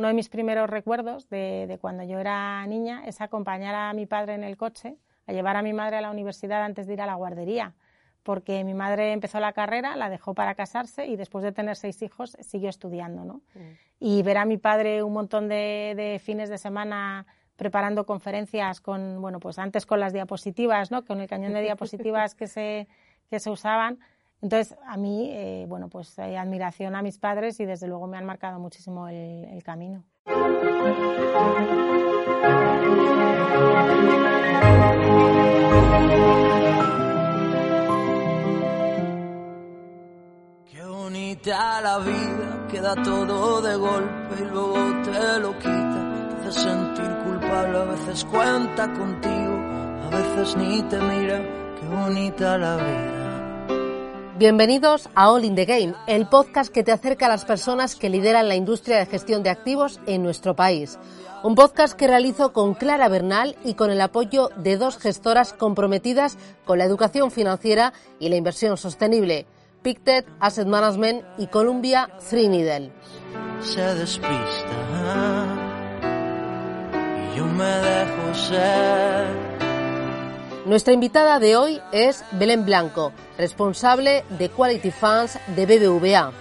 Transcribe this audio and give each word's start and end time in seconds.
uno 0.00 0.08
de 0.08 0.14
mis 0.14 0.30
primeros 0.30 0.70
recuerdos 0.70 1.28
de, 1.28 1.76
cuando 1.78 2.02
yo 2.04 2.18
era 2.18 2.66
niña 2.66 3.02
es 3.04 3.20
acompañar 3.20 3.74
a 3.74 3.92
mi 3.92 4.06
padre 4.06 4.32
en 4.34 4.44
el 4.44 4.56
coche, 4.56 4.96
a 5.26 5.32
llevar 5.32 5.56
a 5.56 5.62
mi 5.62 5.74
madre 5.74 5.98
a 5.98 6.00
la 6.00 6.10
universidad 6.10 6.62
antes 6.62 6.86
de 6.86 6.94
ir 6.94 7.02
a 7.02 7.06
la 7.06 7.16
guardería, 7.16 7.74
porque 8.22 8.64
mi 8.64 8.72
madre 8.72 9.12
empezó 9.12 9.40
la 9.40 9.52
carrera, 9.52 9.96
la 9.96 10.08
dejó 10.08 10.32
para 10.32 10.54
casarse 10.54 11.06
y 11.06 11.16
después 11.16 11.44
de 11.44 11.52
tener 11.52 11.76
seis 11.76 12.00
hijos 12.00 12.34
siguió 12.40 12.70
estudiando, 12.70 13.26
¿no? 13.26 13.42
Mm. 13.54 13.60
Y 14.00 14.22
ver 14.22 14.38
a 14.38 14.46
mi 14.46 14.56
padre 14.56 15.02
un 15.02 15.12
montón 15.12 15.48
de, 15.48 16.18
fines 16.24 16.48
de 16.48 16.56
semana 16.56 17.26
preparando 17.56 18.06
conferencias 18.06 18.80
con, 18.80 19.20
bueno, 19.20 19.38
pues 19.38 19.58
antes 19.58 19.84
con 19.84 20.00
las 20.00 20.14
diapositivas, 20.14 20.90
¿no? 20.90 21.04
Con 21.04 21.20
el 21.20 21.28
cañón 21.28 21.52
de 21.52 21.60
diapositivas 21.60 22.34
que 22.34 22.46
se, 22.46 22.88
que 23.28 23.38
se 23.38 23.50
usaban, 23.50 23.98
entonces, 24.42 24.76
a 24.86 24.96
mí, 24.96 25.28
eh, 25.30 25.66
bueno, 25.68 25.88
pues 25.88 26.18
hay 26.18 26.36
admiración 26.36 26.94
a 26.94 27.02
mis 27.02 27.18
padres 27.18 27.60
y 27.60 27.66
desde 27.66 27.86
luego 27.86 28.06
me 28.06 28.16
han 28.16 28.24
marcado 28.24 28.58
muchísimo 28.58 29.06
el, 29.08 29.62
camino. 29.62 30.02
Qué 40.64 40.84
bonita 40.86 41.80
la 41.82 41.98
vida, 41.98 42.66
queda 42.70 42.94
todo 43.02 43.60
de 43.60 43.76
golpe 43.76 44.36
y 44.38 44.44
luego 44.44 45.02
te 45.02 45.40
lo 45.40 45.58
quita. 45.58 46.38
Te 46.40 46.48
hace 46.48 46.60
sentir 46.60 47.14
culpable, 47.24 47.78
a 47.78 47.84
veces 47.84 48.24
cuenta 48.24 48.90
contigo, 48.94 49.58
a 50.02 50.08
veces 50.10 50.56
ni 50.56 50.82
te 50.84 50.98
mira. 50.98 51.42
Qué 51.78 51.86
bonita 51.86 52.56
la 52.56 52.76
vida. 52.76 53.19
Bienvenidos 54.40 55.10
a 55.14 55.30
All 55.30 55.44
in 55.44 55.54
the 55.54 55.66
Game, 55.66 55.92
el 56.06 56.26
podcast 56.26 56.72
que 56.72 56.82
te 56.82 56.92
acerca 56.92 57.26
a 57.26 57.28
las 57.28 57.44
personas 57.44 57.94
que 57.94 58.08
lideran 58.08 58.48
la 58.48 58.54
industria 58.54 58.96
de 58.96 59.04
gestión 59.04 59.42
de 59.42 59.50
activos 59.50 60.00
en 60.06 60.22
nuestro 60.22 60.56
país. 60.56 60.98
Un 61.42 61.54
podcast 61.54 61.92
que 61.92 62.06
realizo 62.06 62.54
con 62.54 62.72
Clara 62.72 63.10
Bernal 63.10 63.54
y 63.66 63.74
con 63.74 63.90
el 63.90 64.00
apoyo 64.00 64.48
de 64.56 64.78
dos 64.78 64.96
gestoras 64.96 65.52
comprometidas 65.52 66.38
con 66.64 66.78
la 66.78 66.86
educación 66.86 67.30
financiera 67.30 67.92
y 68.18 68.30
la 68.30 68.36
inversión 68.36 68.78
sostenible, 68.78 69.44
Pictet 69.82 70.26
Asset 70.40 70.66
Management 70.66 71.22
y 71.36 71.46
Columbia 71.48 72.08
dejo 77.82 78.34
ser 78.34 79.69
nuestra 80.66 80.92
invitada 80.92 81.38
de 81.38 81.56
hoy 81.56 81.80
es 81.92 82.24
Belén 82.32 82.64
Blanco, 82.64 83.12
responsable 83.38 84.24
de 84.38 84.48
Quality 84.50 84.90
Funds 84.90 85.38
de 85.48 85.66
BBVA. 85.66 86.32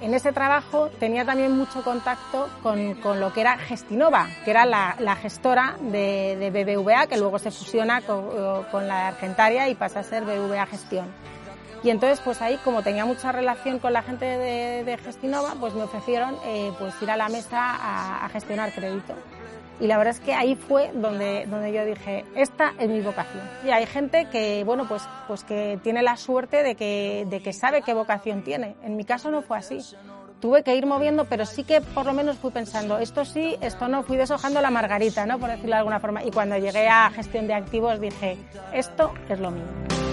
En 0.00 0.12
ese 0.14 0.32
trabajo 0.32 0.90
tenía 0.98 1.24
también 1.24 1.56
mucho 1.56 1.82
contacto 1.82 2.48
con, 2.62 2.96
lo 3.20 3.32
que 3.32 3.40
era 3.40 3.56
Gestinova, 3.58 4.28
que 4.44 4.50
era 4.50 4.66
la, 4.66 5.16
gestora 5.16 5.76
de, 5.80 6.50
BBVA, 6.50 7.06
que 7.06 7.16
luego 7.16 7.38
se 7.38 7.50
fusiona 7.50 8.02
con, 8.02 8.88
la 8.88 9.08
Argentaria 9.08 9.68
y 9.68 9.74
pasa 9.74 10.00
a 10.00 10.02
ser 10.02 10.24
BBVA 10.24 10.66
Gestión. 10.66 11.06
Y 11.82 11.90
entonces, 11.90 12.20
pues 12.20 12.40
ahí, 12.40 12.58
como 12.64 12.82
tenía 12.82 13.04
mucha 13.04 13.30
relación 13.30 13.78
con 13.78 13.92
la 13.92 14.02
gente 14.02 14.24
de, 14.24 14.98
Gestinova, 14.98 15.54
pues 15.60 15.74
me 15.74 15.82
ofrecieron 15.82 16.36
eh, 16.46 16.72
pues 16.78 16.94
ir 17.02 17.10
a 17.10 17.16
la 17.16 17.28
mesa 17.28 17.58
a, 17.60 18.24
a 18.24 18.28
gestionar 18.30 18.72
crédito. 18.72 19.14
Y 19.80 19.86
la 19.86 19.98
verdad 19.98 20.14
es 20.14 20.20
que 20.20 20.34
ahí 20.34 20.54
fue 20.54 20.90
donde, 20.94 21.46
donde 21.46 21.72
yo 21.72 21.84
dije, 21.84 22.24
esta 22.36 22.74
es 22.78 22.88
mi 22.88 23.00
vocación. 23.00 23.42
Y 23.64 23.70
hay 23.70 23.86
gente 23.86 24.28
que, 24.30 24.62
bueno, 24.64 24.86
pues, 24.88 25.02
pues 25.26 25.42
que 25.44 25.78
tiene 25.82 26.02
la 26.02 26.16
suerte 26.16 26.62
de 26.62 26.74
que, 26.76 27.26
de 27.28 27.40
que 27.40 27.52
sabe 27.52 27.82
qué 27.82 27.92
vocación 27.92 28.42
tiene. 28.42 28.76
En 28.82 28.96
mi 28.96 29.04
caso 29.04 29.30
no 29.30 29.42
fue 29.42 29.58
así. 29.58 29.78
Tuve 30.40 30.62
que 30.62 30.76
ir 30.76 30.86
moviendo, 30.86 31.24
pero 31.24 31.46
sí 31.46 31.64
que 31.64 31.80
por 31.80 32.06
lo 32.06 32.12
menos 32.12 32.36
fui 32.36 32.50
pensando, 32.50 32.98
esto 32.98 33.24
sí, 33.24 33.56
esto 33.60 33.88
no, 33.88 34.02
fui 34.02 34.16
deshojando 34.16 34.60
la 34.60 34.70
margarita, 34.70 35.26
¿no? 35.26 35.38
Por 35.38 35.48
decirlo 35.48 35.70
de 35.70 35.78
alguna 35.78 36.00
forma. 36.00 36.22
Y 36.22 36.30
cuando 36.30 36.56
llegué 36.58 36.86
a 36.88 37.10
gestión 37.10 37.46
de 37.46 37.54
activos 37.54 37.98
dije, 38.00 38.36
esto 38.72 39.12
es 39.28 39.40
lo 39.40 39.50
mío. 39.50 40.03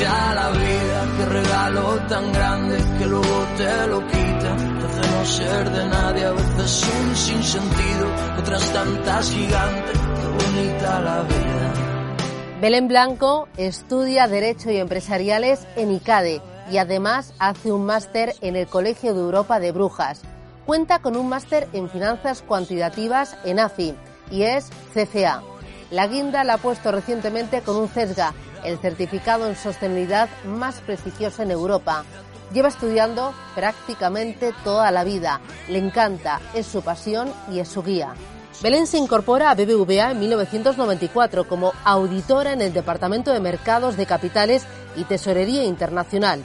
Bonita 0.00 0.34
la 0.34 0.50
vida, 0.52 1.08
qué 1.18 1.24
regalo 1.26 2.06
tan 2.08 2.32
grande 2.32 2.78
que 2.98 3.04
luego 3.04 3.46
te 3.58 3.86
lo 3.86 4.06
quita 4.06 4.56
no 4.56 5.24
ser 5.26 5.70
de 5.70 5.86
nadie, 5.88 6.24
a 6.24 6.32
veces 6.32 6.88
un 6.88 7.16
sinsentido, 7.16 8.08
otras 8.38 8.72
tantas 8.72 9.30
gigantes, 9.30 9.92
qué 9.92 10.46
bonita 10.46 11.00
la 11.00 11.22
vida. 11.24 12.58
Belén 12.62 12.88
Blanco 12.88 13.46
estudia 13.58 14.26
Derecho 14.26 14.70
y 14.70 14.78
Empresariales 14.78 15.66
en 15.76 15.92
ICADE 15.92 16.40
y 16.70 16.78
además 16.78 17.34
hace 17.38 17.70
un 17.70 17.84
máster 17.84 18.32
en 18.40 18.56
el 18.56 18.68
Colegio 18.68 19.12
de 19.12 19.20
Europa 19.20 19.60
de 19.60 19.72
Brujas. 19.72 20.22
Cuenta 20.64 21.00
con 21.00 21.14
un 21.14 21.28
máster 21.28 21.68
en 21.74 21.90
Finanzas 21.90 22.40
Cuantitativas 22.40 23.36
en 23.44 23.58
AFI 23.58 23.94
y 24.30 24.44
es 24.44 24.70
CFA. 24.94 25.42
La 25.90 26.06
guinda 26.06 26.42
la 26.44 26.54
ha 26.54 26.58
puesto 26.58 26.90
recientemente 26.90 27.60
con 27.62 27.76
un 27.76 27.88
CESGA, 27.88 28.32
el 28.64 28.78
certificado 28.78 29.46
en 29.46 29.56
sostenibilidad 29.56 30.28
más 30.44 30.80
prestigioso 30.80 31.42
en 31.42 31.50
Europa. 31.50 32.04
Lleva 32.52 32.68
estudiando 32.68 33.32
prácticamente 33.54 34.52
toda 34.64 34.90
la 34.90 35.04
vida. 35.04 35.40
Le 35.68 35.78
encanta, 35.78 36.40
es 36.54 36.66
su 36.66 36.82
pasión 36.82 37.32
y 37.50 37.60
es 37.60 37.68
su 37.68 37.82
guía. 37.82 38.14
Belén 38.62 38.86
se 38.86 38.98
incorpora 38.98 39.50
a 39.50 39.54
BBVA 39.54 40.10
en 40.10 40.20
1994 40.20 41.48
como 41.48 41.72
auditora 41.82 42.52
en 42.52 42.60
el 42.60 42.74
Departamento 42.74 43.32
de 43.32 43.40
Mercados 43.40 43.96
de 43.96 44.04
Capitales 44.04 44.66
y 44.96 45.04
Tesorería 45.04 45.64
Internacional. 45.64 46.42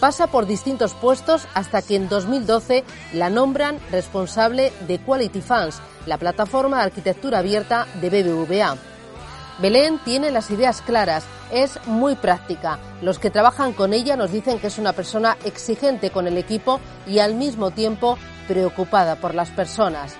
Pasa 0.00 0.28
por 0.28 0.46
distintos 0.46 0.94
puestos 0.94 1.46
hasta 1.54 1.82
que 1.82 1.96
en 1.96 2.08
2012 2.08 2.84
la 3.12 3.28
nombran 3.28 3.78
responsable 3.90 4.72
de 4.86 4.98
Quality 4.98 5.40
Funds, 5.40 5.80
la 6.06 6.16
plataforma 6.18 6.78
de 6.78 6.84
arquitectura 6.84 7.38
abierta 7.40 7.86
de 8.00 8.08
BBVA. 8.08 8.76
Belén 9.58 9.98
tiene 10.04 10.30
las 10.30 10.50
ideas 10.52 10.82
claras, 10.82 11.24
es 11.50 11.84
muy 11.86 12.14
práctica. 12.14 12.78
Los 13.02 13.18
que 13.18 13.30
trabajan 13.30 13.72
con 13.72 13.92
ella 13.92 14.16
nos 14.16 14.30
dicen 14.30 14.60
que 14.60 14.68
es 14.68 14.78
una 14.78 14.92
persona 14.92 15.36
exigente 15.44 16.10
con 16.10 16.28
el 16.28 16.38
equipo 16.38 16.78
y 17.06 17.18
al 17.18 17.34
mismo 17.34 17.72
tiempo 17.72 18.18
preocupada 18.46 19.16
por 19.16 19.34
las 19.34 19.50
personas. 19.50 20.14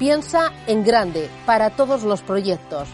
Piensa 0.00 0.52
en 0.66 0.82
grande 0.82 1.30
para 1.46 1.70
todos 1.70 2.02
los 2.02 2.22
proyectos. 2.22 2.88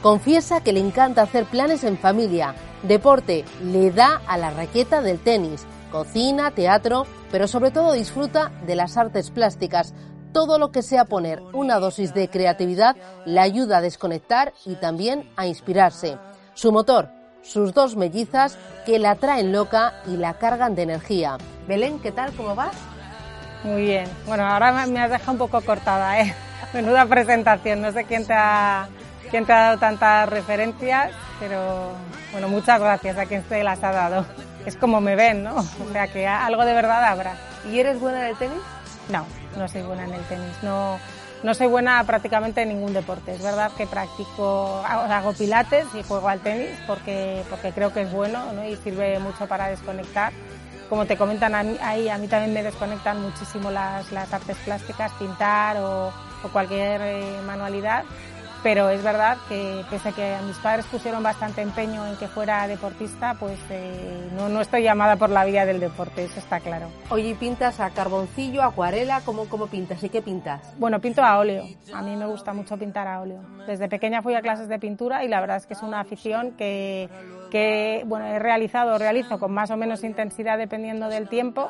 Confiesa 0.00 0.62
que 0.62 0.72
le 0.72 0.80
encanta 0.80 1.22
hacer 1.22 1.44
planes 1.44 1.82
en 1.82 1.98
familia. 1.98 2.54
Deporte 2.84 3.44
le 3.64 3.90
da 3.90 4.22
a 4.26 4.38
la 4.38 4.50
raqueta 4.50 5.02
del 5.02 5.18
tenis. 5.18 5.66
Cocina, 5.90 6.52
teatro, 6.52 7.04
pero 7.32 7.48
sobre 7.48 7.72
todo 7.72 7.92
disfruta 7.92 8.52
de 8.64 8.76
las 8.76 8.96
artes 8.96 9.30
plásticas, 9.30 9.92
todo 10.32 10.58
lo 10.58 10.70
que 10.70 10.82
sea 10.82 11.04
poner 11.04 11.42
una 11.52 11.78
dosis 11.78 12.14
de 12.14 12.28
creatividad 12.28 12.96
le 13.24 13.40
ayuda 13.40 13.78
a 13.78 13.80
desconectar 13.80 14.52
y 14.64 14.76
también 14.76 15.28
a 15.36 15.46
inspirarse. 15.46 16.18
Su 16.54 16.72
motor, 16.72 17.08
sus 17.42 17.72
dos 17.74 17.96
mellizas 17.96 18.58
que 18.86 18.98
la 18.98 19.14
traen 19.16 19.52
loca 19.52 19.94
y 20.06 20.16
la 20.16 20.34
cargan 20.34 20.74
de 20.74 20.82
energía. 20.82 21.38
Belén, 21.66 21.98
¿qué 22.00 22.12
tal? 22.12 22.32
¿Cómo 22.34 22.54
vas? 22.54 22.76
Muy 23.64 23.82
bien. 23.82 24.08
Bueno, 24.26 24.46
ahora 24.46 24.86
me 24.86 25.00
has 25.00 25.10
dejado 25.10 25.32
un 25.32 25.38
poco 25.38 25.60
cortada, 25.60 26.20
¿eh? 26.20 26.34
Menuda 26.72 27.06
presentación. 27.06 27.82
No 27.82 27.92
sé 27.92 28.04
quién 28.04 28.26
te 28.26 28.32
ha, 28.34 28.88
quién 29.30 29.44
te 29.44 29.52
ha 29.52 29.58
dado 29.58 29.78
tantas 29.78 30.28
referencias, 30.28 31.12
pero 31.38 31.92
bueno, 32.32 32.48
muchas 32.48 32.80
gracias 32.80 33.18
a 33.18 33.26
quien 33.26 33.44
se 33.48 33.62
las 33.62 33.82
ha 33.82 33.92
dado. 33.92 34.24
Es 34.66 34.76
como 34.76 35.00
me 35.00 35.16
ven, 35.16 35.42
¿no? 35.42 35.56
O 35.56 35.92
sea 35.92 36.06
que 36.08 36.26
algo 36.26 36.64
de 36.64 36.74
verdad 36.74 37.04
habrá. 37.04 37.34
¿Y 37.70 37.78
eres 37.78 37.98
buena 37.98 38.20
en 38.20 38.26
el 38.26 38.36
tenis? 38.36 38.60
No, 39.10 39.24
no 39.56 39.68
soy 39.68 39.82
buena 39.82 40.04
en 40.04 40.14
el 40.14 40.22
tenis. 40.24 40.56
No, 40.62 40.98
no 41.42 41.54
soy 41.54 41.66
buena 41.66 42.02
prácticamente 42.04 42.62
en 42.62 42.68
ningún 42.68 42.92
deporte. 42.92 43.32
Es 43.32 43.42
verdad 43.42 43.72
que 43.76 43.86
practico, 43.86 44.82
hago 44.84 45.32
pilates 45.32 45.86
y 45.94 46.02
juego 46.02 46.28
al 46.28 46.40
tenis 46.40 46.70
porque, 46.86 47.42
porque 47.48 47.72
creo 47.72 47.92
que 47.92 48.02
es 48.02 48.12
bueno 48.12 48.44
y 48.64 48.76
sirve 48.76 49.18
mucho 49.18 49.46
para 49.46 49.68
desconectar. 49.68 50.32
Como 50.88 51.06
te 51.06 51.16
comentan 51.16 51.54
ahí, 51.54 52.08
a 52.08 52.18
mí 52.18 52.26
también 52.26 52.52
me 52.52 52.64
desconectan 52.64 53.22
muchísimo 53.22 53.70
las, 53.70 54.10
las 54.10 54.32
artes 54.32 54.56
plásticas, 54.64 55.12
pintar 55.12 55.76
o, 55.76 56.08
o 56.08 56.48
cualquier 56.52 57.00
eh, 57.00 57.40
manualidad 57.46 58.04
pero 58.62 58.90
es 58.90 59.02
verdad 59.02 59.38
que 59.48 59.84
pese 59.90 60.10
a 60.10 60.12
que 60.12 60.36
mis 60.46 60.56
padres 60.58 60.86
pusieron 60.86 61.22
bastante 61.22 61.62
empeño 61.62 62.06
en 62.06 62.16
que 62.16 62.28
fuera 62.28 62.66
deportista, 62.66 63.34
pues 63.38 63.58
eh, 63.70 64.28
no, 64.36 64.48
no, 64.48 64.60
estoy 64.60 64.82
llamada 64.82 65.16
por 65.16 65.30
la 65.30 65.44
vía 65.44 65.64
del 65.64 65.80
deporte, 65.80 66.24
eso 66.24 66.38
está 66.38 66.60
claro. 66.60 66.88
Oye, 67.10 67.34
¿pintas 67.34 67.80
a 67.80 67.90
carboncillo, 67.90 68.62
acuarela? 68.62 69.20
¿Cómo, 69.24 69.48
cómo 69.48 69.66
pintas 69.66 70.02
y 70.04 70.08
qué 70.08 70.22
pintas? 70.22 70.74
Bueno, 70.78 71.00
pinto 71.00 71.22
a 71.22 71.38
óleo. 71.38 71.64
A 71.92 72.02
mí 72.02 72.16
me 72.16 72.26
gusta 72.26 72.52
mucho 72.52 72.76
pintar 72.76 73.06
a 73.06 73.20
óleo. 73.20 73.40
Desde 73.66 73.88
pequeña 73.88 74.22
fui 74.22 74.34
a 74.34 74.42
clases 74.42 74.68
de 74.68 74.78
pintura 74.78 75.24
y 75.24 75.28
la 75.28 75.40
verdad 75.40 75.56
es 75.56 75.66
que 75.66 75.74
es 75.74 75.82
una 75.82 76.00
afición 76.00 76.52
que, 76.52 77.08
que 77.50 78.02
bueno, 78.06 78.26
he 78.26 78.38
realizado 78.38 78.94
o 78.94 78.98
realizo 78.98 79.38
con 79.38 79.52
más 79.52 79.70
o 79.70 79.76
menos 79.76 80.04
intensidad 80.04 80.58
dependiendo 80.58 81.08
del 81.08 81.28
tiempo 81.28 81.68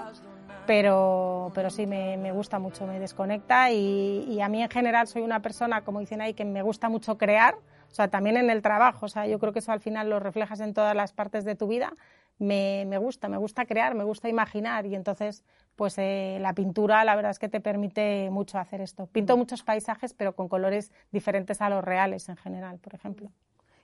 pero, 0.66 1.50
pero 1.54 1.70
sí 1.70 1.86
me, 1.86 2.32
gusta 2.32 2.58
mucho, 2.58 2.86
me 2.86 2.98
desconecta 2.98 3.70
y, 3.70 4.40
a 4.40 4.48
mí 4.48 4.62
en 4.62 4.70
general 4.70 5.06
soy 5.06 5.22
una 5.22 5.42
persona, 5.42 5.82
como 5.82 6.00
dicen 6.00 6.20
ahí, 6.20 6.34
que 6.34 6.44
me 6.44 6.62
gusta 6.62 6.88
mucho 6.88 7.18
crear, 7.18 7.54
o 7.54 7.94
sea, 7.94 8.08
también 8.08 8.36
en 8.36 8.50
el 8.50 8.62
trabajo, 8.62 9.06
o 9.06 9.08
sea, 9.08 9.26
yo 9.26 9.38
creo 9.38 9.52
que 9.52 9.58
eso 9.58 9.72
al 9.72 9.80
final 9.80 10.10
lo 10.10 10.20
reflejas 10.20 10.60
en 10.60 10.74
todas 10.74 10.94
las 10.94 11.12
partes 11.12 11.44
de 11.44 11.56
tu 11.56 11.66
vida, 11.66 11.92
me, 12.38 12.84
me 12.86 12.98
gusta, 12.98 13.28
me 13.28 13.36
gusta 13.36 13.66
crear, 13.66 13.94
me 13.94 14.04
gusta 14.04 14.28
imaginar 14.28 14.86
y 14.86 14.94
entonces 14.94 15.44
pues 15.76 15.96
eh, 15.98 16.38
la 16.40 16.52
pintura 16.52 17.04
la 17.04 17.16
verdad 17.16 17.30
es 17.30 17.38
que 17.38 17.48
te 17.48 17.60
permite 17.60 18.28
mucho 18.30 18.58
hacer 18.58 18.82
esto. 18.82 19.06
Pinto 19.06 19.36
muchos 19.36 19.62
paisajes, 19.62 20.12
pero 20.12 20.34
con 20.34 20.48
colores 20.48 20.92
diferentes 21.10 21.62
a 21.62 21.70
los 21.70 21.82
reales 21.82 22.28
en 22.28 22.36
general, 22.36 22.78
por 22.78 22.94
ejemplo. 22.94 23.30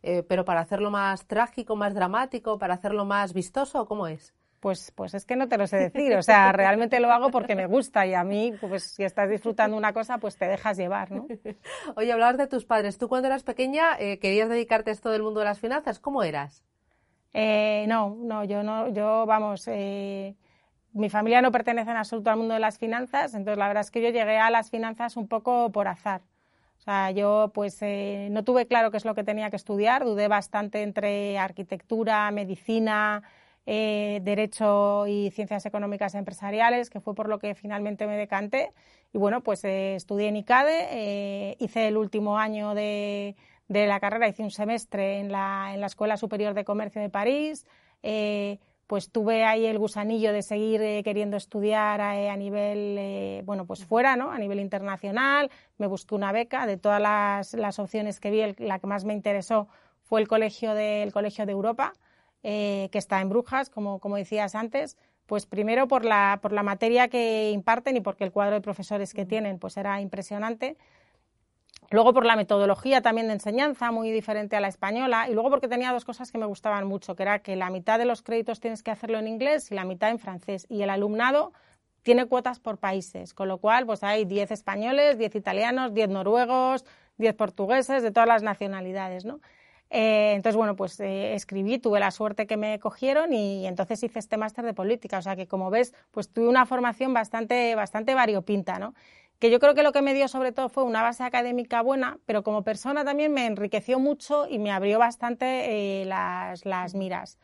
Eh, 0.03 0.23
pero 0.23 0.45
para 0.45 0.61
hacerlo 0.61 0.91
más 0.91 1.27
trágico, 1.27 1.75
más 1.75 1.95
dramático, 1.95 2.59
para 2.59 2.75
hacerlo 2.75 3.05
más 3.05 3.33
vistoso, 3.33 3.87
¿cómo 3.87 4.09
es? 4.09 4.35
Pues, 4.67 4.91
pues 4.97 5.15
es 5.15 5.25
que 5.25 5.37
no 5.37 5.47
te 5.47 5.59
lo 5.59 5.69
sé 5.69 5.77
decir, 5.77 6.17
o 6.17 6.23
sea, 6.25 6.51
realmente 6.51 6.99
lo 6.99 7.13
hago 7.13 7.31
porque 7.31 7.55
me 7.55 7.67
gusta 7.67 8.05
y 8.05 8.15
a 8.15 8.25
mí, 8.25 8.53
pues 8.61 8.83
si 8.83 9.05
estás 9.05 9.31
disfrutando 9.31 9.77
una 9.77 9.93
cosa, 9.93 10.19
pues 10.19 10.37
te 10.37 10.49
dejas 10.49 10.77
llevar, 10.77 11.13
¿no? 11.13 11.29
Oye, 11.95 12.11
hablabas 12.11 12.37
de 12.37 12.49
tus 12.49 12.65
padres. 12.65 12.99
Tú 12.99 13.09
cuando 13.09 13.29
eras 13.29 13.45
pequeña 13.45 13.97
eh, 13.97 14.19
querías 14.19 14.49
dedicarte 14.49 14.91
a 14.91 14.93
esto 14.93 15.13
del 15.13 15.23
mundo 15.23 15.39
de 15.39 15.47
las 15.47 15.61
finanzas. 15.61 16.01
¿Cómo 16.01 16.25
eras? 16.25 16.65
no, 17.33 18.17
no, 18.19 18.43
yo 18.43 18.65
no, 18.65 18.89
yo 18.89 19.25
vamos, 19.25 19.69
mi 19.69 21.11
familia 21.11 21.43
no 21.43 21.53
pertenece 21.53 21.93
en 21.93 21.99
absoluto 21.99 22.31
al 22.31 22.39
mundo 22.39 22.55
de 22.55 22.61
las 22.61 22.77
finanzas, 22.77 23.35
entonces 23.35 23.59
la 23.59 23.69
verdad 23.69 23.83
es 23.83 23.93
que 23.93 24.03
yo 24.03 24.09
llegué 24.09 24.37
a 24.39 24.51
las 24.51 24.71
finanzas 24.71 25.17
un 25.17 25.29
poco 25.29 25.71
por 25.71 25.87
azar. 25.87 26.23
O 26.77 26.81
sea, 26.81 27.13
yo 27.13 27.53
pues 27.55 27.79
eh, 27.83 28.31
no 28.33 28.43
tuve 28.43 28.67
claro 28.67 28.91
qué 28.91 28.97
es 28.97 29.05
lo 29.05 29.15
que 29.15 29.23
tenía 29.23 29.49
que 29.49 29.57
estudiar, 29.57 30.05
dudé 30.05 30.27
bastante 30.27 30.83
entre 30.83 31.39
arquitectura, 31.39 32.29
medicina, 32.33 33.23
eh, 33.67 34.21
derecho 34.23 35.07
y 35.07 35.31
ciencias 35.31 35.67
económicas 35.67 36.15
empresariales, 36.15 36.91
que 36.91 37.01
fue 37.01 37.15
por 37.15 37.29
lo 37.29 37.39
que 37.39 37.55
finalmente 37.55 38.07
me 38.07 38.17
decanté. 38.17 38.73
Y 39.13 39.19
bueno, 39.19 39.43
pues 39.43 39.65
eh, 39.65 39.95
estudié 39.97 40.29
en 40.29 40.37
ICADE, 40.37 41.57
hice 41.59 41.89
el 41.89 41.97
último 41.97 42.39
año 42.39 42.75
de, 42.75 43.37
de, 43.69 43.87
la 43.87 44.01
carrera, 44.01 44.29
hice 44.29 44.43
un 44.43 44.51
semestre 44.51 45.19
en 45.21 45.33
la, 45.33 45.73
en 45.75 45.81
la 45.81 45.87
Escuela 45.87 46.17
Superior 46.17 46.55
de 46.55 46.65
Comercio 46.65 47.03
de 47.03 47.11
París 47.11 47.67
pues 48.87 49.11
tuve 49.11 49.45
ahí 49.45 49.67
el 49.67 49.79
gusanillo 49.79 50.33
de 50.33 50.43
seguir 50.43 50.81
eh, 50.81 51.03
queriendo 51.03 51.37
estudiar 51.37 52.01
eh, 52.01 52.31
a, 52.31 52.37
nivel, 52.37 52.97
eh, 52.99 53.43
bueno, 53.45 53.67
pues 53.67 53.85
fuera, 53.85 54.17
¿no? 54.17 54.31
A 54.31 54.39
nivel 54.39 54.61
internacional. 54.61 55.51
Me 55.79 55.87
busqué 55.87 56.15
una 56.15 56.33
beca. 56.33 56.67
De 56.67 56.77
todas 56.77 57.01
las, 57.01 57.79
opciones 57.79 58.21
que 58.21 58.31
vi, 58.31 58.65
la 58.65 58.79
que 58.79 58.87
más 58.87 59.05
me 59.05 59.13
interesó 59.13 59.69
fue 60.03 60.21
el 60.21 60.29
Colegio 60.29 60.75
de, 60.75 61.11
Colegio 61.13 61.47
de 61.47 61.53
Europa, 61.53 61.93
que 62.47 62.99
está 62.99 63.21
en 63.21 63.29
Brujas, 63.29 63.71
como, 63.71 63.99
como 63.99 64.17
decías 64.17 64.55
antes. 64.55 64.97
Pues 65.27 65.47
primero 65.47 65.89
por 65.89 66.05
la, 66.05 66.39
por 66.41 66.53
la 66.53 66.63
materia 66.63 67.09
que 67.09 67.51
imparten 67.51 67.97
y 67.97 68.01
porque 68.01 68.23
el 68.23 68.31
cuadro 68.31 68.55
de 68.55 68.61
profesores 68.61 69.13
que 69.13 69.27
tienen 69.27 69.59
pues 69.59 69.77
era 69.77 70.01
impresionante. 70.01 70.77
Luego 71.91 72.13
por 72.13 72.25
la 72.25 72.37
metodología 72.37 73.01
también 73.01 73.29
de 73.29 73.35
enseñanza, 73.35 73.91
muy 73.93 74.11
diferente 74.11 74.57
a 74.57 74.61
la 74.61 74.69
española, 74.69 75.29
y 75.29 75.35
luego 75.35 75.51
porque 75.51 75.69
tenía 75.69 75.93
dos 75.93 76.05
cosas 76.05 76.33
que 76.33 76.39
me 76.39 76.47
gustaban 76.47 76.87
mucho, 76.87 77.15
que 77.15 77.23
era 77.23 77.39
que 77.41 77.55
la 77.55 77.71
mitad 77.71 77.99
de 77.99 78.05
los 78.05 78.23
créditos 78.23 78.59
tienes 78.59 78.83
que 78.83 78.91
hacerlo 78.91 79.19
en 79.19 79.29
inglés 79.29 79.71
y 79.71 79.75
la 79.75 79.85
mitad 79.85 80.11
en 80.11 80.19
francés, 80.19 80.67
y 80.69 80.83
el 80.83 80.91
alumnado 80.91 81.53
tiene 82.03 82.27
cuotas 82.27 82.59
por 82.59 82.79
países, 82.79 83.35
con 83.35 83.47
lo 83.49 83.59
cual 83.59 83.87
pues 83.87 84.03
hay 84.03 84.25
10 84.25 84.51
españoles, 84.51 85.19
10 85.19 85.37
italianos, 85.37 85.95
10 85.95 86.09
noruegos, 86.09 86.85
10 87.19 87.35
portugueses, 87.35 88.03
de 88.03 88.11
todas 88.11 88.29
las 88.29 88.43
nacionalidades, 88.43 89.25
¿no? 89.25 89.41
Eh, 89.91 90.33
entonces, 90.35 90.57
bueno, 90.57 90.75
pues 90.77 90.99
eh, 91.01 91.35
escribí, 91.35 91.79
tuve 91.79 92.01
la 92.01 92.11
suerte 92.11 92.47
que 92.47 92.57
me 92.57 92.79
cogieron 92.81 93.33
y, 93.33 93.67
entonces 93.67 94.03
hice 94.03 94.19
este 94.19 94.37
máster 94.37 94.65
de 94.65 94.75
política. 94.75 95.19
O 95.19 95.23
sea 95.23 95.37
que, 95.37 95.47
como 95.47 95.71
ves, 95.71 95.95
pues 96.11 96.29
tuve 96.33 96.49
una 96.49 96.67
formación 96.67 97.15
bastante, 97.15 97.75
bastante 97.75 98.15
variopinta, 98.15 98.79
¿no? 98.79 98.95
que 99.39 99.51
yo 99.51 99.61
creo 99.61 99.75
que 99.75 99.83
lo 99.83 99.93
que 99.93 100.01
me 100.01 100.15
dio 100.15 100.29
sobre 100.29 100.53
todo 100.53 100.71
fue 100.71 100.83
una 100.83 101.03
base 101.03 101.23
académica 101.23 101.83
buena, 101.83 102.19
pero 102.25 102.43
como 102.43 102.63
persona 102.63 103.05
también 103.05 103.35
me 103.35 103.45
enriqueció 103.45 103.99
mucho 103.99 104.47
y 104.49 104.59
me 104.59 104.73
abrió 104.73 104.99
bastante 104.99 106.01
eh, 106.01 106.07
las, 106.07 106.65
las, 106.65 106.95
miras. 106.95 107.39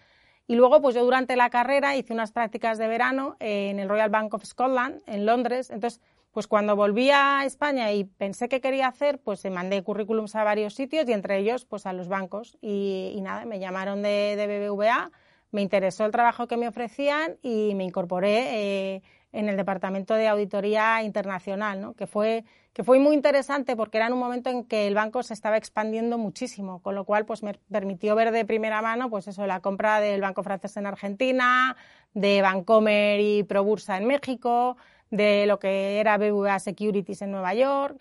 Y 0.47 0.55
luego, 0.55 0.81
pues 0.81 0.95
yo 0.95 1.05
durante 1.05 1.37
la 1.37 1.51
carrera 1.51 1.95
hice 1.95 2.15
unas 2.15 2.33
prácticas 2.33 2.79
de 2.79 2.89
verano 2.89 3.37
en 3.41 3.79
el 3.79 3.89
Royal 3.91 4.09
Bank 4.09 4.33
of 4.35 4.45
Scotland, 4.45 5.03
en 5.07 5.27
Londres. 5.27 5.71
Entonces, 5.71 6.01
pues 6.33 6.47
cuando 6.47 6.77
volví 6.77 7.11
a 7.11 7.45
España 7.45 7.93
y 7.93 8.05
pensé 8.05 8.49
qué 8.49 8.61
quería 8.61 8.89
hacer, 8.89 9.21
pues 9.21 9.45
mandé 9.51 9.83
currículums 9.83 10.35
a 10.35 10.45
varios 10.45 10.75
sitios 10.75 11.09
y 11.09 11.13
entre 11.13 11.39
ellos, 11.39 11.65
pues 11.65 11.87
a 11.87 11.93
los 11.93 12.09
bancos. 12.09 12.59
Y, 12.61 13.19
nada, 13.23 13.45
me 13.45 13.59
llamaron 13.59 14.03
de, 14.03 14.35
de, 14.37 14.47
BBVA, 14.47 15.11
me 15.51 15.63
interesó 15.63 16.07
el 16.07 16.13
trabajo 16.13 16.49
que 16.49 16.57
me 16.57 16.69
ofrecían 16.69 17.37
y 17.43 17.75
me 17.75 17.85
incorporé. 17.85 18.97
Eh, 18.97 19.03
en 19.33 19.49
el 19.49 19.57
Departamento 19.57 20.15
de 20.15 20.29
Auditoría 20.29 21.03
Internacional, 21.03 21.81
¿no? 21.81 21.95
que, 21.95 22.07
fue, 22.07 22.45
que 22.73 22.85
fue 22.85 22.99
muy 22.99 23.15
interesante 23.15 23.77
porque 23.77 23.97
era 23.97 24.07
en 24.07 24.13
un 24.13 24.19
momento 24.19 24.51
en 24.51 24.65
que 24.65 24.87
el 24.87 24.95
banco 24.95 25.23
se 25.23 25.35
estaba 25.35 25.57
expandiendo 25.57 26.19
muchísimo, 26.19 26.81
con 26.83 26.95
lo 26.95 27.05
cual 27.05 27.25
pues, 27.25 27.43
me 27.43 27.55
permitió 27.71 28.15
ver 28.15 28.31
de 28.31 28.45
primera 28.45 28.83
mano 28.83 29.09
pues 29.09 29.27
eso, 29.29 29.47
la 29.47 29.61
compra 29.61 30.01
del 30.01 30.21
Banco 30.21 30.43
Francés 30.43 30.77
en 30.77 30.87
Argentina, 30.87 31.77
de 32.13 32.43
Bancomer 32.43 33.21
y 33.21 33.43
Probursa 33.43 33.97
en 33.97 34.07
México, 34.07 34.77
de 35.13 35.47
lo 35.47 35.61
que 35.61 36.01
era 36.01 36.19
BBVA 36.19 36.59
Securities 36.59 37.23
en 37.23 37.31
Nueva 37.31 37.55
York, 37.55 38.01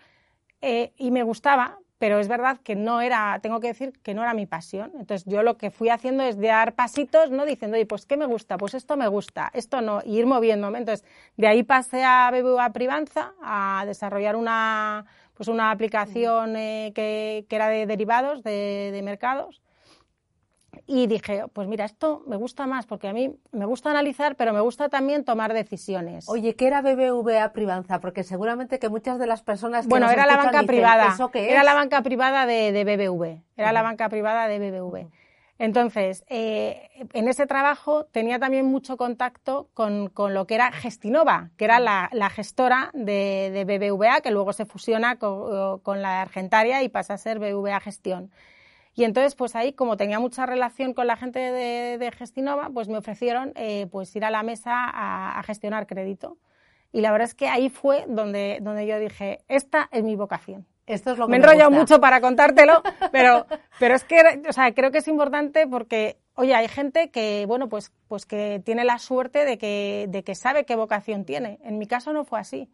eh, 0.60 0.92
y 0.96 1.12
me 1.12 1.22
gustaba 1.22 1.78
pero 2.02 2.18
es 2.18 2.26
verdad 2.26 2.58
que 2.64 2.74
no 2.74 3.00
era, 3.00 3.38
tengo 3.44 3.60
que 3.60 3.68
decir 3.68 3.92
que 4.02 4.12
no 4.12 4.24
era 4.24 4.34
mi 4.34 4.44
pasión. 4.44 4.90
Entonces 4.98 5.24
yo 5.24 5.44
lo 5.44 5.56
que 5.56 5.70
fui 5.70 5.88
haciendo 5.88 6.24
es 6.24 6.36
dar 6.36 6.74
pasitos, 6.74 7.30
¿no? 7.30 7.46
Diciendo, 7.46 7.76
oye, 7.76 7.86
pues 7.86 8.06
¿qué 8.06 8.16
me 8.16 8.26
gusta? 8.26 8.58
Pues 8.58 8.74
esto 8.74 8.96
me 8.96 9.06
gusta, 9.06 9.52
esto 9.54 9.80
no, 9.82 10.00
y 10.04 10.18
ir 10.18 10.26
moviéndome. 10.26 10.78
Entonces 10.78 11.06
de 11.36 11.46
ahí 11.46 11.62
pasé 11.62 12.02
a 12.02 12.28
BBVA 12.32 12.72
Privanza 12.72 13.34
a 13.40 13.84
desarrollar 13.86 14.34
una, 14.34 15.06
pues 15.34 15.48
una 15.48 15.70
aplicación 15.70 16.56
eh, 16.56 16.90
que, 16.92 17.46
que, 17.48 17.54
era 17.54 17.68
de 17.68 17.86
derivados 17.86 18.42
de, 18.42 18.90
de 18.92 19.02
mercados 19.02 19.62
y 20.86 21.06
dije, 21.06 21.44
pues 21.52 21.68
mira, 21.68 21.84
esto 21.84 22.22
me 22.26 22.36
gusta 22.36 22.66
más 22.66 22.86
porque 22.86 23.08
a 23.08 23.12
mí 23.12 23.34
me 23.52 23.64
gusta 23.66 23.90
analizar, 23.90 24.36
pero 24.36 24.52
me 24.52 24.60
gusta 24.60 24.88
también 24.88 25.24
tomar 25.24 25.52
decisiones. 25.52 26.28
Oye, 26.28 26.54
¿qué 26.54 26.66
era 26.66 26.82
BBVA 26.82 27.52
Privanza? 27.52 28.00
Porque 28.00 28.24
seguramente 28.24 28.78
que 28.78 28.88
muchas 28.88 29.18
de 29.18 29.26
las 29.26 29.42
personas 29.42 29.86
que 29.86 29.90
Bueno, 29.90 30.10
era 30.10 30.26
la 30.26 30.36
banca 30.36 30.62
privada. 30.64 31.08
¿Eso 31.14 31.30
qué 31.30 31.50
Era 31.50 31.62
la 31.62 31.74
banca 31.74 32.02
privada 32.02 32.46
de, 32.46 32.72
de 32.72 32.84
BBV. 32.84 33.42
Era 33.56 33.72
la 33.72 33.82
banca 33.82 34.08
privada 34.08 34.48
de 34.48 34.58
BBV. 34.58 35.08
Entonces, 35.58 36.24
eh, 36.28 36.90
en 37.12 37.28
ese 37.28 37.46
trabajo 37.46 38.06
tenía 38.06 38.40
también 38.40 38.66
mucho 38.66 38.96
contacto 38.96 39.68
con, 39.74 40.08
con 40.08 40.34
lo 40.34 40.46
que 40.48 40.56
era 40.56 40.72
Gestinova, 40.72 41.50
que 41.56 41.66
era 41.66 41.78
la, 41.78 42.08
la 42.12 42.30
gestora 42.30 42.90
de, 42.94 43.52
de, 43.52 43.64
BBVA, 43.64 44.22
que 44.22 44.32
luego 44.32 44.52
se 44.52 44.66
fusiona 44.66 45.20
con, 45.20 45.78
con 45.78 46.02
la 46.02 46.20
Argentaria 46.20 46.82
y 46.82 46.88
pasa 46.88 47.14
a 47.14 47.18
ser 47.18 47.38
BBVA 47.38 47.78
Gestión. 47.78 48.32
Y 48.94 49.04
entonces, 49.04 49.34
pues 49.34 49.56
ahí, 49.56 49.72
como 49.72 49.96
tenía 49.96 50.18
mucha 50.18 50.44
relación 50.44 50.92
con 50.92 51.06
la 51.06 51.16
gente 51.16 51.38
de, 51.40 52.12
Gestinova, 52.12 52.70
pues 52.72 52.88
me 52.88 52.98
ofrecieron 52.98 53.52
eh, 53.56 53.86
pues 53.90 54.14
ir 54.14 54.24
a 54.24 54.30
la 54.30 54.42
mesa 54.42 54.72
a, 54.74 55.42
gestionar 55.44 55.86
crédito. 55.86 56.36
Y 56.92 57.00
la 57.00 57.10
verdad 57.10 57.28
es 57.28 57.34
que 57.34 57.48
ahí 57.48 57.70
fue 57.70 58.04
donde, 58.06 58.58
donde 58.60 58.86
yo 58.86 58.98
dije, 58.98 59.40
esta 59.48 59.88
es 59.92 60.02
mi 60.02 60.14
vocación. 60.14 60.66
Esto 60.86 61.12
es 61.12 61.18
lo 61.18 61.26
que 61.26 61.30
me 61.30 61.36
he 61.36 61.40
enrollado 61.40 61.70
mucho 61.70 62.00
para 62.00 62.20
contártelo, 62.20 62.82
pero, 63.12 63.46
pero 63.78 63.94
es 63.94 64.04
que, 64.04 64.42
o 64.46 64.52
sea, 64.52 64.74
creo 64.74 64.90
que 64.90 64.98
es 64.98 65.08
importante 65.08 65.66
porque, 65.66 66.18
oye, 66.34 66.54
hay 66.54 66.68
gente 66.68 67.10
que, 67.10 67.46
bueno, 67.46 67.68
pues, 67.70 67.92
pues 68.08 68.26
que 68.26 68.60
tiene 68.62 68.84
la 68.84 68.98
suerte 68.98 69.46
de 69.46 69.56
que, 69.56 70.06
de 70.10 70.22
que 70.22 70.34
sabe 70.34 70.64
qué 70.64 70.76
vocación 70.76 71.24
tiene. 71.24 71.60
En 71.62 71.78
mi 71.78 71.86
caso 71.86 72.12
no 72.12 72.24
fue 72.24 72.40
así 72.40 72.68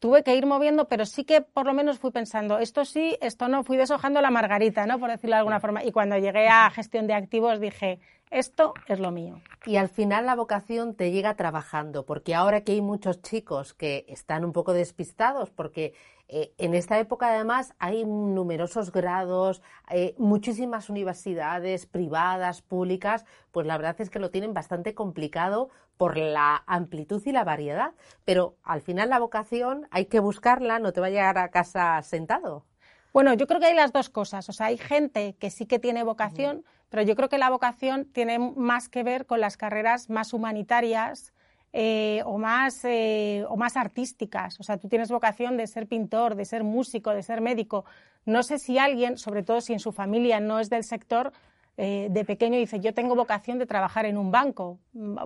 tuve 0.00 0.24
que 0.24 0.34
ir 0.34 0.46
moviendo, 0.46 0.88
pero 0.88 1.06
sí 1.06 1.24
que 1.24 1.42
por 1.42 1.66
lo 1.66 1.74
menos 1.74 1.98
fui 1.98 2.10
pensando, 2.10 2.58
esto 2.58 2.84
sí, 2.84 3.16
esto 3.20 3.48
no, 3.48 3.62
fui 3.62 3.76
deshojando 3.76 4.20
la 4.20 4.30
margarita, 4.30 4.86
¿no? 4.86 4.98
Por 4.98 5.10
decirlo 5.10 5.36
de 5.36 5.40
alguna 5.40 5.60
forma. 5.60 5.84
Y 5.84 5.92
cuando 5.92 6.18
llegué 6.18 6.48
a 6.48 6.70
gestión 6.70 7.06
de 7.06 7.14
activos 7.14 7.60
dije, 7.60 8.00
esto 8.30 8.74
es 8.86 9.00
lo 9.00 9.10
mío. 9.10 9.40
Y 9.66 9.76
al 9.76 9.88
final 9.88 10.26
la 10.26 10.36
vocación 10.36 10.94
te 10.94 11.10
llega 11.10 11.34
trabajando, 11.34 12.06
porque 12.06 12.34
ahora 12.34 12.62
que 12.62 12.72
hay 12.72 12.80
muchos 12.80 13.20
chicos 13.22 13.74
que 13.74 14.04
están 14.08 14.44
un 14.44 14.52
poco 14.52 14.72
despistados, 14.72 15.50
porque 15.50 15.94
eh, 16.28 16.54
en 16.58 16.74
esta 16.74 16.98
época 17.00 17.28
además 17.34 17.74
hay 17.80 18.04
numerosos 18.04 18.92
grados, 18.92 19.62
eh, 19.90 20.14
muchísimas 20.16 20.88
universidades 20.88 21.86
privadas, 21.86 22.62
públicas, 22.62 23.24
pues 23.50 23.66
la 23.66 23.76
verdad 23.76 24.00
es 24.00 24.10
que 24.10 24.20
lo 24.20 24.30
tienen 24.30 24.54
bastante 24.54 24.94
complicado 24.94 25.70
por 25.96 26.16
la 26.16 26.62
amplitud 26.66 27.20
y 27.26 27.32
la 27.32 27.44
variedad. 27.44 27.94
Pero 28.24 28.56
al 28.62 28.80
final 28.80 29.10
la 29.10 29.18
vocación 29.18 29.88
hay 29.90 30.06
que 30.06 30.20
buscarla, 30.20 30.78
no 30.78 30.92
te 30.92 31.00
va 31.00 31.08
a 31.08 31.10
llegar 31.10 31.36
a 31.36 31.50
casa 31.50 32.00
sentado. 32.02 32.64
Bueno, 33.12 33.34
yo 33.34 33.46
creo 33.46 33.60
que 33.60 33.66
hay 33.66 33.74
las 33.74 33.92
dos 33.92 34.08
cosas. 34.08 34.48
O 34.48 34.52
sea, 34.52 34.66
hay 34.66 34.78
gente 34.78 35.34
que 35.38 35.50
sí 35.50 35.66
que 35.66 35.78
tiene 35.78 36.04
vocación, 36.04 36.64
pero 36.88 37.02
yo 37.02 37.16
creo 37.16 37.28
que 37.28 37.38
la 37.38 37.50
vocación 37.50 38.04
tiene 38.04 38.38
más 38.38 38.88
que 38.88 39.02
ver 39.02 39.26
con 39.26 39.40
las 39.40 39.56
carreras 39.56 40.10
más 40.10 40.32
humanitarias, 40.32 41.32
eh, 41.72 42.22
o, 42.26 42.36
más, 42.36 42.84
eh, 42.84 43.44
o 43.48 43.56
más 43.56 43.76
artísticas. 43.76 44.58
O 44.58 44.64
sea, 44.64 44.76
tú 44.76 44.88
tienes 44.88 45.08
vocación 45.08 45.56
de 45.56 45.68
ser 45.68 45.86
pintor, 45.86 46.34
de 46.34 46.44
ser 46.44 46.64
músico, 46.64 47.10
de 47.10 47.22
ser 47.22 47.40
médico. 47.40 47.84
No 48.24 48.42
sé 48.42 48.58
si 48.58 48.78
alguien, 48.78 49.16
sobre 49.18 49.44
todo 49.44 49.60
si 49.60 49.72
en 49.72 49.78
su 49.78 49.92
familia 49.92 50.40
no 50.40 50.58
es 50.58 50.68
del 50.68 50.82
sector, 50.82 51.32
eh, 51.76 52.08
de 52.10 52.24
pequeño 52.24 52.58
dice, 52.58 52.80
yo 52.80 52.92
tengo 52.92 53.14
vocación 53.14 53.58
de 53.58 53.66
trabajar 53.66 54.04
en 54.04 54.18
un 54.18 54.30
banco. 54.30 54.78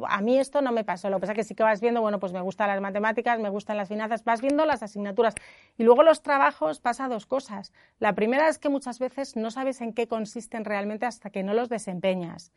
A 0.07 0.21
mí 0.21 0.39
esto 0.39 0.63
no 0.63 0.73
me 0.73 0.85
pasó. 0.85 1.11
Lo 1.11 1.17
que 1.17 1.23
pasa 1.23 1.33
es 1.33 1.37
que 1.37 1.45
sí 1.45 1.55
que 1.55 1.63
vas 1.63 1.81
viendo, 1.81 2.01
bueno, 2.01 2.21
pues 2.21 2.33
me 2.33 2.41
gustan 2.41 2.69
las 2.69 2.81
matemáticas, 2.81 3.41
me 3.41 3.49
gustan 3.49 3.77
las 3.77 3.89
finanzas, 3.89 4.23
vas 4.25 4.41
viendo 4.41 4.65
las 4.65 4.83
asignaturas. 4.83 5.35
Y 5.77 5.83
luego 5.83 6.03
los 6.03 6.23
trabajos 6.23 6.81
pasa 6.81 7.09
dos 7.09 7.27
cosas. 7.27 7.73
La 7.99 8.15
primera 8.15 8.49
es 8.49 8.59
que 8.59 8.69
muchas 8.69 8.99
veces 8.99 9.37
no 9.37 9.51
sabes 9.51 9.81
en 9.81 9.93
qué 9.93 10.07
consisten 10.07 10.65
realmente 10.65 11.07
hasta 11.07 11.31
que 11.31 11.43
no 11.43 11.55
los 11.55 11.69
desempeñas. 11.69 12.53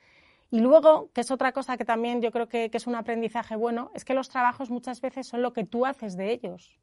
Y 0.49 0.59
luego, 0.59 1.09
que 1.13 1.21
es 1.21 1.31
otra 1.31 1.51
cosa 1.51 1.75
que 1.75 1.83
también 1.83 2.21
yo 2.21 2.31
creo 2.31 2.47
que, 2.47 2.69
es 2.71 2.87
un 2.87 2.95
aprendizaje 2.95 3.55
bueno, 3.55 3.91
es 3.95 4.05
que 4.05 4.13
los 4.13 4.29
trabajos 4.29 4.69
muchas 4.69 5.01
veces 5.01 5.27
son 5.27 5.41
lo 5.41 5.53
que 5.53 5.65
tú 5.65 5.85
haces 5.85 6.15
de 6.15 6.31
ellos. 6.31 6.79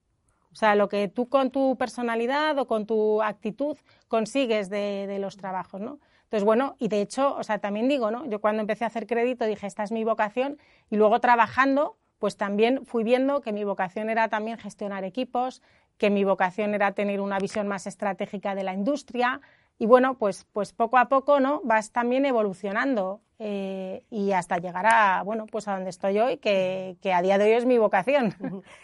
O 0.53 0.57
sea, 0.57 0.75
lo 0.75 0.89
que 0.89 1.09
tú 1.09 1.29
con 1.29 1.51
tu 1.51 1.77
personalidad 1.77 2.59
o 2.59 2.67
con 2.67 2.87
tu 2.87 3.23
actitud 3.23 3.77
consigues 4.09 4.69
de, 4.69 5.07
de, 5.09 5.19
los 5.19 5.37
trabajos, 5.37 5.81
¿no? 5.81 5.99
Entonces, 6.35 6.47
bueno, 6.47 6.75
y 6.81 6.89
de 6.89 7.01
hecho, 7.01 7.37
o 7.37 7.45
sea, 7.45 7.61
también 7.61 7.87
digo, 7.87 8.11
¿no? 8.11 8.27
Yo 8.27 8.41
cuando 8.41 8.61
empecé 8.61 8.83
a 8.83 8.89
hacer 8.89 9.07
crédito 9.07 9.45
dije, 9.45 9.69
esta 9.69 9.85
es 9.85 9.93
mi 9.93 10.03
vocación, 10.03 10.59
y 10.91 10.97
luego 10.97 11.21
trabajando, 11.21 11.97
pues 12.19 12.37
también 12.37 12.85
fui 12.87 13.05
viendo 13.05 13.41
que 13.41 13.53
mi 13.53 13.63
vocación 13.63 14.11
era 14.11 14.27
también 14.29 14.59
gestionar 14.59 15.05
equipos, 15.05 15.63
que 15.97 16.11
mi 16.11 16.25
vocación 16.25 16.75
era 16.75 16.91
tener 16.91 17.21
una 17.21 17.39
visión 17.39 17.69
más 17.69 17.87
estratégica 17.87 18.57
de 18.57 18.65
la 18.65 18.75
industria, 18.75 19.43
y 19.79 19.87
bueno, 19.87 20.19
pues, 20.19 20.45
pues 20.53 20.73
poco 20.73 20.99
a 20.99 21.09
poco, 21.09 21.39
¿no? 21.39 21.61
Vas 21.63 21.93
también 21.93 22.27
evolucionando 22.27 23.21
eh, 23.39 24.03
y 24.11 24.33
hasta 24.33 24.59
llegar 24.59 24.87
a, 24.87 25.23
bueno, 25.23 25.47
pues 25.47 25.69
a 25.69 25.75
donde 25.75 25.91
estoy 25.91 26.19
hoy, 26.19 26.39
que, 26.39 26.97
que, 27.01 27.13
a 27.13 27.23
día 27.23 27.39
de 27.39 27.45
hoy 27.45 27.53
es 27.53 27.65
mi 27.65 27.79
vocación. 27.79 28.35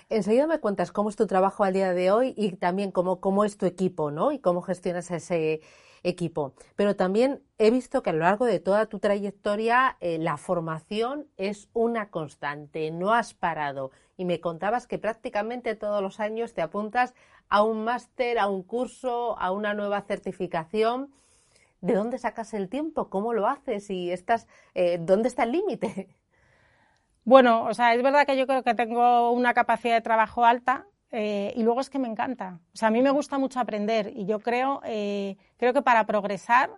Enseguida 0.09 0.47
me 0.47 0.61
cuentas 0.61 0.93
cómo 0.93 1.09
es 1.09 1.17
tu 1.17 1.27
trabajo 1.27 1.65
al 1.65 1.73
día 1.73 1.95
de 1.95 2.13
hoy 2.13 2.33
y 2.37 2.53
también 2.53 2.93
cómo, 2.93 3.19
cómo 3.19 3.45
es 3.45 3.57
tu 3.57 3.67
equipo, 3.67 4.13
¿no? 4.13 4.31
Y 4.31 4.39
cómo 4.39 4.63
gestionas 4.63 5.11
ese 5.11 5.63
equipo. 6.03 6.55
Pero 6.77 6.97
también 6.97 7.43
he 7.59 7.71
visto 7.71 8.03
que 8.03 8.11
a 8.11 8.13
lo 8.13 8.21
largo 8.21 8.47
de 8.47 8.61
toda 8.61 8.87
tu 8.87 8.99
trayectoria 8.99 9.97
eh, 10.01 10.19
la 10.19 10.37
formación 10.37 11.27
es 11.37 11.69
una 11.73 12.11
constante, 12.11 12.91
no 12.91 13.13
has 13.13 13.35
parado. 13.35 13.91
Y 14.17 14.25
me 14.25 14.41
contabas 14.41 14.87
que 14.87 14.99
prácticamente 14.99 15.75
todos 15.75 16.03
los 16.03 16.21
años 16.21 16.55
te 16.55 16.63
apuntas 16.63 17.15
a 17.49 17.63
un 17.63 17.85
máster, 17.85 18.39
a 18.39 18.47
un 18.49 18.63
curso, 18.63 19.39
a 19.39 19.51
una 19.51 19.75
nueva 19.75 20.03
certificación. 20.03 21.13
¿De 21.81 21.95
dónde 21.95 22.19
sacas 22.19 22.53
el 22.55 22.69
tiempo? 22.69 23.09
¿Cómo 23.09 23.33
lo 23.33 23.47
haces? 23.47 23.91
¿Y 23.91 24.11
estás, 24.11 24.47
eh, 24.75 24.99
dónde 25.01 25.29
está 25.29 25.45
el 25.45 25.53
límite? 25.53 26.17
Bueno, 27.23 27.67
o 27.67 27.75
sea, 27.75 27.95
es 27.95 28.03
verdad 28.03 28.27
que 28.27 28.37
yo 28.37 28.47
creo 28.47 28.65
que 28.65 28.75
tengo 28.75 29.31
una 29.33 29.53
capacidad 29.55 29.95
de 29.95 30.01
trabajo 30.01 30.47
alta 30.47 30.87
eh, 31.13 31.53
y 31.57 31.63
luego 31.63 31.81
es 31.81 31.91
que 31.91 31.99
me 31.99 32.09
encanta. 32.09 32.61
O 32.73 32.77
sea, 32.77 32.89
a 32.89 32.91
mí 32.91 33.03
me 33.03 33.11
gusta 33.11 33.39
mucho 33.39 33.59
aprender 33.59 34.13
y 34.15 34.27
yo 34.27 34.41
creo, 34.41 34.81
eh, 34.85 35.37
creo 35.57 35.73
que 35.73 35.83
para 35.83 36.07
progresar 36.07 36.71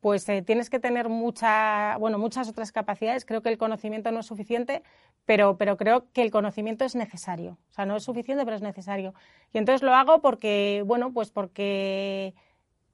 pues 0.00 0.28
eh, 0.28 0.42
tienes 0.42 0.70
que 0.70 0.78
tener 0.78 1.08
mucha, 1.08 1.96
bueno, 1.98 2.18
muchas 2.18 2.48
otras 2.48 2.70
capacidades. 2.70 3.24
Creo 3.24 3.42
que 3.42 3.48
el 3.48 3.58
conocimiento 3.58 4.12
no 4.12 4.20
es 4.20 4.26
suficiente, 4.26 4.82
pero, 5.24 5.56
pero 5.56 5.76
creo 5.76 6.06
que 6.12 6.22
el 6.22 6.30
conocimiento 6.30 6.84
es 6.84 6.94
necesario. 6.94 7.58
O 7.70 7.72
sea, 7.72 7.86
no 7.86 7.96
es 7.96 8.04
suficiente, 8.04 8.44
pero 8.44 8.56
es 8.56 8.62
necesario. 8.62 9.14
Y 9.52 9.58
entonces 9.58 9.82
lo 9.82 9.94
hago 9.94 10.20
porque, 10.20 10.84
bueno, 10.86 11.12
pues 11.12 11.30
porque, 11.30 12.34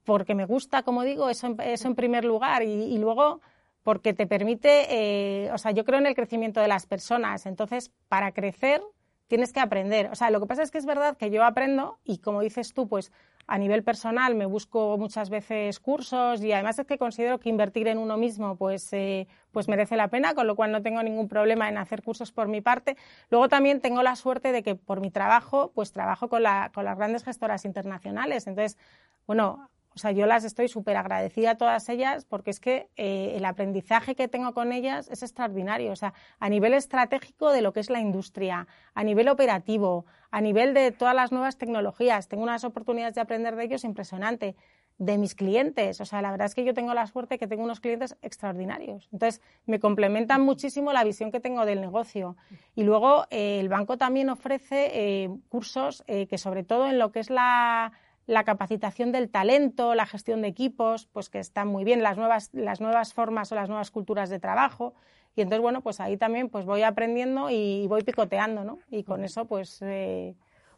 porque 0.04 0.34
me 0.34 0.46
gusta, 0.46 0.84
como 0.84 1.02
digo, 1.02 1.28
eso, 1.28 1.54
eso 1.62 1.88
en 1.88 1.96
primer 1.96 2.25
lugar. 2.25 2.62
Y, 2.62 2.96
luego 2.96 3.40
porque 3.82 4.14
te 4.14 4.26
permite, 4.26 5.50
o 5.52 5.58
sea, 5.58 5.72
yo 5.72 5.84
creo 5.84 5.99
en 5.99 6.06
el 6.06 6.14
crecimiento 6.14 6.61
de 6.61 6.68
las 6.68 6.87
personas. 6.87 7.44
Entonces, 7.44 7.90
para 8.08 8.32
crecer 8.32 8.80
tienes 9.26 9.52
que 9.52 9.60
aprender. 9.60 10.08
O 10.10 10.14
sea, 10.14 10.30
lo 10.30 10.40
que 10.40 10.46
pasa 10.46 10.62
es 10.62 10.70
que 10.70 10.78
es 10.78 10.86
verdad 10.86 11.16
que 11.16 11.30
yo 11.30 11.44
aprendo 11.44 11.98
y 12.04 12.18
como 12.18 12.40
dices 12.40 12.74
tú, 12.74 12.88
pues 12.88 13.12
a 13.46 13.58
nivel 13.58 13.82
personal 13.82 14.34
me 14.34 14.46
busco 14.46 14.96
muchas 14.98 15.28
veces 15.30 15.80
cursos 15.80 16.42
y 16.42 16.52
además 16.52 16.78
es 16.78 16.86
que 16.86 16.98
considero 16.98 17.40
que 17.40 17.48
invertir 17.48 17.88
en 17.88 17.98
uno 17.98 18.16
mismo 18.16 18.56
pues, 18.56 18.92
eh, 18.92 19.26
pues 19.50 19.68
merece 19.68 19.96
la 19.96 20.08
pena, 20.08 20.34
con 20.34 20.46
lo 20.46 20.54
cual 20.54 20.70
no 20.70 20.82
tengo 20.82 21.02
ningún 21.02 21.28
problema 21.28 21.68
en 21.68 21.78
hacer 21.78 22.02
cursos 22.02 22.32
por 22.32 22.48
mi 22.48 22.60
parte. 22.60 22.96
Luego 23.30 23.48
también 23.48 23.80
tengo 23.80 24.02
la 24.02 24.16
suerte 24.16 24.52
de 24.52 24.62
que 24.62 24.74
por 24.74 25.00
mi 25.00 25.10
trabajo 25.10 25.72
pues 25.74 25.92
trabajo 25.92 26.28
con, 26.28 26.42
la, 26.42 26.70
con 26.72 26.84
las 26.84 26.96
grandes 26.96 27.24
gestoras 27.24 27.64
internacionales. 27.64 28.46
Entonces, 28.46 28.78
bueno, 29.26 29.68
o 29.94 29.99
sea, 29.99 30.11
yo 30.12 30.26
las 30.26 30.44
estoy 30.44 30.68
súper 30.68 30.96
agradecida 30.96 31.52
a 31.52 31.54
todas 31.56 31.88
ellas 31.88 32.25
porque 32.25 32.50
es 32.50 32.61
que 32.61 32.88
eh, 32.96 33.34
el 33.37 33.44
aprendizaje 33.44 34.14
que 34.14 34.28
tengo 34.28 34.54
con 34.54 34.72
ellas 34.72 35.08
es 35.11 35.22
extraordinario. 35.22 35.92
O 35.92 35.96
sea, 35.96 36.14
a 36.38 36.49
nivel 36.49 36.75
estratégico 36.75 37.52
de 37.52 37.62
lo 37.62 37.72
que 37.72 37.80
es 37.80 37.90
la 37.90 38.00
industria, 38.00 38.66
a 38.94 39.04
nivel 39.04 39.28
operativo, 39.28 40.06
a 40.30 40.40
nivel 40.40 40.72
de 40.72 40.92
todas 40.92 41.14
las 41.14 41.30
nuevas 41.30 41.58
tecnologías. 41.58 42.28
Tengo 42.28 42.42
unas 42.42 42.64
oportunidades 42.64 43.14
de 43.14 43.20
aprender 43.20 43.54
de 43.56 43.64
ellos 43.64 43.84
impresionante. 43.84 44.56
De 44.99 45.18
mis 45.18 45.34
clientes. 45.34 46.00
O 46.00 46.04
sea, 46.04 46.22
la 46.22 46.30
verdad 46.30 46.46
es 46.46 46.54
que 46.54 46.64
yo 46.64 46.75
tengo 46.75 46.94
la 46.94 47.06
suerte 47.06 47.38
que 47.38 47.49
tengo 47.49 47.64
unos 47.64 47.80
clientes 47.80 48.16
extraordinarios. 48.22 49.08
Entonces, 49.11 49.40
me 49.66 49.80
complementan 49.80 50.42
muchísimo 50.42 50.92
la 50.92 51.02
visión 51.02 51.32
que 51.32 51.40
tengo 51.40 51.64
del 51.64 51.80
negocio. 51.80 52.37
Y 52.76 52.84
luego, 52.84 53.25
eh, 53.30 53.58
el 53.58 53.68
banco 53.68 53.96
también 53.96 54.28
ofrece 54.28 54.90
eh, 54.92 55.30
cursos 55.49 56.04
que, 56.06 56.38
sobre 56.38 56.62
todo 56.62 56.88
en 56.88 56.99
lo 56.99 57.11
que 57.11 57.20
es 57.20 57.30
la 57.30 57.92
la 58.26 58.44
capacitación 58.44 59.12
del 59.12 59.30
talento, 59.30 59.94
la 59.94 60.06
gestión 60.06 60.42
de 60.42 60.48
equipos, 60.48 61.06
pues 61.06 61.28
que 61.28 61.38
están 61.38 61.68
muy 61.68 61.84
bien, 61.84 62.02
las 62.02 62.16
nuevas, 62.16 62.50
las 62.52 62.80
nuevas 62.80 63.12
formas 63.14 63.50
o 63.52 63.54
las 63.54 63.68
nuevas 63.68 63.90
culturas 63.90 64.30
de 64.30 64.38
trabajo. 64.38 64.94
Y 65.34 65.40
entonces, 65.40 65.62
bueno, 65.62 65.80
pues 65.80 65.98
ahí 66.00 66.16
también 66.16 66.48
pues 66.48 66.64
voy 66.64 66.82
aprendiendo 66.82 67.50
y 67.50 67.86
voy 67.88 68.02
picoteando, 68.02 68.64
¿no? 68.64 68.78
Y 68.90 69.04
con 69.04 69.24
eso, 69.24 69.46
pues... 69.46 69.80
Eh, 69.82 70.34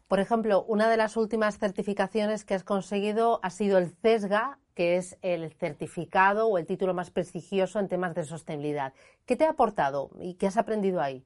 Por 0.06 0.20
ejemplo, 0.20 0.64
una 0.68 0.88
de 0.88 0.96
las 0.96 1.16
últimas 1.16 1.58
certificaciones 1.58 2.44
que 2.44 2.54
has 2.54 2.62
conseguido 2.62 3.40
ha 3.42 3.50
sido 3.50 3.78
el 3.78 3.88
CESGA, 3.90 4.58
que 4.74 4.96
es 4.96 5.16
el 5.22 5.50
certificado 5.52 6.46
o 6.46 6.58
el 6.58 6.66
título 6.66 6.92
más 6.94 7.10
prestigioso 7.10 7.78
en 7.80 7.88
temas 7.88 8.14
de 8.14 8.24
sostenibilidad. 8.24 8.92
¿Qué 9.24 9.34
te 9.36 9.44
ha 9.44 9.50
aportado 9.50 10.10
y 10.20 10.34
qué 10.34 10.46
has 10.46 10.56
aprendido 10.56 11.00
ahí? 11.00 11.24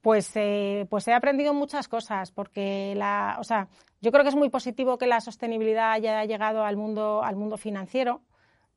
Pues, 0.00 0.30
eh, 0.36 0.86
pues 0.88 1.08
he 1.08 1.12
aprendido 1.12 1.52
muchas 1.54 1.88
cosas, 1.88 2.30
porque 2.30 2.94
la, 2.96 3.36
o 3.40 3.44
sea, 3.44 3.68
yo 4.00 4.12
creo 4.12 4.22
que 4.22 4.30
es 4.30 4.36
muy 4.36 4.48
positivo 4.48 4.96
que 4.96 5.06
la 5.06 5.20
sostenibilidad 5.20 5.92
haya 5.92 6.24
llegado 6.24 6.64
al 6.64 6.76
mundo, 6.76 7.22
al 7.24 7.34
mundo 7.36 7.56
financiero, 7.56 8.22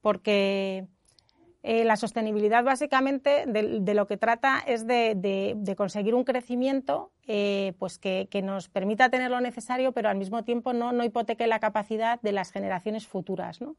porque 0.02 0.88
eh, 1.64 1.84
la 1.84 1.96
sostenibilidad 1.96 2.64
básicamente 2.64 3.46
de, 3.46 3.94
lo 3.94 4.08
que 4.08 4.18
trata 4.18 4.64
es 4.66 4.88
de, 4.88 5.76
conseguir 5.78 6.16
un 6.16 6.24
crecimiento 6.24 7.12
eh, 7.28 7.74
pues 7.78 8.00
que, 8.00 8.28
nos 8.44 8.68
permita 8.68 9.10
tener 9.10 9.30
lo 9.30 9.40
necesario, 9.42 9.92
pero 9.92 10.10
al 10.10 10.18
mismo 10.18 10.44
tiempo 10.44 10.74
no, 10.74 10.92
no 10.92 11.04
hipoteque 11.04 11.46
la 11.46 11.60
capacidad 11.60 12.20
de 12.22 12.32
las 12.32 12.52
generaciones 12.52 13.06
futuras. 13.06 13.62
¿no? 13.62 13.76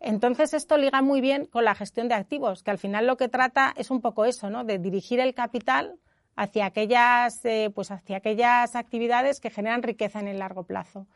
Entonces, 0.00 0.52
esto 0.52 0.76
liga 0.76 1.00
muy 1.00 1.20
bien 1.20 1.46
con 1.46 1.64
la 1.64 1.76
gestión 1.76 2.08
de 2.08 2.14
activos, 2.14 2.64
que 2.64 2.72
al 2.72 2.78
final 2.78 3.06
lo 3.06 3.16
que 3.16 3.28
trata 3.28 3.72
es 3.76 3.92
un 3.92 4.00
poco 4.00 4.24
eso, 4.24 4.50
¿no? 4.50 4.64
de 4.64 4.80
dirigir 4.80 5.20
el 5.20 5.32
capital 5.32 6.00
hacia 6.36 6.66
aquellas, 6.66 7.44
eh, 7.44 7.70
pues 7.74 7.90
hacia 7.90 8.18
aquellas 8.18 8.76
actividades 8.76 9.40
que 9.40 9.50
generan 9.50 9.82
riqueza 9.82 10.20
en 10.20 10.28
el 10.28 10.38
largo 10.38 10.64
plazo. 10.64 11.06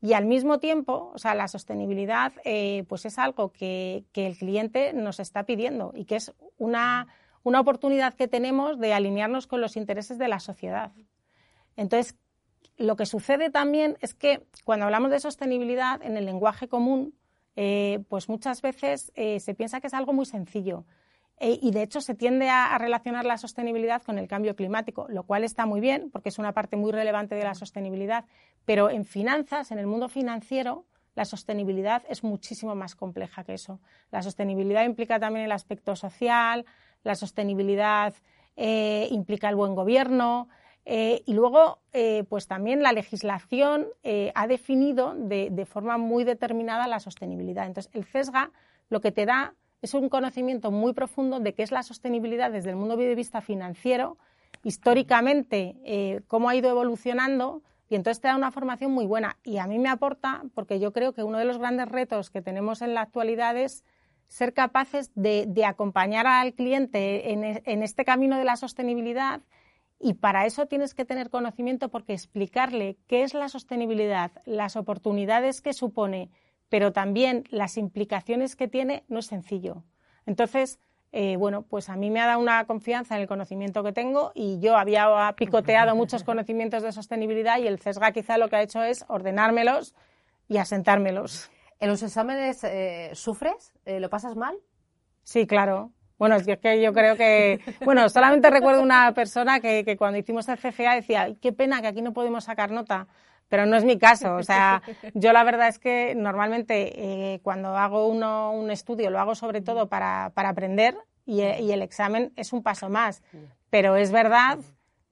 Y 0.00 0.14
al 0.14 0.24
mismo 0.24 0.58
tiempo, 0.58 1.12
o 1.14 1.18
sea, 1.18 1.34
la 1.34 1.46
sostenibilidad 1.46 2.32
eh, 2.44 2.84
pues 2.88 3.04
es 3.04 3.18
algo 3.18 3.52
que, 3.52 4.04
el 4.14 4.36
cliente 4.36 4.92
nos 4.94 5.20
está 5.20 5.44
pidiendo 5.44 5.92
y 5.94 6.06
que 6.06 6.16
es 6.16 6.32
una, 6.58 7.06
una 7.44 7.60
oportunidad 7.60 8.14
que 8.14 8.26
tenemos 8.26 8.80
de 8.80 8.94
alinearnos 8.94 9.46
con 9.46 9.60
los 9.60 9.76
intereses 9.76 10.18
de 10.18 10.26
la 10.26 10.40
sociedad. 10.40 10.90
Entonces, 11.76 12.16
lo 12.78 12.96
que 12.96 13.06
sucede 13.06 13.50
también 13.50 13.96
es 14.00 14.14
que 14.14 14.42
cuando 14.64 14.86
hablamos 14.86 15.10
de 15.12 15.20
sostenibilidad 15.20 16.02
en 16.02 16.16
el 16.16 16.24
lenguaje 16.24 16.66
común, 16.66 17.14
eh, 17.54 18.02
pues 18.08 18.28
muchas 18.28 18.62
veces 18.62 19.12
se 19.14 19.54
piensa 19.54 19.80
que 19.80 19.86
es 19.86 19.94
algo 19.94 20.14
muy 20.14 20.24
sencillo. 20.24 20.84
E, 21.38 21.58
y 21.60 21.70
de 21.70 21.82
hecho 21.82 22.00
se 22.00 22.14
tiende 22.14 22.48
a, 22.48 22.76
relacionar 22.78 23.24
la 23.24 23.36
sostenibilidad 23.36 24.02
con 24.02 24.18
el 24.18 24.28
cambio 24.28 24.54
climático, 24.54 25.06
lo 25.08 25.24
cual 25.24 25.44
está 25.44 25.66
muy 25.66 25.80
bien 25.80 26.10
porque 26.10 26.28
es 26.28 26.38
una 26.38 26.52
parte 26.52 26.76
muy 26.76 26.92
relevante 26.92 27.34
de 27.34 27.44
la 27.44 27.54
sostenibilidad, 27.54 28.24
pero 28.64 28.90
en 28.90 29.04
finanzas, 29.04 29.72
en 29.72 29.78
el 29.78 29.86
mundo 29.86 30.08
financiero, 30.08 30.84
la 31.14 31.24
sostenibilidad 31.24 32.02
es 32.08 32.24
muchísimo 32.24 32.74
más 32.74 32.94
compleja 32.94 33.44
que 33.44 33.54
eso. 33.54 33.80
La 34.10 34.22
sostenibilidad 34.22 34.84
implica 34.84 35.20
también 35.20 35.44
el 35.44 35.52
aspecto 35.52 35.94
social, 35.94 36.64
la 37.02 37.14
sostenibilidad 37.14 38.14
eh, 38.56 39.08
implica 39.10 39.48
el 39.48 39.56
buen 39.56 39.74
gobierno, 39.74 40.48
eh, 40.84 41.22
y 41.26 41.34
luego, 41.34 41.78
eh, 41.92 42.24
pues 42.28 42.48
también 42.48 42.82
la 42.82 42.92
legislación 42.92 43.86
ha 44.34 44.46
definido 44.48 45.14
de, 45.14 45.48
de, 45.50 45.64
forma 45.64 45.96
muy 45.96 46.24
determinada 46.24 46.88
la 46.88 46.98
sostenibilidad. 46.98 47.66
Entonces, 47.66 47.92
el 47.94 48.04
CESGA 48.04 48.50
lo 48.88 49.00
que 49.00 49.12
te 49.12 49.24
da 49.24 49.54
es 49.82 49.94
un 49.94 50.08
conocimiento 50.08 50.70
muy 50.70 50.94
profundo 50.94 51.40
de 51.40 51.54
qué 51.54 51.64
es 51.64 51.72
la 51.72 51.82
sostenibilidad 51.82 52.52
desde 52.52 52.70
el 52.70 52.76
mundo 52.76 52.96
de 52.96 53.14
vista 53.16 53.40
financiero, 53.40 54.16
históricamente, 54.62 55.76
eh, 55.84 56.20
cómo 56.28 56.48
ha 56.48 56.54
ido 56.54 56.70
evolucionando, 56.70 57.62
y 57.88 57.96
entonces 57.96 58.22
te 58.22 58.28
da 58.28 58.36
una 58.36 58.52
formación 58.52 58.92
muy 58.92 59.04
buena. 59.04 59.36
Y 59.44 59.58
a 59.58 59.66
mí 59.66 59.78
me 59.78 59.90
aporta, 59.90 60.44
porque 60.54 60.80
yo 60.80 60.92
creo 60.92 61.12
que 61.12 61.24
uno 61.24 61.36
de 61.36 61.44
los 61.44 61.58
grandes 61.58 61.88
retos 61.88 62.30
que 62.30 62.40
tenemos 62.40 62.80
en 62.80 62.94
la 62.94 63.02
actualidad 63.02 63.56
es 63.56 63.84
ser 64.28 64.54
capaces 64.54 65.10
de, 65.14 65.64
acompañar 65.66 66.26
al 66.26 66.54
cliente 66.54 67.32
en, 67.32 67.44
en 67.44 67.82
este 67.82 68.06
camino 68.06 68.38
de 68.38 68.44
la 68.44 68.56
sostenibilidad. 68.56 69.42
Y 70.00 70.14
para 70.14 70.46
eso 70.46 70.66
tienes 70.66 70.94
que 70.94 71.04
tener 71.04 71.28
conocimiento 71.28 71.90
porque 71.90 72.14
explicarle 72.14 72.96
qué 73.08 73.24
es 73.24 73.34
la 73.34 73.48
sostenibilidad, 73.48 74.30
las 74.46 74.76
oportunidades 74.76 75.60
que 75.60 75.74
supone, 75.74 76.30
pero 76.72 76.90
también 76.90 77.44
las 77.50 77.76
implicaciones 77.76 78.56
que 78.56 78.66
tiene 78.66 79.04
no 79.08 79.18
es 79.18 79.26
sencillo. 79.26 79.84
Entonces, 80.24 80.80
eh, 81.12 81.36
bueno, 81.36 81.66
pues 81.68 81.90
a 81.90 81.96
mí 81.96 82.08
me 82.08 82.18
ha 82.18 82.26
dado 82.26 82.40
una 82.40 82.64
confianza 82.64 83.14
en 83.14 83.20
el 83.20 83.28
conocimiento 83.28 83.84
que 83.84 83.92
tengo 83.92 84.32
y 84.34 84.58
yo 84.58 84.78
había 84.78 85.34
picoteado 85.36 85.94
muchos 85.94 86.24
conocimientos 86.24 86.82
de 86.82 86.90
sostenibilidad 86.92 87.58
y 87.58 87.66
el 87.66 87.78
CESGA 87.78 88.12
quizá 88.12 88.38
lo 88.38 88.48
que 88.48 88.56
ha 88.56 88.62
hecho 88.62 88.82
es 88.82 89.04
ordenármelos 89.08 89.94
y 90.48 90.56
asentármelos. 90.56 91.50
¿En 91.78 91.90
los 91.90 92.02
exámenes 92.02 92.64
eh, 92.64 93.10
sufres? 93.12 93.74
Eh, 93.84 94.00
¿Lo 94.00 94.08
pasas 94.08 94.34
mal? 94.34 94.56
Sí, 95.24 95.46
claro. 95.46 95.92
Bueno, 96.16 96.36
es 96.36 96.46
que 96.46 96.80
yo 96.80 96.94
creo 96.94 97.16
que, 97.16 97.60
bueno, 97.84 98.08
solamente 98.08 98.48
recuerdo 98.48 98.80
una 98.80 99.12
persona 99.12 99.60
que, 99.60 99.84
que 99.84 99.98
cuando 99.98 100.18
hicimos 100.18 100.48
el 100.48 100.56
CFA 100.56 100.94
decía, 100.94 101.34
qué 101.38 101.52
pena 101.52 101.82
que 101.82 101.88
aquí 101.88 102.00
no 102.00 102.14
podemos 102.14 102.44
sacar 102.44 102.70
nota 102.70 103.08
pero 103.52 103.66
no 103.66 103.76
es 103.76 103.84
mi 103.84 103.98
caso. 103.98 104.36
O 104.36 104.42
sea, 104.42 104.80
yo 105.12 105.34
la 105.34 105.44
verdad 105.44 105.68
es 105.68 105.78
que 105.78 106.14
normalmente 106.14 107.34
eh, 107.34 107.40
cuando 107.42 107.76
hago 107.76 108.08
uno, 108.08 108.50
un 108.50 108.70
estudio 108.70 109.10
lo 109.10 109.20
hago 109.20 109.34
sobre 109.34 109.60
todo 109.60 109.90
para, 109.90 110.30
para 110.32 110.48
aprender 110.48 110.96
y, 111.26 111.42
y, 111.42 111.70
el 111.70 111.82
examen 111.82 112.32
es 112.36 112.54
un 112.54 112.62
paso 112.62 112.88
más. 112.88 113.22
Pero 113.68 113.96
es 113.96 114.10
verdad 114.10 114.58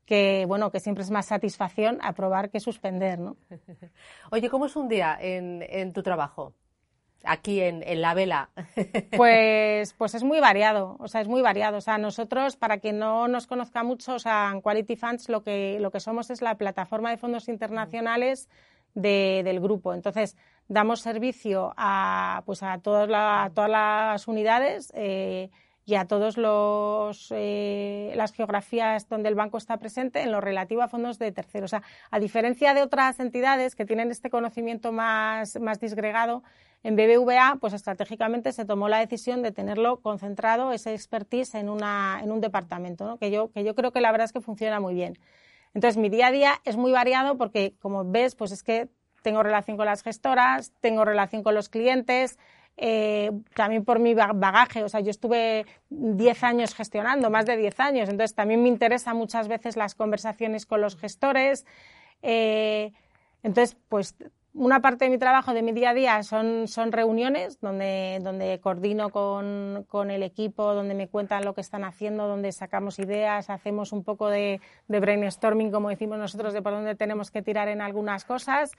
que 0.06 0.46
bueno 0.48 0.70
que 0.70 0.80
siempre 0.80 1.04
es 1.04 1.10
más 1.10 1.26
satisfacción 1.26 1.98
aprobar 2.00 2.48
que 2.48 2.60
suspender, 2.60 3.18
¿no? 3.18 3.36
Oye, 4.30 4.48
¿cómo 4.48 4.64
es 4.64 4.74
un 4.74 4.88
día 4.88 5.18
en, 5.20 5.62
en 5.68 5.92
tu 5.92 6.02
trabajo? 6.02 6.54
Aquí 7.24 7.60
en, 7.60 8.00
la 8.00 8.14
vela? 8.14 8.50
Pues, 9.16 9.94
pues 9.94 10.14
es 10.14 10.22
muy 10.22 10.40
variado, 10.40 10.96
o 10.98 11.08
sea, 11.08 11.20
es 11.20 11.28
muy 11.28 11.42
variado. 11.42 11.78
O 11.78 11.80
sea, 11.80 11.98
nosotros, 11.98 12.56
para 12.56 12.78
quien 12.78 12.98
no 12.98 13.28
nos 13.28 13.46
conozca 13.46 13.82
mucho, 13.82 14.14
o 14.14 14.18
sea, 14.18 14.50
en 14.52 14.60
Quality 14.60 14.96
Funds 14.96 15.28
lo 15.28 15.42
que, 15.42 15.78
lo 15.80 15.90
que 15.90 16.00
somos 16.00 16.30
es 16.30 16.42
la 16.42 16.56
plataforma 16.56 17.10
de 17.10 17.16
fondos 17.16 17.48
internacionales 17.48 18.48
del 18.94 19.60
grupo. 19.60 19.94
Entonces, 19.94 20.36
damos 20.68 21.00
servicio 21.00 21.74
a, 21.76 22.42
pues 22.46 22.62
a, 22.62 22.78
todas, 22.78 23.08
todas 23.54 23.70
las 23.70 24.28
unidades. 24.28 24.92
Eh, 24.94 25.50
y 25.90 25.96
a 25.96 26.04
todas 26.04 26.36
eh, 27.30 28.12
las 28.14 28.32
geografías 28.32 29.08
donde 29.08 29.28
el 29.28 29.34
banco 29.34 29.58
está 29.58 29.76
presente 29.78 30.22
en 30.22 30.30
lo 30.30 30.40
relativo 30.40 30.82
a 30.82 30.88
fondos 30.88 31.18
de 31.18 31.32
terceros. 31.32 31.72
O 31.72 31.76
sea, 31.76 31.82
a 32.10 32.20
diferencia 32.20 32.74
de 32.74 32.82
otras 32.82 33.18
entidades 33.18 33.74
que 33.74 33.84
tienen 33.84 34.10
este 34.10 34.30
conocimiento 34.30 34.92
más, 34.92 35.58
más 35.58 35.80
disgregado, 35.80 36.44
en 36.82 36.96
BBVA, 36.96 37.58
pues 37.60 37.72
estratégicamente 37.72 38.52
se 38.52 38.64
tomó 38.64 38.88
la 38.88 38.98
decisión 38.98 39.42
de 39.42 39.52
tenerlo 39.52 40.00
concentrado, 40.00 40.72
ese 40.72 40.94
expertise, 40.94 41.54
en, 41.54 41.68
una, 41.68 42.20
en 42.22 42.32
un 42.32 42.40
departamento, 42.40 43.18
que, 43.18 43.30
yo, 43.30 43.50
que 43.52 43.64
yo 43.64 43.74
creo 43.74 43.92
que 43.92 44.00
la 44.00 44.10
verdad 44.10 44.24
es 44.24 44.32
que 44.32 44.40
funciona 44.40 44.80
muy 44.80 44.94
bien. 44.94 45.18
Entonces, 45.74 45.98
mi 45.98 46.08
día 46.08 46.28
a 46.28 46.32
día 46.32 46.54
es 46.64 46.76
muy 46.76 46.90
variado 46.90 47.36
porque, 47.36 47.74
como 47.80 48.10
ves, 48.10 48.34
pues 48.34 48.50
es 48.50 48.62
que 48.62 48.88
tengo 49.22 49.42
relación 49.42 49.76
con 49.76 49.86
las 49.86 50.02
gestoras, 50.02 50.72
tengo 50.80 51.04
relación 51.04 51.42
con 51.42 51.54
los 51.54 51.68
clientes, 51.68 52.38
eh, 52.76 53.30
también 53.54 53.84
por 53.84 53.98
mi 53.98 54.14
bagaje, 54.14 54.82
o 54.82 54.88
sea, 54.88 55.00
yo 55.00 55.10
estuve 55.10 55.66
10 55.90 56.42
años 56.44 56.74
gestionando, 56.74 57.28
más 57.28 57.44
de 57.44 57.58
10 57.58 57.78
años, 57.78 58.08
entonces 58.08 58.34
también 58.34 58.62
me 58.62 58.68
interesa 58.68 59.12
muchas 59.12 59.48
veces 59.48 59.76
las 59.76 59.94
conversaciones 59.94 60.64
con 60.64 60.80
los 60.80 60.96
gestores. 60.96 61.66
Eh, 62.22 62.92
entonces, 63.42 63.76
pues 63.88 64.16
una 64.52 64.80
parte 64.80 65.04
de 65.04 65.10
mi 65.10 65.18
trabajo, 65.18 65.54
de 65.54 65.62
mi 65.62 65.72
día 65.72 65.90
a 65.90 65.94
día, 65.94 66.22
son, 66.22 66.66
son 66.66 66.92
reuniones 66.92 67.60
donde, 67.60 68.18
donde 68.22 68.58
coordino 68.60 69.10
con, 69.10 69.84
con, 69.88 70.10
el 70.10 70.22
equipo, 70.22 70.74
donde 70.74 70.94
me 70.94 71.08
cuentan 71.08 71.44
lo 71.44 71.54
que 71.54 71.60
están 71.60 71.84
haciendo, 71.84 72.26
donde 72.26 72.50
sacamos 72.52 72.98
ideas, 72.98 73.48
hacemos 73.50 73.92
un 73.92 74.02
poco 74.02 74.28
de, 74.28 74.60
de 74.88 75.00
brainstorming, 75.00 75.70
como 75.70 75.88
decimos 75.88 76.18
nosotros, 76.18 76.52
de 76.52 76.62
por 76.62 76.72
dónde 76.72 76.96
tenemos 76.96 77.30
que 77.30 77.42
tirar 77.42 77.68
en 77.68 77.80
algunas 77.80 78.24
cosas. 78.24 78.72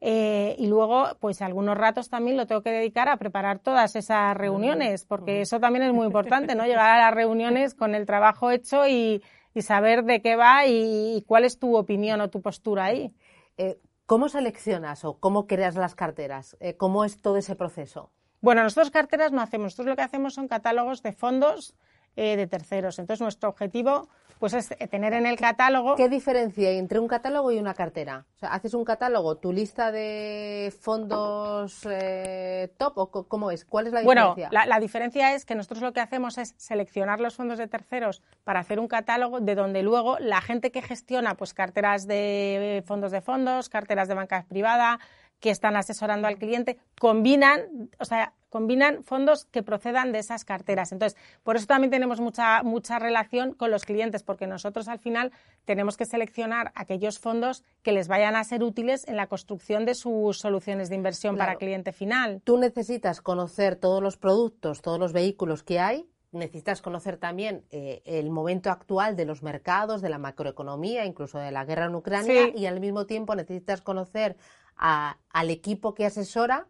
Eh, 0.00 0.56
y 0.58 0.66
luego, 0.66 1.16
pues 1.20 1.40
algunos 1.40 1.78
ratos 1.78 2.10
también 2.10 2.36
lo 2.36 2.46
tengo 2.46 2.62
que 2.62 2.70
dedicar 2.70 3.08
a 3.08 3.16
preparar 3.16 3.58
todas 3.60 3.96
esas 3.96 4.36
reuniones, 4.36 5.06
porque 5.06 5.40
eso 5.40 5.60
también 5.60 5.84
es 5.84 5.94
muy 5.94 6.06
importante, 6.06 6.54
¿no? 6.54 6.64
Llegar 6.66 6.90
a 6.90 6.98
las 6.98 7.14
reuniones 7.14 7.74
con 7.74 7.94
el 7.94 8.04
trabajo 8.04 8.50
hecho 8.50 8.86
y, 8.86 9.22
y 9.54 9.62
saber 9.62 10.04
de 10.04 10.20
qué 10.20 10.36
va 10.36 10.66
y, 10.66 11.24
cuál 11.26 11.44
es 11.44 11.58
tu 11.58 11.76
opinión 11.76 12.20
o 12.20 12.28
tu 12.28 12.42
postura 12.42 12.86
ahí. 12.86 13.14
Eh, 13.56 13.78
¿Cómo 14.06 14.28
seleccionas 14.28 15.02
o 15.06 15.18
cómo 15.18 15.46
creas 15.46 15.76
las 15.76 15.94
carteras? 15.94 16.58
Eh, 16.60 16.76
¿Cómo 16.76 17.06
es 17.06 17.22
todo 17.22 17.38
ese 17.38 17.56
proceso? 17.56 18.10
Bueno, 18.42 18.62
nosotros 18.62 18.90
carteras 18.90 19.32
no 19.32 19.40
hacemos. 19.40 19.64
Nosotros 19.64 19.86
lo 19.86 19.96
que 19.96 20.02
hacemos 20.02 20.34
son 20.34 20.46
catálogos 20.46 21.02
de 21.02 21.12
fondos 21.12 21.74
eh, 22.14 22.36
de 22.36 22.46
terceros. 22.46 22.98
Entonces, 22.98 23.22
nuestro 23.22 23.48
objetivo 23.48 24.10
pues 24.44 24.52
es 24.52 24.90
tener 24.90 25.14
en 25.14 25.24
el 25.24 25.38
catálogo. 25.38 25.96
¿Qué 25.96 26.10
diferencia 26.10 26.68
hay 26.68 26.76
entre 26.76 26.98
un 27.00 27.08
catálogo 27.08 27.50
y 27.50 27.58
una 27.58 27.72
cartera? 27.72 28.26
O 28.36 28.38
sea, 28.40 28.50
¿haces 28.50 28.74
un 28.74 28.84
catálogo, 28.84 29.36
tu 29.36 29.54
lista 29.54 29.90
de 29.90 30.70
fondos 30.82 31.80
eh, 31.90 32.70
top 32.76 32.92
o 32.98 33.26
cómo 33.26 33.50
es? 33.50 33.64
¿Cuál 33.64 33.86
es 33.86 33.94
la 33.94 34.00
diferencia? 34.00 34.50
Bueno, 34.50 34.66
la, 34.66 34.80
diferencia 34.80 35.34
es 35.34 35.46
que 35.46 35.54
nosotros 35.54 35.80
lo 35.80 35.94
que 35.94 36.00
hacemos 36.00 36.36
es 36.36 36.52
seleccionar 36.58 37.20
los 37.20 37.36
fondos 37.36 37.56
de 37.56 37.68
terceros 37.68 38.20
para 38.44 38.60
hacer 38.60 38.80
un 38.80 38.86
catálogo 38.86 39.40
de 39.40 39.54
donde 39.54 39.82
luego 39.82 40.18
la 40.18 40.42
gente 40.42 40.70
que 40.70 40.82
gestiona 40.82 41.36
pues 41.36 41.54
carteras 41.54 42.06
de 42.06 42.84
fondos 42.86 43.12
de 43.12 43.22
fondos, 43.22 43.70
carteras 43.70 44.08
de 44.08 44.14
banca 44.14 44.44
privada, 44.46 45.00
que 45.44 45.50
están 45.50 45.76
asesorando 45.76 46.26
al 46.26 46.38
cliente, 46.38 46.78
combinan, 46.98 47.90
o 47.98 48.06
sea, 48.06 48.32
combinan 48.48 49.04
fondos 49.04 49.44
que 49.44 49.62
procedan 49.62 50.10
de 50.10 50.20
esas 50.20 50.46
carteras. 50.46 50.90
Entonces, 50.90 51.20
por 51.42 51.56
eso 51.56 51.66
también 51.66 51.90
tenemos 51.90 52.18
mucha, 52.18 52.62
mucha 52.62 52.98
relación 52.98 53.52
con 53.52 53.70
los 53.70 53.84
clientes, 53.84 54.22
porque 54.22 54.46
nosotros 54.46 54.88
al 54.88 55.00
final 55.00 55.32
tenemos 55.66 55.98
que 55.98 56.06
seleccionar 56.06 56.72
aquellos 56.74 57.18
fondos 57.18 57.62
que 57.82 57.92
les 57.92 58.08
vayan 58.08 58.36
a 58.36 58.44
ser 58.44 58.62
útiles 58.62 59.06
en 59.06 59.16
la 59.16 59.26
construcción 59.26 59.84
de 59.84 59.94
sus 59.94 60.38
soluciones 60.38 60.88
de 60.88 60.94
inversión 60.94 61.36
para 61.36 61.56
cliente 61.56 61.92
final. 61.92 62.40
Tú 62.42 62.56
necesitas 62.56 63.20
conocer 63.20 63.76
todos 63.76 64.02
los 64.02 64.16
productos, 64.16 64.80
todos 64.80 64.98
los 64.98 65.12
vehículos 65.12 65.62
que 65.62 65.78
hay, 65.78 66.08
necesitas 66.32 66.80
conocer 66.80 67.18
también 67.18 67.64
eh, 67.70 68.00
el 68.06 68.30
momento 68.30 68.70
actual 68.70 69.14
de 69.14 69.26
los 69.26 69.42
mercados, 69.42 70.00
de 70.00 70.08
la 70.08 70.16
macroeconomía, 70.16 71.04
incluso 71.04 71.38
de 71.38 71.52
la 71.52 71.66
guerra 71.66 71.84
en 71.84 71.94
Ucrania, 71.96 72.48
y 72.54 72.64
al 72.64 72.80
mismo 72.80 73.04
tiempo 73.04 73.34
necesitas 73.34 73.82
conocer 73.82 74.36
al 74.76 75.50
equipo 75.50 75.94
que 75.94 76.06
asesora 76.06 76.66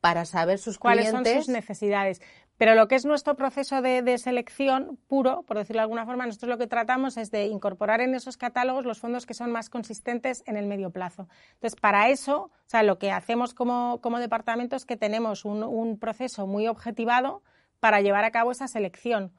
para 0.00 0.24
saber 0.24 0.58
sus 0.58 0.78
cuáles 0.78 1.10
son 1.10 1.24
sus 1.24 1.48
necesidades. 1.48 2.20
Pero 2.58 2.74
lo 2.74 2.88
que 2.88 2.96
es 2.96 3.04
nuestro 3.04 3.36
proceso 3.36 3.82
de, 3.82 4.18
selección 4.18 4.98
puro, 5.06 5.44
por 5.44 5.58
decirlo 5.58 5.78
de 5.78 5.84
alguna 5.84 6.04
forma, 6.04 6.26
nosotros 6.26 6.50
lo 6.50 6.58
que 6.58 6.66
tratamos 6.66 7.16
es 7.16 7.30
de 7.30 7.46
incorporar 7.46 8.00
en 8.00 8.16
esos 8.16 8.36
catálogos 8.36 8.84
los 8.84 8.98
fondos 8.98 9.26
que 9.26 9.34
son 9.34 9.52
más 9.52 9.70
consistentes 9.70 10.42
en 10.44 10.56
el 10.56 10.66
medio 10.66 10.90
plazo. 10.90 11.28
Entonces, 11.54 11.80
para 11.80 12.08
eso, 12.08 12.50
o 12.50 12.50
sea, 12.66 12.82
lo 12.82 12.98
que 12.98 13.12
hacemos 13.12 13.54
como, 13.54 14.00
departamento 14.18 14.74
es 14.74 14.84
que 14.84 14.96
tenemos 14.96 15.44
un 15.44 15.98
proceso 16.00 16.48
muy 16.48 16.66
objetivado 16.66 17.42
para 17.78 18.00
llevar 18.00 18.24
a 18.24 18.32
cabo 18.32 18.50
esa 18.50 18.66
selección. 18.66 19.32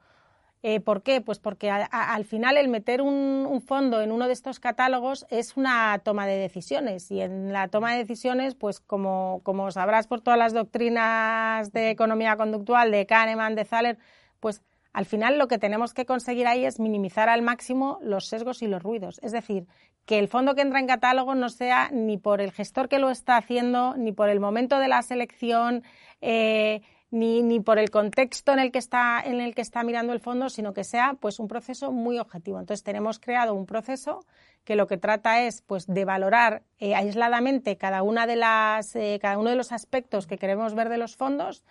Eh, 0.62 0.80
¿Por 0.80 1.02
qué? 1.02 1.22
Pues 1.22 1.38
porque 1.38 1.70
al 1.70 2.24
final 2.26 2.58
el 2.58 2.68
meter 2.68 3.00
un, 3.00 3.62
fondo 3.66 4.00
en 4.00 4.12
uno 4.12 4.26
de 4.26 4.32
estos 4.34 4.60
catálogos 4.60 5.26
es 5.30 5.56
una 5.56 5.98
toma 6.04 6.26
de 6.26 6.36
decisiones 6.36 7.10
y 7.10 7.20
en 7.20 7.52
la 7.52 7.68
toma 7.68 7.92
de 7.92 7.98
decisiones, 7.98 8.54
pues 8.54 8.80
como, 8.80 9.40
como 9.42 9.70
sabrás 9.70 10.06
por 10.06 10.20
todas 10.20 10.38
las 10.38 10.52
doctrinas 10.52 11.72
de 11.72 11.90
economía 11.90 12.36
conductual 12.36 12.90
de 12.90 13.06
Kahneman, 13.06 13.54
de 13.54 13.64
Thaler, 13.64 13.98
pues 14.38 14.62
al 14.92 15.06
final 15.06 15.38
lo 15.38 15.48
que 15.48 15.58
tenemos 15.58 15.94
que 15.94 16.04
conseguir 16.04 16.46
ahí 16.46 16.64
es 16.64 16.80
minimizar 16.80 17.28
al 17.28 17.42
máximo 17.42 17.98
los 18.02 18.26
sesgos 18.26 18.60
y 18.62 18.66
los 18.66 18.82
ruidos. 18.82 19.20
Es 19.22 19.32
decir, 19.32 19.66
que 20.04 20.18
el 20.18 20.28
fondo 20.28 20.54
que 20.54 20.62
entra 20.62 20.80
en 20.80 20.86
catálogo 20.86 21.34
no 21.34 21.48
sea 21.48 21.90
ni 21.92 22.18
por 22.18 22.40
el 22.40 22.52
gestor 22.52 22.88
que 22.88 22.98
lo 22.98 23.10
está 23.10 23.36
haciendo, 23.36 23.94
ni 23.96 24.12
por 24.12 24.28
el 24.28 24.40
momento 24.40 24.78
de 24.78 24.88
la 24.88 25.02
selección. 25.02 25.84
Eh, 26.20 26.82
ni, 27.10 27.42
ni 27.42 27.60
por 27.60 27.78
el 27.78 27.90
contexto 27.90 28.52
en 28.52 28.60
el 28.60 28.70
que 28.70 28.78
está 28.78 29.20
en 29.20 29.40
el 29.40 29.54
que 29.54 29.62
está 29.62 29.82
mirando 29.82 30.12
el 30.12 30.20
fondo, 30.20 30.48
sino 30.48 30.72
que 30.72 30.84
sea 30.84 31.16
pues 31.18 31.38
un 31.40 31.48
proceso 31.48 31.92
muy 31.92 32.18
objetivo. 32.18 32.60
Entonces 32.60 32.84
tenemos 32.84 33.18
creado 33.18 33.54
un 33.54 33.66
proceso 33.66 34.24
que 34.64 34.76
lo 34.76 34.86
que 34.86 34.96
trata 34.96 35.42
es 35.42 35.62
pues 35.62 35.86
de 35.86 36.04
valorar 36.04 36.62
eh, 36.78 36.94
aisladamente 36.94 37.76
cada 37.76 38.02
una 38.02 38.26
de 38.26 38.36
las 38.36 38.94
eh, 38.94 39.18
cada 39.20 39.38
uno 39.38 39.50
de 39.50 39.56
los 39.56 39.72
aspectos 39.72 40.26
que 40.26 40.38
queremos 40.38 40.74
ver 40.74 40.88
de 40.88 40.98
los 40.98 41.16
fondos 41.16 41.64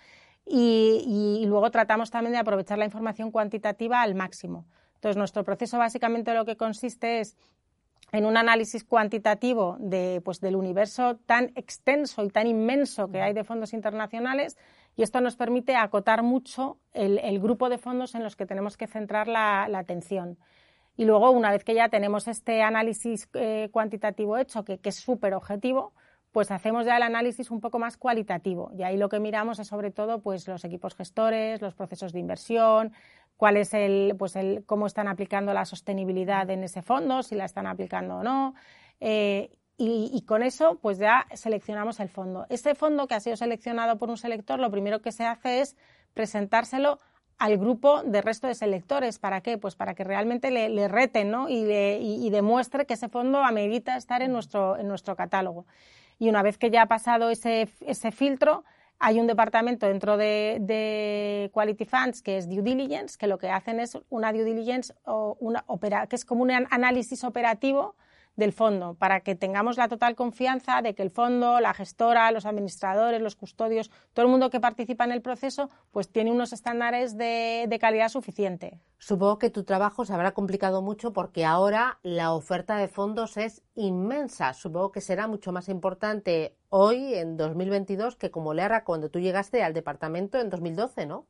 y, 0.46 1.04
y, 1.42 1.46
luego 1.46 1.70
tratamos 1.70 2.10
también 2.10 2.34
de 2.34 2.40
aprovechar 2.40 2.80
la 2.80 2.86
información 2.86 3.30
cuantitativa 3.30 4.02
al 4.02 4.16
máximo. 4.16 4.66
Entonces 4.96 5.16
nuestro 5.16 5.44
proceso 5.44 5.78
básicamente 5.78 6.34
lo 6.34 6.44
que 6.44 6.58
consiste 6.58 7.20
es 7.20 7.38
en 8.12 8.26
un 8.26 8.38
análisis 8.38 8.84
cuantitativo 8.84 9.78
de, 9.80 10.22
pues, 10.24 10.42
del 10.42 10.56
universo 10.56 11.18
tan 11.26 11.52
extenso 11.56 12.24
y 12.24 12.30
tan 12.30 12.48
inmenso 12.48 13.10
que 13.10 13.22
hay 13.22 13.34
de 13.34 13.44
fondos 13.44 13.74
internacionales 13.74 14.58
y 15.00 15.02
esto 15.02 15.22
nos 15.22 15.38
permite 15.38 15.78
acotar 15.78 16.24
mucho 16.24 16.78
el, 16.92 17.40
grupo 17.40 17.70
de 17.70 17.78
fondos 17.78 18.16
en 18.16 18.24
los 18.24 18.36
que 18.36 18.46
tenemos 18.46 18.76
que 18.76 18.86
centrar 18.86 19.30
la, 19.30 19.64
atención. 19.64 20.38
Y 20.98 21.06
luego, 21.06 21.32
una 21.32 21.52
vez 21.52 21.64
que 21.64 21.74
ya 21.74 21.88
tenemos 21.88 22.28
este 22.28 22.62
análisis 22.64 23.30
eh, 23.34 23.70
cuantitativo 23.72 24.38
hecho, 24.38 24.66
que, 24.66 24.78
es 24.84 24.96
súper 24.96 25.36
objetivo, 25.36 25.94
pues 26.34 26.52
hacemos 26.52 26.86
ya 26.86 26.98
el 26.98 27.04
análisis 27.04 27.50
un 27.50 27.62
poco 27.62 27.80
más 27.80 27.96
cualitativo. 27.96 28.72
Y 28.78 28.84
ahí 28.84 28.98
lo 28.98 29.08
que 29.08 29.22
miramos 29.22 29.60
es 29.60 29.68
sobre 29.68 29.90
todo 29.90 30.20
pues, 30.20 30.46
los 30.50 30.66
equipos 30.66 30.96
gestores, 30.96 31.62
los 31.62 31.76
procesos 31.76 32.12
de 32.12 32.20
inversión, 32.20 32.92
cuál 33.38 33.56
es 33.56 33.74
el, 33.74 34.18
pues 34.20 34.36
el, 34.36 34.66
cómo 34.66 34.86
están 34.86 35.08
aplicando 35.08 35.54
la 35.54 35.64
sostenibilidad 35.64 36.50
en 36.50 36.66
ese 36.66 36.82
fondo, 36.82 37.24
si 37.24 37.36
la 37.36 37.46
están 37.46 37.68
aplicando 37.68 38.18
o 38.18 38.24
no. 38.24 38.54
Eh, 39.00 39.50
y, 39.82 40.22
con 40.28 40.44
eso 40.44 40.78
pues 40.82 40.98
ya 40.98 41.26
seleccionamos 41.34 42.00
el 42.02 42.10
fondo. 42.10 42.46
Ese 42.50 42.76
fondo 42.76 43.08
que 43.08 43.16
ha 43.16 43.20
sido 43.22 43.38
seleccionado 43.38 43.98
por 43.98 44.10
un 44.10 44.18
selector, 44.18 44.60
lo 44.60 44.70
primero 44.70 45.02
que 45.02 45.14
se 45.14 45.26
hace 45.26 45.62
es 45.62 45.78
presentárselo 46.14 47.00
al 47.38 47.58
grupo 47.58 48.04
de 48.04 48.22
resto 48.22 48.48
de 48.48 48.56
selectores. 48.56 49.20
¿Para 49.20 49.40
qué? 49.40 49.58
Pues 49.58 49.76
para 49.76 49.96
que 49.96 50.04
realmente 50.04 50.52
le, 50.52 50.88
reten 50.90 51.32
¿no? 51.32 51.48
y, 51.48 51.64
y, 51.72 52.30
demuestre 52.30 52.86
que 52.86 52.96
ese 52.96 53.08
fondo 53.08 53.40
amerita 53.40 53.96
estar 53.96 54.22
en 54.22 54.34
nuestro, 54.34 54.78
en 54.78 54.90
nuestro 54.90 55.16
catálogo. 55.16 55.66
Y 56.18 56.28
una 56.28 56.44
vez 56.44 56.58
que 56.58 56.70
ya 56.70 56.82
ha 56.82 56.88
pasado 56.88 57.30
ese, 57.30 57.70
ese 57.80 58.12
filtro, 58.12 58.66
hay 59.00 59.18
un 59.22 59.28
departamento 59.28 59.88
dentro 59.88 60.18
de, 60.18 61.50
Quality 61.54 61.86
Funds 61.86 62.22
que 62.22 62.38
es 62.38 62.50
Due 62.50 62.62
Diligence, 62.62 63.18
que 63.18 63.28
lo 63.28 63.38
que 63.38 63.50
hacen 63.50 63.80
es 63.80 63.98
una 64.10 64.34
Due 64.34 64.44
Diligence 64.44 64.94
o 65.06 65.38
una 65.40 65.64
opera, 65.68 66.08
que 66.08 66.18
es 66.18 66.26
como 66.26 66.44
un 66.44 66.52
análisis 66.52 67.24
operativo 67.24 67.96
del 68.40 68.54
fondo, 68.54 68.96
para 68.96 69.20
que 69.20 69.36
tengamos 69.36 69.78
la 69.78 69.88
total 69.88 70.16
confianza 70.16 70.82
de 70.82 70.96
que 70.96 71.04
el 71.04 71.12
fondo, 71.12 71.60
la 71.60 71.74
gestora, 71.74 72.32
los 72.32 72.46
administradores, 72.46 73.22
los 73.22 73.36
custodios, 73.36 73.92
todo 74.14 74.26
el 74.26 74.32
mundo 74.32 74.50
que 74.50 74.60
participa 74.60 75.04
en 75.04 75.12
el 75.12 75.22
proceso, 75.22 75.70
pues 75.92 76.10
tiene 76.10 76.32
unos 76.32 76.54
estándares 76.54 77.18
de, 77.18 77.78
calidad 77.80 78.10
suficiente. 78.10 78.80
Supongo 78.98 79.38
que 79.38 79.50
tu 79.50 79.64
trabajo 79.64 80.04
se 80.04 80.14
habrá 80.14 80.34
complicado 80.34 80.82
mucho 80.82 81.14
porque 81.14 81.46
ahora 81.46 82.00
la 82.02 82.34
oferta 82.34 82.78
de 82.78 82.88
fondos 82.88 83.38
es 83.38 83.62
inmensa. 83.76 84.54
Supongo 84.54 84.92
que 84.92 85.02
será 85.02 85.28
mucho 85.28 85.52
más 85.52 85.70
importante 85.70 86.56
hoy, 86.70 87.14
en 87.14 87.38
2022, 87.38 88.16
que 88.16 88.32
como 88.32 88.54
le 88.54 88.64
era 88.64 88.84
cuando 88.84 89.10
tú 89.10 89.20
llegaste 89.20 89.64
al 89.64 89.74
departamento 89.74 90.40
en 90.40 90.50
2012, 90.50 91.06
¿no? 91.06 91.26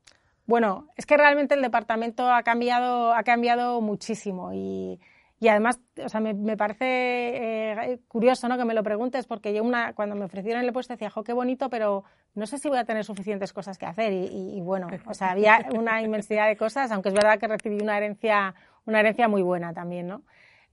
Bueno, 0.48 0.88
es 0.96 1.06
que 1.06 1.16
realmente 1.16 1.54
el 1.54 1.62
departamento 1.62 2.32
ha 2.32 2.42
cambiado, 2.42 3.14
ha 3.14 3.22
cambiado 3.22 3.82
muchísimo 3.82 4.52
y 4.52 5.00
y 5.40 5.48
además, 5.48 5.80
o 6.04 6.10
sea, 6.10 6.20
me, 6.20 6.34
me 6.34 6.58
parece 6.58 6.86
eh, 6.86 8.00
curioso 8.08 8.48
¿no? 8.50 8.58
que 8.58 8.66
me 8.66 8.74
lo 8.74 8.84
preguntes, 8.84 9.26
porque 9.26 9.54
yo 9.54 9.64
una, 9.64 9.94
cuando 9.94 10.16
me 10.16 10.26
ofrecieron 10.26 10.64
el 10.64 10.74
puesto 10.74 10.94
decía, 10.94 11.10
jo, 11.10 11.24
qué 11.24 11.32
bonito, 11.32 11.70
pero 11.70 12.04
no 12.36 12.46
sé 12.46 12.58
si 12.58 12.68
voy 12.68 12.78
a 12.78 12.84
tener 12.84 13.06
suficientes 13.06 13.54
cosas 13.54 13.78
que 13.78 13.86
hacer. 13.86 14.12
Y, 14.12 14.58
y, 14.58 14.62
bueno, 14.62 14.88
o 15.06 15.14
sea, 15.14 15.32
había 15.32 15.66
una 15.74 16.02
inmensidad 16.02 16.48
de 16.48 16.58
cosas, 16.58 16.92
aunque 16.92 17.10
es 17.10 17.16
verdad 17.16 17.40
que 17.40 17.48
recibí 17.48 17.82
una 17.82 17.98
herencia, 17.98 18.54
una 18.86 19.00
herencia 19.00 19.30
muy 19.30 19.42
buena 19.42 19.74
también, 19.74 20.08
¿no? 20.08 20.24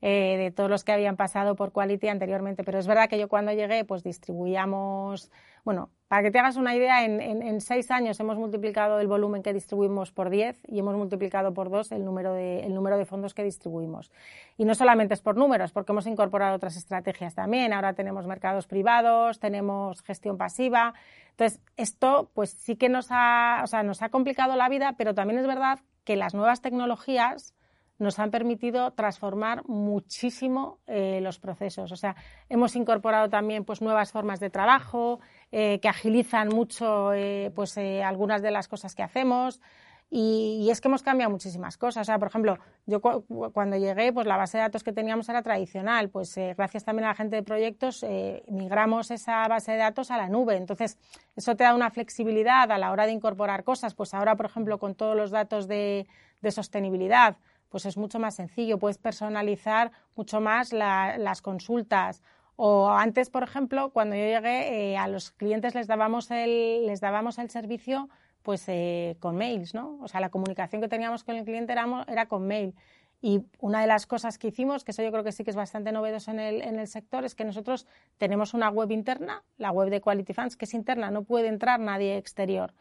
Eh, 0.02 0.37
de 0.37 0.50
todos 0.50 0.68
los 0.68 0.85
que 0.85 0.92
habían 0.92 1.16
pasado 1.16 1.56
por 1.56 1.72
Quality 1.72 2.09
anteriormente. 2.09 2.64
Pero 2.64 2.78
es 2.78 2.87
verdad 2.87 3.09
que 3.09 3.18
yo 3.18 3.28
cuando 3.28 3.52
llegué, 3.52 3.82
pues 3.87 4.02
distribuíamos, 4.02 5.30
bueno, 5.64 5.90
para 6.06 6.22
que 6.22 6.30
te 6.30 6.38
hagas 6.38 6.56
una 6.56 6.76
idea, 6.76 7.04
en, 7.04 7.20
en, 7.20 7.61
seis 7.62 7.90
años 7.90 8.20
hemos 8.20 8.37
multiplicado 8.37 9.00
el 9.00 9.09
volumen 9.09 9.42
que 9.42 9.54
distribuimos 9.54 10.12
por 10.12 10.28
diez 10.28 10.61
y 10.68 10.78
hemos 10.78 10.94
multiplicado 10.96 11.54
por 11.54 11.70
dos 11.70 11.92
el 11.92 12.04
número, 12.04 12.35
de, 12.35 12.61
el 12.61 12.74
número 12.74 12.98
de 12.98 13.06
fondos 13.06 13.32
que 13.32 13.42
distribuimos. 13.42 14.12
Y 14.59 14.66
no 14.66 14.74
solamente 14.74 15.14
es 15.14 15.22
por 15.22 15.37
números, 15.37 15.72
porque 15.72 15.92
hemos 15.92 16.06
incorporado 16.06 16.56
otras 16.56 16.76
estrategias 16.76 17.35
también. 17.35 17.72
Ahora 17.72 17.94
tenemos 17.94 18.26
mercados 18.26 18.66
privados, 18.66 19.40
tenemos 19.40 20.02
gestión 20.02 20.37
pasiva. 20.37 20.92
Entonces, 21.30 21.62
esto 21.78 22.30
pues 22.35 22.50
sí 22.50 22.76
que 22.76 22.90
nos 22.90 23.09
ha, 23.11 23.62
o 23.64 23.66
sea, 23.66 23.82
nos 23.82 24.02
ha 24.02 24.11
complicado 24.11 24.56
la 24.56 24.68
vida, 24.68 24.94
pero 24.98 25.14
también 25.14 25.40
es 25.40 25.46
verdad 25.46 25.78
que 26.04 26.16
las 26.16 26.35
nuevas 26.35 26.61
tecnologías 26.61 27.54
nos 27.98 28.18
han 28.18 28.30
permitido 28.30 28.92
transformar 28.92 29.66
muchísimo 29.66 30.78
eh, 30.87 31.20
los 31.22 31.38
procesos. 31.38 31.92
O 31.92 31.96
sea, 31.96 32.14
hemos 32.48 32.76
incorporado 32.76 33.28
también 33.28 33.64
pues, 33.64 33.80
nuevas 33.80 34.12
formas 34.12 34.40
de 34.40 34.50
trabajo 34.50 35.20
eh, 35.50 35.80
que 35.80 35.88
agilizan 35.88 36.48
mucho 36.48 37.12
eh, 37.14 37.50
pues, 37.54 37.78
algunas 37.78 38.42
de 38.42 38.50
las 38.50 38.68
cosas 38.68 38.94
que 38.94 39.02
hacemos. 39.02 39.61
Y, 40.09 40.68
es 40.70 40.80
que 40.80 40.87
hemos 40.87 41.02
cambiado 41.02 41.32
muchísimas 41.32 41.76
cosas. 41.76 42.02
O 42.02 42.04
sea, 42.04 42.18
por 42.20 42.28
ejemplo, 42.28 42.59
yo 42.87 43.00
cuando 43.00 43.76
llegué, 43.76 44.12
pues 44.12 44.24
la 44.24 44.37
base 44.37 44.56
de 44.56 44.62
datos 44.62 44.85
que 44.85 44.92
teníamos 44.92 45.28
era 45.28 45.42
tradicional. 45.42 46.11
Pues 46.11 46.38
gracias 46.56 46.85
también 46.85 47.06
a 47.06 47.09
la 47.09 47.14
gente 47.16 47.35
de 47.35 47.42
proyectos, 47.42 48.06
migramos 48.46 49.11
esa 49.11 49.48
base 49.48 49.72
de 49.72 49.78
datos 49.78 50.12
a 50.12 50.16
la 50.16 50.28
nube. 50.28 50.56
Entonces, 50.56 50.96
eso 51.35 51.56
te 51.56 51.64
da 51.64 51.74
una 51.74 51.90
flexibilidad 51.90 52.70
a 52.70 52.78
la 52.78 52.92
hora 52.92 53.06
de 53.06 53.12
incorporar 53.12 53.64
cosas. 53.64 53.94
Pues 53.94 54.14
ahora, 54.14 54.37
por 54.37 54.46
ejemplo, 54.46 54.78
con 54.78 54.94
todos 54.94 55.16
los 55.16 55.32
datos 55.32 55.66
de, 55.66 56.06
de 56.40 56.50
sostenibilidad, 56.52 57.37
pues 57.68 57.87
es 57.87 57.96
mucho 57.96 58.18
más 58.18 58.35
sencillo, 58.35 58.79
puedes 58.79 58.98
personalizar 58.98 59.92
mucho 60.14 60.40
más 60.40 60.72
las 60.72 61.42
consultas. 61.42 62.22
O 62.57 62.90
antes, 62.90 63.29
por 63.29 63.42
ejemplo, 63.42 63.90
cuando 63.90 64.16
yo 64.16 64.22
llegué, 64.22 64.92
eh, 64.92 64.96
a 64.96 65.09
los 65.09 65.31
clientes 65.31 65.74
les 65.74 65.87
dábamos 65.87 66.31
el, 66.31 66.87
les 66.87 67.00
dábamos 67.00 67.38
el 67.38 67.50
servicio 67.50 68.09
pues 68.42 68.64
eh, 68.68 69.16
con 69.18 69.37
mails, 69.37 69.74
¿no? 69.74 69.98
O 70.00 70.09
sea, 70.09 70.20
la 70.20 70.31
comunicación 70.31 70.81
que 70.81 70.88
teníamos 70.88 71.24
con 71.24 71.35
el 71.35 71.44
cliente 71.44 71.72
era, 71.72 71.85
era 72.09 72.26
con 72.26 72.46
mail. 72.46 72.74
Y 73.20 73.42
una 73.59 73.81
de 73.81 73.87
las 73.87 74.07
cosas 74.07 74.38
que 74.38 74.48
hicimos, 74.48 74.85
que 74.85 74.92
eso 74.92 75.02
yo 75.02 75.11
creo 75.11 75.24
que 75.24 75.33
sí 75.33 75.42
que 75.42 75.50
es 75.50 75.57
bastante 75.57 75.90
novedoso 75.90 76.31
en 76.31 76.38
el, 76.38 76.62
en 76.62 76.79
el 76.79 76.87
sector, 76.87 77.24
es 77.24 77.35
que 77.35 77.44
nosotros 77.44 77.87
tenemos 78.18 78.55
una 78.55 78.70
web 78.70 78.90
interna, 78.92 79.42
la 79.59 79.72
web 79.72 79.90
de 79.90 80.00
Quality 80.00 80.33
Funds, 80.33 80.57
que 80.57 80.66
es 80.66 80.74
interna, 80.74 81.11
no 81.11 81.24
puede 81.24 81.48
entrar 81.48 81.81
nadie 81.81 82.16
exterior. 82.18 82.72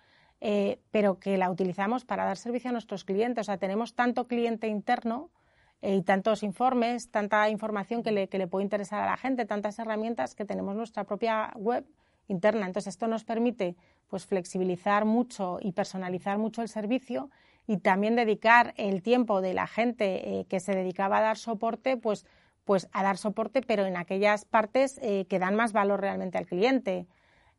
Eh, 0.41 0.79
pero 0.91 1.19
que 1.19 1.37
la 1.37 1.49
utilizamos 1.49 2.05
para 2.05 2.25
dar 2.25 2.37
servicio 2.37 2.69
a 2.69 2.73
nuestros 2.73 3.05
clientes. 3.05 3.43
O 3.43 3.45
sea, 3.45 3.57
tenemos 3.57 3.95
tanto 3.95 4.27
cliente 4.27 4.67
interno 4.67 5.29
eh, 5.81 5.95
y 5.95 6.01
tantos 6.01 6.43
informes, 6.43 7.09
tanta 7.09 7.49
información 7.49 8.03
que 8.03 8.11
le, 8.11 8.27
que 8.27 8.37
le 8.37 8.47
puede 8.47 8.63
interesar 8.63 9.01
a 9.01 9.05
la 9.05 9.17
gente, 9.17 9.45
tantas 9.45 9.79
herramientas 9.79 10.35
que 10.35 10.45
tenemos 10.45 10.75
nuestra 10.75 11.05
propia 11.05 11.53
web 11.55 11.85
interna. 12.27 12.65
Entonces, 12.65 12.93
esto 12.93 13.07
nos 13.07 13.23
permite 13.23 13.75
pues, 14.07 14.25
flexibilizar 14.25 15.05
mucho 15.05 15.57
y 15.61 15.71
personalizar 15.71 16.37
mucho 16.37 16.61
el 16.61 16.69
servicio 16.69 17.29
y 17.65 17.77
también 17.77 18.15
dedicar 18.15 18.73
el 18.77 19.01
tiempo 19.01 19.41
de 19.41 19.53
la 19.53 19.67
gente 19.67 20.39
eh, 20.39 20.45
que 20.45 20.59
se 20.59 20.75
dedicaba 20.75 21.19
a 21.19 21.21
dar 21.21 21.37
soporte, 21.37 21.97
pues, 21.97 22.25
pues 22.65 22.89
a 22.91 23.03
dar 23.03 23.17
soporte, 23.17 23.61
pero 23.61 23.85
en 23.85 23.95
aquellas 23.95 24.45
partes 24.45 24.99
que 24.99 25.39
dan 25.39 25.55
más 25.55 25.71
valor 25.71 26.01
realmente 26.01 26.39
al 26.39 26.47
cliente. 26.47 27.05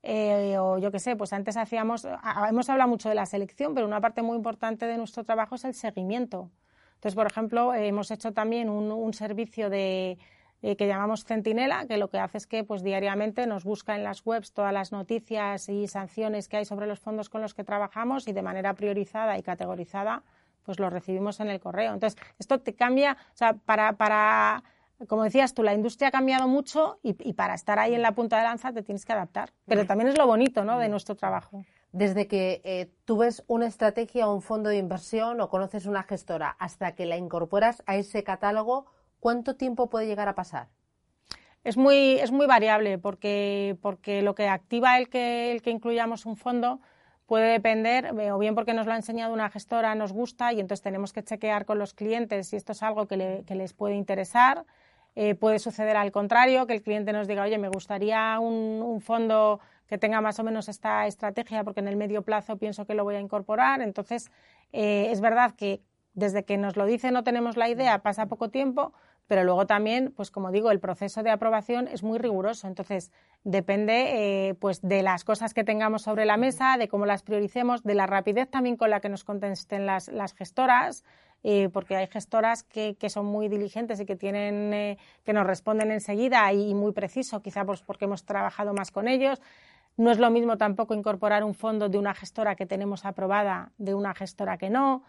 Eh, 0.09 0.57
o 0.57 0.79
yo 0.79 0.93
qué 0.93 1.01
sé, 1.01 1.17
pues 1.17 1.33
antes 1.33 1.57
hacíamos, 1.57 2.07
hemos 2.49 2.71
hablado 2.71 2.89
mucho 2.89 3.09
de 3.09 3.17
la 3.17 3.27
selección, 3.27 3.75
pero 3.75 3.89
una 3.89 4.01
parte 4.01 4.23
muy 4.23 4.37
importante 4.37 4.87
de 4.87 4.97
nuestro 4.99 5.25
trabajo 5.25 5.57
es 5.57 5.65
el 5.65 5.75
seguimiento. 5.75 6.49
Entonces, 6.95 7.17
por 7.17 7.27
ejemplo, 7.27 7.75
hemos 7.75 8.13
hecho 8.13 8.33
también 8.33 8.71
un, 8.71 9.13
servicio 9.15 9.69
de, 9.69 10.17
eh, 10.63 10.77
que 10.77 10.87
llamamos 10.87 11.25
Centinela, 11.25 11.87
que 11.89 11.97
lo 11.97 12.09
que 12.09 12.21
hace 12.21 12.39
es 12.39 12.47
que 12.47 12.63
pues, 12.63 12.85
diariamente 12.85 13.49
nos 13.49 13.65
busca 13.65 13.97
en 13.97 14.05
las 14.05 14.25
webs 14.25 14.53
todas 14.53 14.73
las 14.73 14.93
noticias 14.93 15.69
y 15.69 15.89
sanciones 15.89 16.47
que 16.47 16.59
hay 16.59 16.65
sobre 16.65 16.87
los 16.87 17.01
fondos 17.01 17.29
con 17.29 17.43
los 17.43 17.55
que 17.55 17.65
trabajamos 17.65 18.29
y 18.29 18.33
de 18.33 18.43
manera 18.43 18.75
priorizada 18.75 19.37
y 19.37 19.43
categorizada 19.43 20.23
pues 20.63 20.81
lo 20.81 20.91
recibimos 20.91 21.39
en 21.41 21.49
el 21.49 21.61
correo. 21.61 21.95
Entonces, 21.95 22.21
esto 22.41 22.61
te 22.61 22.75
cambia, 22.75 23.17
o 23.33 23.37
sea, 23.37 23.55
para, 23.55 23.93
para 23.93 24.65
como 25.09 25.25
decías 25.25 25.53
tú, 25.53 25.63
la 25.63 25.75
industria 25.75 26.09
ha 26.09 26.11
cambiado 26.11 26.49
mucho 26.49 26.99
y, 27.03 27.13
para 27.35 27.55
estar 27.55 27.79
ahí 27.79 27.95
en 27.95 28.03
la 28.03 28.13
punta 28.13 28.39
de 28.39 28.45
lanza 28.45 28.73
te 28.73 28.83
tienes 28.83 29.05
que 29.05 29.13
adaptar. 29.13 29.53
Pero 29.67 29.87
también 29.87 30.09
es 30.09 30.17
lo 30.17 30.27
bonito 30.27 30.65
¿no? 30.65 30.79
de 30.79 30.89
nuestro 30.89 31.17
trabajo. 31.17 31.65
Desde 31.93 32.27
que 32.27 32.63
eh, 32.65 32.91
tú 33.05 33.19
ves 33.19 33.45
una 33.47 33.67
estrategia 33.67 34.29
o 34.29 34.35
un 34.35 34.43
fondo 34.43 34.71
de 34.71 34.79
inversión 34.79 35.41
o 35.41 35.49
conoces 35.49 35.87
una 35.87 36.03
gestora 36.03 36.57
hasta 36.59 36.95
que 36.95 37.07
la 37.07 37.17
incorporas 37.17 37.83
a 37.87 37.97
ese 37.97 38.25
catálogo, 38.25 38.87
¿cuánto 39.21 39.57
tiempo 39.57 39.89
puede 39.89 40.07
llegar 40.07 40.29
a 40.29 40.35
pasar? 40.35 40.69
Es 41.63 41.77
muy, 41.77 42.19
es 42.21 42.33
muy 42.33 42.47
variable 42.47 42.97
porque, 42.97 43.77
porque 43.83 44.23
lo 44.23 44.35
que 44.35 44.49
activa 44.49 44.99
el 44.99 45.09
que, 45.09 45.53
el 45.53 45.63
que 45.63 45.71
incluyamos 45.71 46.25
un 46.25 46.37
fondo 46.37 46.81
puede 47.27 47.51
depender, 47.51 48.07
eh, 48.19 48.31
o 48.31 48.39
bien 48.39 48.55
porque 48.55 48.73
nos 48.73 48.87
lo 48.87 48.93
ha 48.93 48.97
enseñado 48.97 49.35
una 49.35 49.51
gestora, 49.51 49.95
nos 49.95 50.13
gusta 50.13 50.53
y 50.53 50.61
entonces 50.61 50.83
tenemos 50.83 51.13
que 51.13 51.25
chequear 51.25 51.67
con 51.67 51.79
los 51.79 51.93
clientes 51.93 52.49
si 52.49 52.57
esto 52.57 52.73
es 52.73 52.83
algo 52.83 53.07
que, 53.07 53.43
que 53.47 53.55
les 53.55 53.75
puede 53.75 53.97
interesar 53.97 54.65
eh, 55.19 55.35
puede 55.35 55.59
suceder 55.59 55.97
al 55.97 56.13
contrario, 56.13 56.67
que 56.67 56.75
el 56.75 56.83
cliente 56.83 57.11
nos 57.11 57.27
diga, 57.27 57.43
oye, 57.43 57.57
me 57.57 57.69
gustaría 57.69 58.39
un, 58.39 59.01
fondo 59.01 59.61
que 59.87 59.97
tenga 59.97 60.21
más 60.21 60.39
o 60.39 60.45
menos 60.45 60.69
esta 60.69 61.07
estrategia 61.07 61.65
porque 61.65 61.81
en 61.81 61.89
el 61.89 61.97
medio 61.97 62.21
plazo 62.21 62.59
pienso 62.59 62.87
que 62.87 62.93
lo 62.95 63.03
voy 63.03 63.15
a 63.15 63.21
incorporar. 63.21 63.81
Entonces, 63.81 64.31
eh, 64.73 65.09
es 65.11 65.23
verdad 65.23 65.55
que 65.57 65.81
desde 66.13 66.45
que 66.45 66.59
nos 66.59 66.77
lo 66.77 66.85
dice 66.85 67.13
no 67.13 67.25
tenemos 67.25 67.57
la 67.57 67.71
idea, 67.71 68.03
pasa 68.03 68.27
poco 68.27 68.51
tiempo, 68.51 68.93
pero 69.27 69.43
luego 69.43 69.67
también, 69.67 70.13
pues 70.15 70.31
como 70.31 70.51
digo, 70.51 70.71
el 70.71 70.81
proceso 70.81 71.23
de 71.23 71.31
aprobación 71.31 71.89
es 71.89 72.03
muy 72.03 72.19
riguroso. 72.19 72.69
Entonces, 72.69 73.11
depende 73.43 74.49
eh, 74.49 74.55
pues 74.55 74.83
de 74.83 75.03
las 75.03 75.25
cosas 75.25 75.55
que 75.55 75.65
tengamos 75.65 76.03
sobre 76.03 76.27
la 76.27 76.37
mesa, 76.37 76.77
de 76.77 76.89
cómo 76.89 77.07
las 77.07 77.23
prioricemos, 77.23 77.83
de 77.83 77.95
la 77.95 78.07
rapidez 78.07 78.51
también 78.51 78.77
con 78.77 78.91
la 78.91 79.01
que 79.01 79.09
nos 79.09 79.25
contesten 79.25 79.87
las, 79.87 80.09
las 80.09 80.35
gestoras. 80.35 81.05
Eh, 81.43 81.69
porque 81.73 81.95
hay 81.97 82.09
gestoras 82.09 82.65
que, 82.65 82.97
que, 82.97 83.09
son 83.09 83.27
muy 83.27 83.49
diligentes 83.49 84.01
y 84.01 84.07
que 84.07 84.17
tienen 84.17 84.75
eh, 84.75 84.99
que 85.25 85.33
nos 85.33 85.47
responden 85.47 85.93
enseguida 85.93 86.53
y, 86.53 86.75
muy 86.75 86.93
preciso, 86.93 87.41
quizá 87.41 87.65
pues 87.65 87.83
porque 87.83 88.07
hemos 88.07 88.25
trabajado 88.25 88.75
más 88.75 88.91
con 88.91 89.07
ellos. 89.07 89.41
No 89.97 90.11
es 90.11 90.19
lo 90.19 90.31
mismo 90.31 90.59
tampoco 90.59 90.95
incorporar 90.95 91.45
un 91.45 91.55
fondo 91.55 91.89
de 91.89 91.99
una 91.99 92.15
gestora 92.15 92.57
que 92.57 92.67
tenemos 92.67 93.05
aprobada 93.05 93.71
de 93.79 93.95
una 93.95 94.13
gestora 94.15 94.59
que 94.59 94.71
no. 94.71 95.05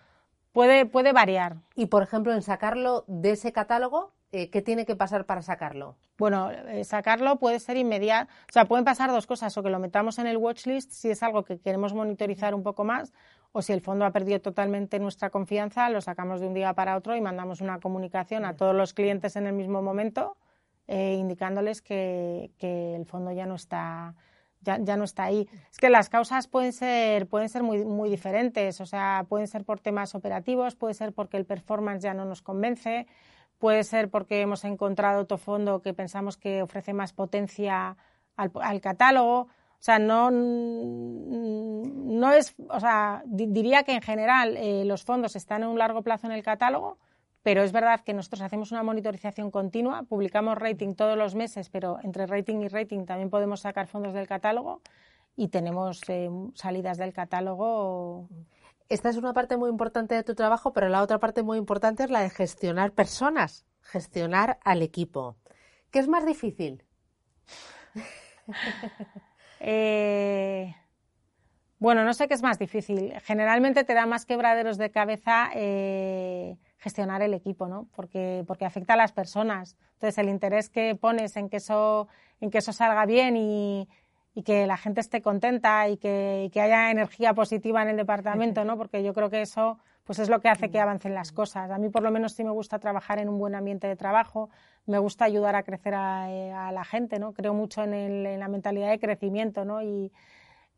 Puede, 0.51 0.85
puede 0.85 1.11
variar. 1.11 1.57
Y, 1.75 1.87
por 1.87 2.03
ejemplo, 2.03 2.33
en 2.33 2.41
sacarlo 2.41 3.03
de 3.07 3.31
ese 3.31 3.51
catálogo, 3.51 4.13
eh, 4.31 4.49
¿qué 4.49 4.61
tiene 4.61 4.85
que 4.85 4.95
pasar 4.95 5.25
para 5.25 5.41
sacarlo? 5.41 5.97
Bueno, 6.17 6.49
sacarlo 6.83 7.37
puede 7.37 7.59
ser 7.59 7.77
inmediato. 7.77 8.31
O 8.49 8.53
sea, 8.53 8.65
pueden 8.65 8.85
pasar 8.85 9.11
dos 9.11 9.27
cosas. 9.27 9.57
O 9.57 9.63
que 9.63 9.69
lo 9.69 9.79
metamos 9.79 10.19
en 10.19 10.27
el 10.27 10.37
watchlist 10.37 10.91
si 10.91 11.09
es 11.09 11.21
algo 11.21 11.43
que 11.43 11.59
queremos 11.59 11.93
monitorizar 11.93 12.55
un 12.55 12.63
poco 12.63 12.83
más, 12.83 13.11
o 13.51 13.61
si 13.61 13.73
el 13.73 13.81
fondo 13.81 14.05
ha 14.05 14.11
perdido 14.11 14.39
totalmente 14.41 14.99
nuestra 14.99 15.29
confianza, 15.29 15.89
lo 15.89 16.01
sacamos 16.01 16.39
de 16.41 16.47
un 16.47 16.53
día 16.53 16.73
para 16.73 16.95
otro 16.95 17.15
y 17.15 17.21
mandamos 17.21 17.61
una 17.61 17.79
comunicación 17.79 18.45
a 18.45 18.55
todos 18.55 18.75
los 18.75 18.93
clientes 18.93 19.35
en 19.35 19.47
el 19.47 19.53
mismo 19.53 19.81
momento, 19.81 20.37
eh, 20.87 21.15
indicándoles 21.15 21.81
que, 21.81 22.51
el 22.59 23.05
fondo 23.05 23.31
ya 23.31 23.45
no 23.45 23.55
está 23.55 24.15
ya, 24.61 24.97
no 24.97 25.05
está 25.05 25.23
ahí. 25.23 25.47
Es 25.71 25.77
que 25.77 25.89
las 25.89 26.09
causas 26.09 26.47
pueden 26.47 26.73
ser, 26.73 27.27
pueden 27.27 27.47
ser 27.47 27.63
muy, 27.63 27.85
muy 27.85 28.09
diferentes, 28.09 28.81
o 28.81 28.85
sea, 28.85 29.25
pueden 29.29 29.47
ser 29.47 29.63
por 29.63 29.79
temas 29.79 30.13
operativos, 30.13 30.75
puede 30.75 30.93
ser 30.93 31.13
porque 31.13 31.37
el 31.37 31.45
performance 31.45 32.03
ya 32.03 32.13
no 32.13 32.25
nos 32.25 32.41
convence, 32.41 33.07
puede 33.59 33.83
ser 33.83 34.09
porque 34.09 34.41
hemos 34.41 34.65
encontrado 34.65 35.21
otro 35.21 35.37
fondo 35.37 35.81
que 35.81 35.93
pensamos 35.93 36.37
que 36.37 36.61
ofrece 36.63 36.93
más 36.93 37.13
potencia 37.13 37.95
al, 38.35 38.51
al 38.61 38.81
catálogo. 38.81 39.47
O 39.79 39.83
sea, 39.87 39.99
no, 39.99 40.31
no 40.31 42.33
es, 42.33 42.55
o 42.67 42.79
sea, 42.79 43.21
diría 43.25 43.83
que 43.83 43.93
en 43.93 44.01
general 44.01 44.57
eh, 44.57 44.83
los 44.85 45.03
fondos 45.03 45.35
están 45.35 45.61
en 45.61 45.69
un 45.69 45.77
largo 45.77 46.01
plazo 46.01 46.25
en 46.25 46.33
el 46.33 46.43
catálogo, 46.43 46.97
pero 47.43 47.63
es 47.63 47.71
verdad 47.71 48.01
que 48.01 48.13
nosotros 48.13 48.41
hacemos 48.41 48.71
una 48.71 48.81
monitorización 48.81 49.51
continua, 49.51 50.03
publicamos 50.03 50.57
rating 50.57 50.95
todos 50.95 51.17
los 51.17 51.35
meses, 51.35 51.69
pero 51.69 51.99
entre 52.03 52.25
rating 52.25 52.61
y 52.61 52.67
rating 52.67 53.05
también 53.05 53.29
podemos 53.29 53.61
sacar 53.61 53.87
fondos 53.87 54.13
del 54.13 54.27
catálogo 54.27 54.81
y 55.35 55.49
tenemos 55.49 56.01
eh, 56.09 56.29
salidas 56.55 56.97
del 56.97 57.13
catálogo. 57.13 58.27
Esta 58.89 59.09
es 59.09 59.17
una 59.17 59.33
parte 59.33 59.57
muy 59.57 59.69
importante 59.69 60.15
de 60.15 60.23
tu 60.23 60.33
trabajo, 60.33 60.73
pero 60.73 60.89
la 60.89 61.03
otra 61.03 61.19
parte 61.19 61.43
muy 61.43 61.59
importante 61.59 62.03
es 62.03 62.09
la 62.09 62.21
de 62.21 62.31
gestionar 62.31 62.93
personas, 62.93 63.65
gestionar 63.81 64.57
al 64.63 64.81
equipo. 64.81 65.37
¿Qué 65.91 65.99
es 65.99 66.07
más 66.07 66.25
difícil? 66.25 66.83
Eh, 69.59 70.75
bueno, 71.79 72.03
no 72.03 72.13
sé 72.13 72.27
qué 72.27 72.33
es 72.33 72.41
más 72.41 72.57
difícil. 72.57 73.13
Generalmente 73.23 73.83
te 73.83 73.93
da 73.93 74.05
más 74.05 74.25
quebraderos 74.25 74.77
de 74.77 74.89
cabeza 74.89 75.49
eh, 75.53 76.57
gestionar 76.79 77.21
el 77.21 77.33
equipo, 77.33 77.67
¿no? 77.67 77.87
Porque, 77.95 78.43
porque 78.47 78.65
afecta 78.65 78.93
a 78.93 78.97
las 78.97 79.11
personas. 79.11 79.77
Entonces, 79.93 80.17
el 80.17 80.29
interés 80.29 80.69
que 80.69 80.95
pones 80.95 81.37
en 81.37 81.49
que 81.49 81.57
eso, 81.57 82.07
en 82.41 82.49
que 82.49 82.59
eso 82.59 82.73
salga 82.73 83.05
bien 83.05 83.37
y, 83.37 83.87
y 84.33 84.43
que 84.43 84.65
la 84.65 84.77
gente 84.77 85.01
esté 85.01 85.21
contenta 85.21 85.87
y 85.89 85.97
que, 85.97 86.49
que, 86.51 86.61
haya 86.61 86.89
energía 86.89 87.33
positiva 87.33 87.81
en 87.83 87.89
el 87.89 87.97
departamento, 87.97 88.65
¿no? 88.65 88.77
Porque 88.77 89.03
yo 89.03 89.13
creo 89.13 89.29
que 89.29 89.41
eso 89.41 89.79
pues 90.07 90.19
es 90.19 90.29
lo 90.29 90.39
que 90.39 90.47
hace 90.47 90.71
que 90.71 90.79
avancen 90.79 91.13
las 91.13 91.33
cosas. 91.33 91.69
A 91.69 91.77
mí 91.77 91.89
por 91.89 92.01
lo 92.01 92.11
menos 92.11 92.31
sí 92.31 92.43
me 92.45 92.49
gusta 92.49 92.79
trabajar 92.79 93.19
en 93.19 93.27
un 93.27 93.37
buen 93.37 93.55
ambiente 93.55 93.87
de 93.87 93.97
trabajo, 93.97 94.49
me 94.85 94.99
gusta 94.99 95.25
ayudar 95.25 95.55
a 95.55 95.63
crecer 95.63 95.93
a, 95.95 96.31
eh, 96.31 96.51
la 96.71 96.85
gente, 96.85 97.19
¿no? 97.19 97.33
Creo 97.33 97.53
mucho 97.53 97.83
en, 97.83 98.39
la 98.39 98.47
mentalidad 98.47 98.89
de 98.89 98.99
crecimiento, 98.99 99.65
¿no? 99.65 99.83
Y 99.83 100.13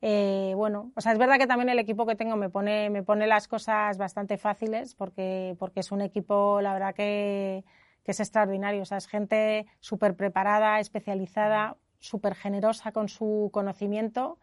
eh, 0.02 0.54
bueno, 0.56 0.92
o 0.96 1.02
sea, 1.02 1.12
es 1.12 1.20
verdad 1.20 1.38
que 1.38 1.46
también 1.46 1.70
el 1.70 1.78
equipo 1.78 2.08
que 2.08 2.16
tengo 2.16 2.38
me 2.38 2.50
pone, 2.50 2.90
me 2.90 3.04
pone 3.04 3.28
las 3.28 3.48
cosas 3.48 4.00
bastante 4.00 4.38
fáciles 4.40 4.96
porque, 4.96 5.56
porque 5.60 5.82
es 5.82 5.92
un 5.92 6.02
equipo, 6.02 6.60
la 6.62 6.74
verdad 6.74 6.96
que, 6.96 7.64
que 8.04 8.12
es 8.12 8.20
extraordinario. 8.20 8.82
O 8.82 8.86
sea, 8.86 8.98
es 8.98 9.08
gente 9.08 9.68
súper 9.80 10.16
preparada, 10.16 10.80
especializada, 10.80 11.78
súper 12.00 12.34
generosa 12.34 12.92
con 12.92 13.10
su 13.10 13.52
conocimiento 13.54 14.40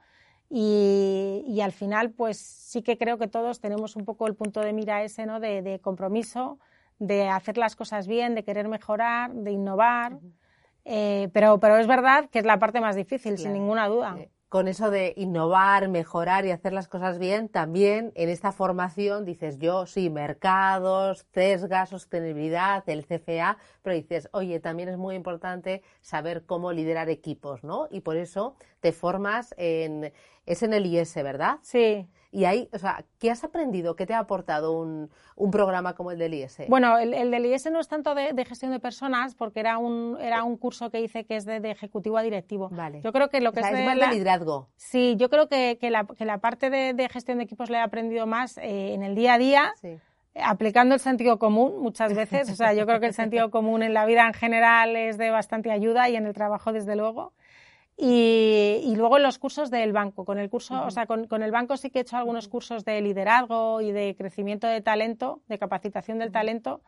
y, 0.49 1.61
al 1.63 1.73
final, 1.73 2.11
pues 2.11 2.39
sí 2.39 2.83
que 2.83 2.97
creo 2.97 3.19
que 3.19 3.27
todos 3.27 3.61
tenemos 3.61 3.97
un 3.97 4.05
poco 4.05 4.27
el 4.27 4.35
punto 4.35 4.61
de 4.61 4.73
mira 4.73 5.03
ese, 5.03 5.27
¿no? 5.27 5.41
De, 5.41 5.81
compromiso, 5.83 6.59
de 6.99 7.29
hacer 7.29 7.59
las 7.59 7.75
cosas 7.77 8.07
bien, 8.07 8.35
de 8.35 8.45
querer 8.45 8.69
mejorar, 8.69 9.33
de 9.33 9.51
innovar. 9.51 10.19
Eh, 10.85 11.29
pero, 11.33 11.59
pero 11.59 11.79
es 11.79 11.87
verdad 11.87 12.29
que 12.31 12.39
es 12.39 12.45
la 12.45 12.59
parte 12.59 12.81
más 12.81 12.95
difícil, 12.95 13.39
sin 13.39 13.53
ninguna 13.53 13.89
duda 13.89 14.17
con 14.49 14.69
eso 14.69 14.91
de 14.91 15.13
innovar, 15.17 15.89
mejorar 15.89 16.47
y 16.47 16.53
hacer 16.53 16.73
las 16.73 16.89
cosas 16.89 17.19
bien, 17.19 17.49
también 17.49 18.13
en 18.15 18.29
esta 18.29 18.53
formación 18.53 19.25
dices 19.25 19.59
yo, 19.59 19.87
sí, 19.87 20.09
mercados, 20.09 21.27
CESGA, 21.33 21.87
sostenibilidad, 21.87 22.89
el 22.89 23.05
CFA, 23.07 23.59
pero 23.83 23.97
dices, 23.97 24.29
oye, 24.33 24.61
también 24.61 24.89
es 24.89 24.99
muy 24.99 25.17
importante 25.17 25.83
saber 26.01 26.45
cómo 26.47 26.73
liderar 26.73 27.09
equipos, 27.11 27.65
¿no? 27.65 27.89
Y 27.91 28.01
por 28.01 28.17
eso 28.17 28.55
te 28.81 28.93
formas 28.93 29.55
en, 29.59 30.13
es 30.47 30.63
en 30.63 30.75
el 30.75 30.87
IS, 30.87 31.15
¿verdad? 31.17 31.59
Sí. 31.63 32.09
Y 32.37 32.45
ahí, 32.45 32.69
o 32.75 32.79
sea, 32.79 33.03
¿qué 33.19 33.31
has 33.31 33.45
aprendido? 33.45 33.97
¿Qué 33.97 34.05
te 34.05 34.13
ha 34.13 34.19
aportado 34.19 34.79
un, 34.79 35.09
un 35.37 35.51
programa 35.51 35.95
como 35.95 36.11
el 36.11 36.19
del 36.19 36.35
IS? 36.35 36.65
Bueno, 36.69 36.99
el, 36.99 37.15
el 37.15 37.31
del 37.31 37.47
IS 37.47 37.71
no 37.73 37.81
es 37.81 37.89
tanto 37.89 38.15
de, 38.15 38.45
gestión 38.45 38.73
de 38.73 38.79
personas, 38.79 39.35
porque 39.35 39.61
era 39.61 39.79
un, 39.79 40.19
era 40.21 40.45
un 40.45 40.59
curso 40.59 40.91
que 40.91 41.01
hice 41.01 41.25
que 41.25 41.37
es 41.37 41.47
de, 41.47 41.57
ejecutivo 41.71 42.19
a 42.19 42.23
directivo. 42.23 42.69
Vale. 42.69 43.01
Yo 43.01 43.11
creo 43.11 43.31
que 43.31 43.41
lo 43.41 43.53
que 43.53 43.61
es, 43.61 43.73
más 43.73 43.99
de 43.99 44.09
liderazgo. 44.09 44.69
Sí, 44.77 45.17
yo 45.17 45.31
creo 45.31 45.49
que, 45.49 45.79
que, 45.81 45.89
la, 45.89 46.05
que 46.05 46.27
la 46.27 46.37
parte 46.37 46.69
de, 46.69 47.09
gestión 47.09 47.39
de 47.39 47.45
equipos 47.45 47.71
le 47.71 47.79
he 47.79 47.81
aprendido 47.81 48.27
más 48.27 48.59
eh, 48.59 48.93
en 48.93 49.03
el 49.03 49.15
día 49.15 49.33
a 49.33 49.39
día. 49.39 49.73
aplicando 50.35 50.95
el 50.95 51.01
sentido 51.01 51.39
común 51.39 51.81
muchas 51.81 52.15
veces. 52.15 52.51
O 52.51 52.55
sea, 52.55 52.75
yo 52.75 52.85
creo 52.85 53.01
que 53.01 53.07
el 53.07 53.15
sentido 53.15 53.51
común 53.51 53.83
en 53.83 53.95
la 53.95 54.05
vida 54.05 54.27
en 54.27 54.35
general 54.35 54.95
es 54.95 55.17
de 55.17 55.31
bastante 55.31 55.71
ayuda 55.71 56.11
y 56.11 56.17
en 56.17 56.27
el 56.27 56.35
trabajo, 56.35 56.75
desde 56.75 56.97
luego. 56.97 57.33
Y, 57.99 58.93
luego 58.95 59.17
en 59.17 59.23
los 59.23 59.39
cursos 59.39 59.71
del 59.71 59.93
banco. 59.93 60.25
Con 60.25 60.39
el 60.39 60.51
curso, 60.51 60.85
o 60.85 60.91
sea, 60.91 61.07
con, 61.07 61.43
el 61.43 61.51
banco 61.51 61.77
sí 61.77 61.91
que 61.91 62.01
he 62.01 62.03
hecho 62.03 62.17
algunos 62.17 62.49
cursos 62.49 62.85
de 62.85 63.01
liderazgo 63.01 63.81
y 63.81 63.91
de 63.93 64.15
crecimiento 64.17 64.67
de 64.67 64.83
talento, 64.83 65.41
de 65.49 65.59
capacitación 65.59 66.19
del 66.19 66.31
talento, 66.31 66.83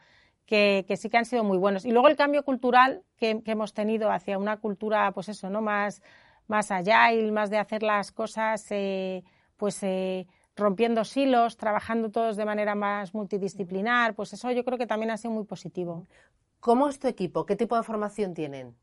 que, 0.44 0.85
sí 0.99 1.09
que 1.09 1.16
han 1.16 1.25
sido 1.25 1.44
muy 1.44 1.59
buenos. 1.59 1.85
Y 1.87 1.92
luego 1.92 2.09
el 2.09 2.16
cambio 2.16 2.44
cultural 2.44 3.03
que, 3.16 3.42
hemos 3.47 3.73
tenido 3.73 4.11
hacia 4.11 4.38
una 4.38 4.59
cultura, 4.59 5.11
pues 5.12 5.31
eso, 5.31 5.49
¿no? 5.49 5.62
Más, 5.62 6.03
más 6.47 6.71
agile, 6.71 7.33
más 7.33 7.49
de 7.51 7.59
hacer 7.59 7.83
las 7.83 8.12
cosas, 8.12 8.66
eh, 8.71 9.25
pues 9.57 9.83
eh, 9.83 10.27
rompiendo 10.57 11.05
silos, 11.05 11.57
trabajando 11.57 12.11
todos 12.11 12.37
de 12.37 12.44
manera 12.44 12.75
más 12.75 13.14
multidisciplinar, 13.14 14.14
pues 14.14 14.33
eso 14.35 14.51
yo 14.51 14.64
creo 14.64 14.77
que 14.77 14.87
también 14.87 15.11
ha 15.11 15.16
sido 15.16 15.33
muy 15.33 15.44
positivo. 15.44 16.07
¿Cómo 16.61 16.88
es 16.88 16.99
tu 16.99 17.09
equipo? 17.09 17.47
¿Qué 17.47 17.57
tipo 17.57 17.77
de 17.77 17.83
formación 17.83 18.35
tienen? 18.35 18.75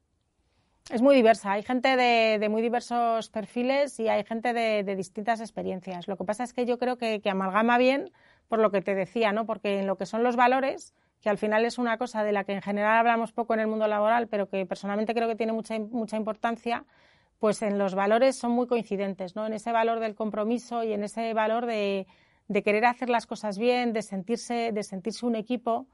Es 0.92 1.02
muy 1.02 1.16
diversa. 1.16 1.54
Hay 1.54 1.64
gente 1.64 1.96
de, 1.96 2.48
muy 2.48 2.62
diversos 2.62 3.30
perfiles 3.30 4.00
y 4.00 4.08
hay 4.08 4.24
gente 4.24 4.54
de, 4.54 4.96
distintas 4.96 5.42
experiencias. 5.42 6.08
Lo 6.08 6.16
que 6.16 6.26
pasa 6.26 6.44
es 6.44 6.54
que 6.54 6.66
yo 6.66 6.78
creo 6.78 6.98
que, 6.98 7.20
amalgama 7.26 7.80
bien 7.80 8.12
por 8.48 8.60
lo 8.60 8.70
que 8.70 8.82
te 8.82 8.94
decía, 8.94 9.32
¿no? 9.32 9.48
Porque 9.48 9.80
en 9.80 9.88
lo 9.88 9.98
que 9.98 10.06
son 10.06 10.22
los 10.22 10.36
valores, 10.36 10.94
que 11.22 11.30
al 11.30 11.40
final 11.40 11.66
es 11.66 11.80
una 11.80 11.98
cosa 11.98 12.24
de 12.24 12.32
la 12.32 12.44
que 12.44 12.54
en 12.54 12.62
general 12.62 13.00
hablamos 13.00 13.32
poco 13.32 13.56
en 13.56 13.62
el 13.62 13.68
mundo 13.68 13.88
laboral, 13.88 14.28
pero 14.28 14.48
que 14.48 14.64
personalmente 14.68 15.16
creo 15.16 15.28
que 15.28 15.36
tiene 15.36 15.54
mucha, 15.54 15.80
mucha 15.80 16.18
importancia, 16.18 16.86
pues 17.40 17.64
en 17.64 17.80
los 17.80 17.96
valores 17.96 18.36
son 18.36 18.52
muy 18.52 18.68
coincidentes, 18.68 19.36
¿no? 19.36 19.48
En 19.48 19.54
ese 19.54 19.72
valor 19.72 20.00
del 20.00 20.14
compromiso 20.14 20.84
y 20.84 20.94
en 20.94 21.04
ese 21.04 21.34
valor 21.34 21.66
de, 21.66 22.06
de 22.48 22.62
querer 22.62 22.86
hacer 22.86 23.10
las 23.10 23.26
cosas 23.26 23.58
bien, 23.58 23.92
de 23.92 24.04
sentirse, 24.04 24.72
de 24.72 24.84
sentirse 24.84 25.26
un 25.26 25.36
equipo 25.36 25.88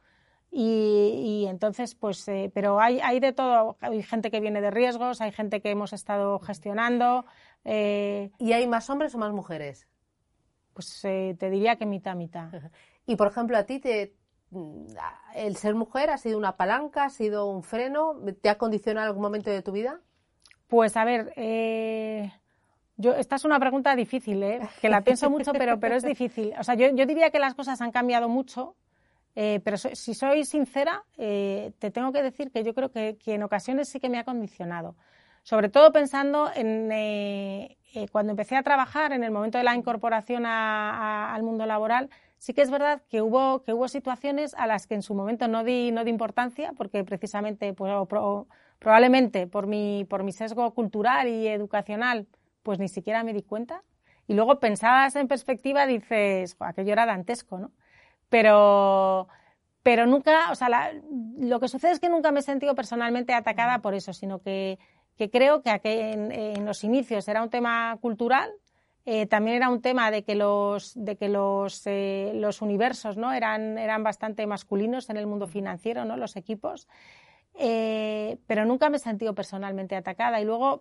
y, 0.54 1.46
entonces, 1.48 1.96
pues, 1.96 2.28
eh, 2.28 2.52
pero 2.54 2.82
hay, 2.82 3.00
hay 3.00 3.22
de 3.22 3.32
todo. 3.32 3.78
Hay 3.80 4.04
gente 4.04 4.30
que 4.30 4.42
viene 4.42 4.60
de 4.60 4.70
riesgos, 4.70 5.22
hay 5.22 5.32
gente 5.32 5.62
que 5.62 5.72
hemos 5.72 5.94
estado 5.94 6.40
gestionando. 6.40 7.26
Eh, 7.64 8.32
¿Y 8.38 8.52
hay 8.52 8.68
más 8.68 8.90
hombres 8.90 9.16
o 9.16 9.18
más 9.18 9.32
mujeres? 9.32 9.88
Pues 10.74 11.06
eh, 11.06 11.38
te 11.40 11.50
diría 11.50 11.78
que 11.78 11.86
mitad, 11.86 12.16
mitad. 12.16 12.50
y, 13.06 13.16
por 13.16 13.28
ejemplo, 13.28 13.58
a 13.58 13.64
ti 13.64 13.80
te, 13.80 14.14
el 15.36 15.56
ser 15.56 15.74
mujer 15.74 16.10
ha 16.10 16.18
sido 16.18 16.38
una 16.38 16.58
palanca, 16.58 17.06
ha 17.06 17.10
sido 17.10 17.50
un 17.50 17.64
freno, 17.64 18.18
¿te 18.42 18.50
ha 18.50 18.58
condicionado 18.58 19.08
algún 19.08 19.24
momento 19.24 19.50
de 19.50 19.62
tu 19.62 19.72
vida? 19.72 20.02
Pues 20.68 20.98
a 20.98 21.06
ver, 21.06 21.34
yo, 22.98 23.14
esta 23.14 23.38
es 23.38 23.46
una 23.46 23.60
pregunta 23.60 23.96
difícil, 23.96 24.44
que 24.82 24.90
la 24.90 25.02
pienso 25.02 25.30
mucho, 25.30 25.54
pero, 25.54 25.80
pero 25.80 25.96
es 25.96 26.04
difícil. 26.04 26.54
O 26.60 26.64
sea, 26.64 26.76
yo, 26.76 26.94
yo 26.94 27.06
diría 27.06 27.30
que 27.30 27.40
las 27.40 27.56
cosas 27.56 27.82
han 27.82 27.92
cambiado 27.92 28.28
mucho 28.28 28.76
eh, 29.36 29.62
pero 29.64 29.78
si 29.78 30.14
soy 30.14 30.44
sincera, 30.46 31.04
eh, 31.18 31.72
te 31.80 31.92
tengo 31.92 32.12
que 32.12 32.22
decir 32.22 32.52
que 32.52 32.64
yo 32.64 32.74
creo 32.74 32.92
que, 32.92 33.18
en 33.26 33.44
ocasiones 33.44 33.90
sí 33.90 34.00
que 34.00 34.10
me 34.10 34.20
ha 34.20 34.24
condicionado. 34.24 34.96
Sobre 35.44 35.70
todo 35.70 35.92
pensando 35.92 36.52
en 36.54 36.92
eh, 36.92 37.78
cuando 38.12 38.32
empecé 38.32 38.56
a 38.56 38.64
trabajar, 38.64 39.14
en 39.14 39.24
el 39.24 39.32
momento 39.32 39.58
de 39.58 39.64
la 39.64 39.76
incorporación 39.76 40.46
al 40.46 41.44
mundo 41.44 41.66
laboral, 41.66 42.10
sí 42.38 42.54
que 42.54 42.62
es 42.62 42.70
verdad 42.70 43.02
que 43.10 43.22
hubo, 43.22 43.64
que 43.64 43.74
hubo 43.74 43.88
situaciones 43.88 44.54
a 44.56 44.68
las 44.68 44.88
que 44.88 44.96
en 44.96 45.02
su 45.02 45.16
momento 45.16 45.48
no 45.48 45.64
di, 45.64 45.92
no 45.92 46.04
di 46.04 46.10
importancia, 46.12 46.74
porque 46.78 47.04
precisamente, 47.04 47.74
pues, 47.74 47.92
probablemente 48.80 49.48
por 49.48 49.68
mi, 49.68 50.06
por 50.10 50.24
mi 50.24 50.32
sesgo 50.32 50.74
cultural 50.74 51.28
y 51.28 51.48
educacional, 51.48 52.28
pues 52.64 52.80
ni 52.80 52.88
siquiera 52.88 53.24
me 53.24 53.34
di 53.34 53.44
cuenta. 53.44 53.84
Y 54.28 54.34
luego 54.34 54.60
pensadas 54.60 55.16
en 55.16 55.28
perspectiva 55.28 55.86
dices, 55.86 56.56
aquello 56.60 56.94
era 56.94 57.06
dantesco, 57.06 57.58
¿no? 57.58 57.72
Pero, 58.32 59.28
pero 59.84 60.08
nunca, 60.08 60.52
o 60.52 60.56
sea, 60.56 60.94
lo 61.38 61.60
que 61.60 61.68
sucede 61.68 61.92
es 61.92 62.00
que 62.00 62.08
nunca 62.08 62.32
me 62.32 62.40
he 62.40 62.44
sentido 62.44 62.74
personalmente 62.74 63.34
atacada 63.34 63.80
por 63.80 63.94
eso, 63.94 64.14
sino 64.14 64.40
que, 64.40 64.80
que 65.18 65.30
creo 65.30 65.62
que 65.62 65.72
en, 65.84 66.32
en, 66.32 66.66
los 66.66 66.86
inicios 66.86 67.28
era 67.28 67.44
un 67.44 67.50
tema 67.50 67.98
cultural, 68.00 68.50
eh, 69.06 69.26
también 69.26 69.58
era 69.58 69.70
un 69.70 69.82
tema 69.82 70.12
de 70.12 70.24
que 70.24 70.36
los, 70.36 70.94
de 70.96 71.18
que 71.18 71.28
los, 71.28 71.86
eh, 71.88 72.32
los 72.36 72.62
universos 72.62 73.18
¿no? 73.18 73.34
eran, 73.34 73.78
eran 73.78 74.02
bastante 74.02 74.48
masculinos 74.48 75.10
en 75.10 75.18
el 75.18 75.28
mundo 75.28 75.46
financiero, 75.46 76.06
¿no? 76.06 76.16
los 76.16 76.38
equipos. 76.38 76.88
Eh, 77.56 78.38
pero 78.48 78.64
nunca 78.64 78.90
me 78.90 78.96
he 78.96 79.00
sentido 79.00 79.36
personalmente 79.36 79.98
atacada. 79.98 80.40
Y 80.40 80.46
luego, 80.46 80.80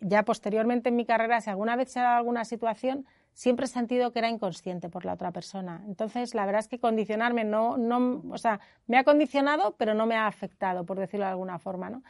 ya 0.00 0.24
posteriormente 0.24 0.88
en 0.88 0.96
mi 0.96 1.04
carrera, 1.04 1.40
si 1.40 1.50
alguna 1.50 1.76
vez 1.76 1.92
se 1.92 2.00
ha 2.00 2.02
dado 2.02 2.16
alguna 2.16 2.44
situación, 2.44 3.06
siempre 3.38 3.66
he 3.66 3.68
sentido 3.68 4.12
que 4.12 4.18
era 4.18 4.28
inconsciente 4.28 4.88
por 4.88 5.04
la 5.04 5.12
otra 5.12 5.30
persona. 5.30 5.84
Entonces, 5.86 6.34
la 6.34 6.44
verdad 6.44 6.58
es 6.58 6.66
que 6.66 6.80
condicionarme 6.80 7.44
no, 7.44 7.76
no, 7.76 8.20
o 8.32 8.36
sea, 8.36 8.58
me 8.88 8.98
ha 8.98 9.04
condicionado, 9.04 9.76
pero 9.78 9.94
no 9.94 10.06
me 10.06 10.16
ha 10.16 10.26
afectado, 10.26 10.84
por 10.84 10.98
decirlo 10.98 11.24
de 11.24 11.30
alguna 11.30 11.60
forma, 11.60 11.88
¿no? 11.88 12.02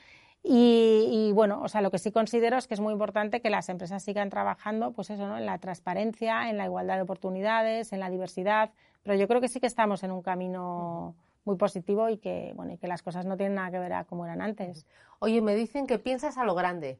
Y, 0.43 1.31
bueno, 1.35 1.61
o 1.61 1.69
sea, 1.69 1.83
lo 1.83 1.91
que 1.91 1.99
sí 1.99 2.13
considero 2.13 2.57
es 2.57 2.67
que 2.67 2.73
es 2.73 2.81
muy 2.81 2.95
importante 2.95 3.43
que 3.43 3.51
las 3.51 3.69
empresas 3.69 4.03
sigan 4.03 4.31
trabajando, 4.31 4.93
pues 4.93 5.11
eso, 5.11 5.29
¿no? 5.29 5.37
En 5.37 5.45
la 5.45 5.59
transparencia, 5.59 6.49
en 6.49 6.57
la 6.57 6.65
igualdad 6.65 6.97
de 6.97 7.03
oportunidades, 7.03 7.93
en 7.93 8.01
la 8.01 8.09
diversidad, 8.09 8.71
pero 9.03 9.15
yo 9.15 9.29
creo 9.29 9.43
que 9.43 9.49
sí 9.49 9.61
que 9.61 9.67
estamos 9.67 10.03
en 10.05 10.13
un 10.13 10.23
camino 10.23 11.15
muy 11.45 11.57
positivo 11.57 12.09
y 12.09 12.17
que, 12.17 12.55
bueno, 12.57 12.73
y 12.73 12.79
que 12.79 12.89
las 12.89 13.03
cosas 13.03 13.27
no 13.27 13.37
tienen 13.37 13.57
nada 13.57 13.71
que 13.71 13.79
ver 13.79 13.93
a 13.93 14.05
como 14.05 14.25
eran 14.25 14.41
antes. 14.41 14.87
Oye, 15.19 15.43
me 15.43 15.55
dicen 15.55 15.87
que 15.87 15.99
piensas 15.99 16.39
a 16.39 16.45
lo 16.45 16.55
grande. 16.55 16.99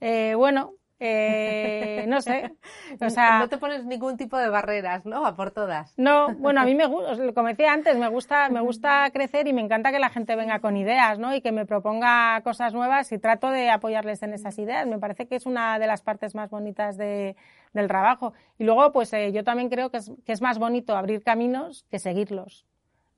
Eh, 0.00 0.34
bueno, 0.36 0.72
eh, 1.00 2.04
no 2.08 2.20
sé. 2.20 2.54
O 3.00 3.10
sea, 3.10 3.40
no 3.40 3.48
te 3.48 3.58
pones 3.58 3.84
ningún 3.84 4.16
tipo 4.16 4.36
de 4.36 4.48
barreras, 4.48 5.04
¿no? 5.04 5.26
A 5.26 5.34
por 5.34 5.50
todas. 5.50 5.92
No, 5.98 6.34
bueno, 6.36 6.60
a 6.60 6.64
mí 6.64 6.74
me 6.74 6.86
gusta, 6.86 7.32
como 7.32 7.48
decía 7.48 7.72
antes, 7.72 7.96
me 7.96 8.08
gusta, 8.08 8.48
me 8.48 8.60
gusta 8.60 9.10
crecer 9.12 9.48
y 9.48 9.52
me 9.52 9.62
encanta 9.62 9.90
que 9.90 9.98
la 9.98 10.10
gente 10.10 10.36
venga 10.36 10.60
con 10.60 10.76
ideas, 10.76 11.18
¿no? 11.18 11.34
Y 11.34 11.40
que 11.40 11.50
me 11.50 11.66
proponga 11.66 12.40
cosas 12.42 12.72
nuevas 12.72 13.10
y 13.12 13.18
trato 13.18 13.50
de 13.50 13.70
apoyarles 13.70 14.22
en 14.22 14.32
esas 14.32 14.58
ideas. 14.58 14.86
Me 14.86 14.98
parece 14.98 15.26
que 15.26 15.36
es 15.36 15.46
una 15.46 15.78
de 15.78 15.86
las 15.86 16.02
partes 16.02 16.34
más 16.34 16.50
bonitas 16.50 16.96
de, 16.96 17.36
del 17.72 17.88
trabajo. 17.88 18.32
Y 18.58 18.64
luego, 18.64 18.92
pues 18.92 19.12
eh, 19.12 19.32
yo 19.32 19.44
también 19.44 19.68
creo 19.68 19.90
que 19.90 19.98
es, 19.98 20.12
que 20.24 20.32
es 20.32 20.40
más 20.40 20.58
bonito 20.58 20.96
abrir 20.96 21.22
caminos 21.22 21.84
que 21.90 21.98
seguirlos. 21.98 22.64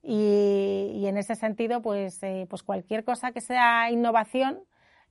Y, 0.03 0.93
y 0.95 1.07
en 1.07 1.19
ese 1.19 1.35
sentido, 1.35 1.83
pues, 1.83 2.23
eh, 2.23 2.47
pues 2.49 2.63
cualquier 2.63 3.05
cosa 3.05 3.33
que 3.33 3.41
sea 3.41 3.91
innovación, 3.91 4.61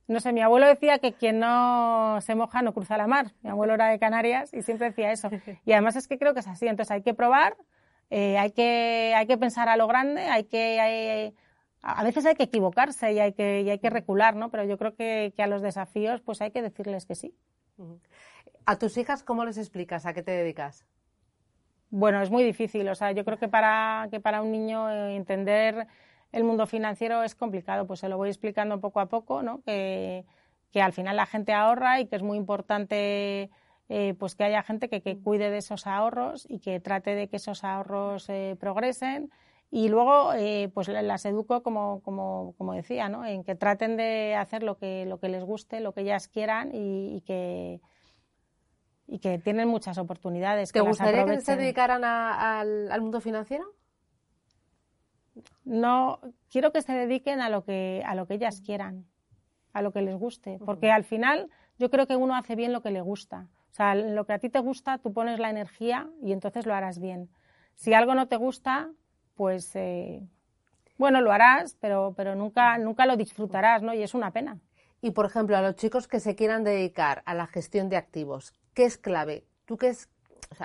no 0.08 0.20
sé, 0.20 0.32
mi 0.32 0.40
abuelo 0.40 0.66
decía 0.66 0.98
que 0.98 1.12
quien 1.12 1.40
no 1.40 2.20
se 2.20 2.34
moja 2.34 2.62
no 2.62 2.72
cruza 2.72 2.96
la 2.96 3.06
mar. 3.06 3.32
Mi 3.42 3.50
abuelo 3.50 3.74
era 3.74 3.88
de 3.88 3.98
Canarias 3.98 4.54
y 4.54 4.62
siempre 4.62 4.88
decía 4.88 5.10
eso. 5.10 5.30
Y 5.64 5.72
además 5.72 5.96
es 5.96 6.06
que 6.06 6.18
creo 6.18 6.32
que 6.32 6.40
es 6.40 6.48
así. 6.48 6.68
Entonces 6.68 6.92
hay 6.92 7.02
que 7.02 7.12
probar, 7.12 7.56
eh, 8.10 8.38
hay, 8.38 8.52
que, 8.52 9.14
hay 9.16 9.26
que 9.26 9.36
pensar 9.36 9.68
a 9.68 9.76
lo 9.76 9.88
grande, 9.88 10.22
hay 10.22 10.44
que... 10.44 11.34
a 11.82 12.04
veces 12.04 12.24
hay 12.24 12.36
que 12.36 12.44
equivocarse 12.44 13.12
y 13.12 13.18
hay 13.18 13.32
que, 13.32 13.62
y 13.62 13.70
hay 13.70 13.80
que 13.80 13.90
recular, 13.90 14.36
¿no? 14.36 14.50
Pero 14.50 14.64
yo 14.64 14.78
creo 14.78 14.94
que, 14.94 15.32
que, 15.36 15.42
a 15.42 15.48
los 15.48 15.60
desafíos 15.60 16.20
pues 16.20 16.40
hay 16.40 16.52
que 16.52 16.62
decirles 16.62 17.04
que 17.04 17.16
sí. 17.16 17.34
¿A 18.64 18.76
tus 18.76 18.96
hijas 18.98 19.24
cómo 19.24 19.44
les 19.44 19.58
explicas? 19.58 20.06
¿A 20.06 20.14
qué 20.14 20.22
te 20.22 20.30
dedicas? 20.30 20.86
Bueno, 21.90 22.22
es 22.22 22.30
muy 22.30 22.44
difícil. 22.44 22.88
O 22.88 22.94
sea, 22.94 23.10
yo 23.10 23.24
creo 23.24 23.38
que 23.38 23.48
para, 23.48 24.06
que 24.10 24.20
para 24.20 24.40
un 24.42 24.52
niño 24.52 24.88
eh, 24.88 25.16
entender 25.16 25.88
el 26.36 26.44
mundo 26.44 26.66
financiero 26.66 27.22
es 27.22 27.34
complicado, 27.34 27.86
pues 27.86 28.00
se 28.00 28.10
lo 28.10 28.18
voy 28.18 28.28
explicando 28.28 28.78
poco 28.78 29.00
a 29.00 29.06
poco, 29.06 29.42
¿no? 29.42 29.62
Que, 29.62 30.24
al 30.74 30.92
final 30.92 31.16
la 31.16 31.24
gente 31.24 31.54
ahorra 31.54 32.00
y 32.00 32.06
que 32.06 32.16
es 32.16 32.22
muy 32.22 32.36
importante 32.36 33.48
eh, 33.88 34.14
pues 34.18 34.34
que 34.34 34.44
haya 34.44 34.62
gente 34.62 34.90
que, 34.90 35.00
que, 35.00 35.16
cuide 35.16 35.48
de 35.48 35.56
esos 35.56 35.86
ahorros 35.86 36.46
y 36.50 36.58
que 36.58 36.78
trate 36.80 37.14
de 37.14 37.28
que 37.28 37.36
esos 37.36 37.64
ahorros 37.64 38.28
eh, 38.28 38.58
progresen. 38.60 39.30
Y 39.70 39.88
luego, 39.88 40.34
eh, 40.34 40.70
pues 40.74 40.88
las 40.88 41.24
educo, 41.24 41.62
como, 41.62 42.02
como, 42.02 42.54
como, 42.58 42.74
decía, 42.74 43.08
¿no? 43.08 43.24
en 43.24 43.42
que 43.42 43.54
traten 43.54 43.96
de 43.96 44.34
hacer 44.34 44.62
lo 44.62 44.76
que, 44.76 45.06
lo 45.06 45.18
que 45.18 45.30
les 45.30 45.42
guste, 45.42 45.80
lo 45.80 45.92
que 45.94 46.02
ellas 46.02 46.28
quieran 46.28 46.72
y, 46.74 47.22
que, 47.22 47.80
y 49.06 49.18
que 49.18 49.38
tienen 49.38 49.68
muchas 49.68 49.96
oportunidades. 49.96 50.72
¿Te 50.72 50.82
gustaría 50.82 51.24
que 51.24 51.40
se 51.40 51.56
dedicaran 51.56 52.04
al 52.04 53.00
mundo 53.00 53.22
financiero? 53.22 53.75
No 55.64 56.20
quiero 56.50 56.72
que 56.72 56.82
se 56.82 56.92
dediquen 56.92 57.40
a 57.40 57.50
lo 57.50 57.64
que 57.64 58.02
a 58.06 58.14
lo 58.14 58.26
que 58.26 58.34
ellas 58.34 58.60
quieran, 58.60 59.06
a 59.72 59.82
lo 59.82 59.92
que 59.92 60.02
les 60.02 60.16
guste, 60.16 60.58
porque 60.64 60.90
al 60.90 61.04
final 61.04 61.50
yo 61.78 61.90
creo 61.90 62.06
que 62.06 62.16
uno 62.16 62.34
hace 62.34 62.56
bien 62.56 62.72
lo 62.72 62.82
que 62.82 62.90
le 62.90 63.00
gusta. 63.00 63.48
O 63.70 63.74
sea, 63.76 63.94
lo 63.94 64.24
que 64.24 64.32
a 64.32 64.38
ti 64.38 64.48
te 64.48 64.58
gusta, 64.60 64.98
tú 64.98 65.12
pones 65.12 65.38
la 65.38 65.50
energía 65.50 66.08
y 66.22 66.32
entonces 66.32 66.64
lo 66.64 66.74
harás 66.74 66.98
bien. 66.98 67.28
Si 67.74 67.92
algo 67.92 68.14
no 68.14 68.26
te 68.26 68.36
gusta, 68.36 68.90
pues 69.34 69.76
eh, 69.76 70.26
bueno, 70.96 71.20
lo 71.20 71.30
harás, 71.30 71.76
pero, 71.78 72.14
pero 72.16 72.34
nunca, 72.34 72.78
nunca 72.78 73.04
lo 73.04 73.16
disfrutarás, 73.16 73.82
¿no? 73.82 73.92
Y 73.92 74.02
es 74.02 74.14
una 74.14 74.32
pena. 74.32 74.58
Y, 75.02 75.10
por 75.10 75.26
ejemplo, 75.26 75.56
a 75.56 75.62
los 75.62 75.76
chicos 75.76 76.08
que 76.08 76.20
se 76.20 76.34
quieran 76.34 76.64
dedicar 76.64 77.22
a 77.26 77.34
la 77.34 77.46
gestión 77.46 77.88
de 77.90 77.96
activos, 77.96 78.54
¿qué 78.72 78.84
es 78.84 78.96
clave? 78.96 79.44
¿Tú 79.66 79.76
qué 79.76 79.88
es, 79.88 80.08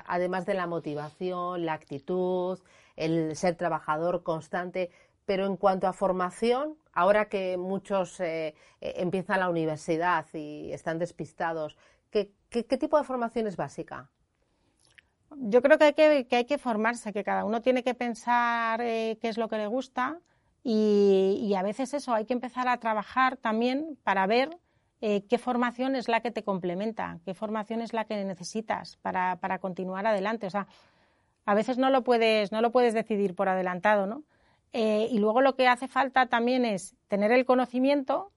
además 0.05 0.45
de 0.45 0.53
la 0.53 0.67
motivación, 0.67 1.65
la 1.65 1.73
actitud, 1.73 2.59
el 2.95 3.35
ser 3.35 3.55
trabajador 3.55 4.23
constante. 4.23 4.91
Pero 5.25 5.45
en 5.45 5.55
cuanto 5.55 5.87
a 5.87 5.93
formación, 5.93 6.77
ahora 6.93 7.29
que 7.29 7.57
muchos 7.57 8.19
eh, 8.19 8.55
eh, 8.81 8.93
empiezan 8.97 9.39
la 9.39 9.49
universidad 9.49 10.25
y 10.33 10.71
están 10.71 10.99
despistados, 10.99 11.77
¿qué, 12.09 12.33
tipo 12.49 12.97
de 12.97 13.03
formación 13.03 13.47
es 13.47 13.55
básica? 13.55 14.09
Yo 15.37 15.61
creo 15.61 15.77
que 15.77 16.27
hay 16.29 16.45
que, 16.45 16.57
formarse, 16.57 17.13
que 17.13 17.23
cada 17.23 17.45
uno 17.45 17.61
tiene 17.61 17.83
que 17.83 17.93
pensar 17.93 18.81
eh, 18.81 19.17
qué 19.21 19.29
es 19.29 19.37
lo 19.37 19.47
que 19.47 19.57
le 19.57 19.67
gusta 19.67 20.19
y, 20.63 21.53
a 21.57 21.63
veces 21.63 21.93
eso, 21.93 22.13
hay 22.13 22.25
que 22.25 22.33
empezar 22.33 22.67
a 22.67 22.77
trabajar 22.77 23.37
también 23.37 23.97
para 24.03 24.27
ver 24.27 24.49
qué 24.99 25.39
formación 25.39 25.95
es 25.95 26.07
la 26.07 26.21
que 26.21 26.29
te 26.29 26.43
complementa, 26.43 27.17
qué 27.25 27.33
formación 27.33 27.81
es 27.81 27.91
la 27.91 28.05
que 28.05 28.23
necesitas 28.23 28.97
para, 28.97 29.37
para 29.37 29.57
continuar 29.57 30.05
adelante. 30.05 30.45
O 30.45 30.51
sea, 30.51 30.67
a 31.51 31.53
veces 31.53 31.77
no 31.77 31.89
lo 31.89 32.01
puedes, 32.05 32.53
no 32.53 32.61
lo 32.61 32.71
puedes 32.71 32.93
decidir 32.93 33.35
por 33.35 33.49
adelantado, 33.49 34.07
¿no? 34.07 34.23
Eh, 34.71 35.09
y 35.11 35.19
luego 35.19 35.41
lo 35.41 35.57
que 35.57 35.67
hace 35.67 35.89
falta 35.89 36.27
también 36.27 36.63
es 36.63 36.95
tener 37.09 37.33
el 37.33 37.43
conocimiento, 37.43 38.31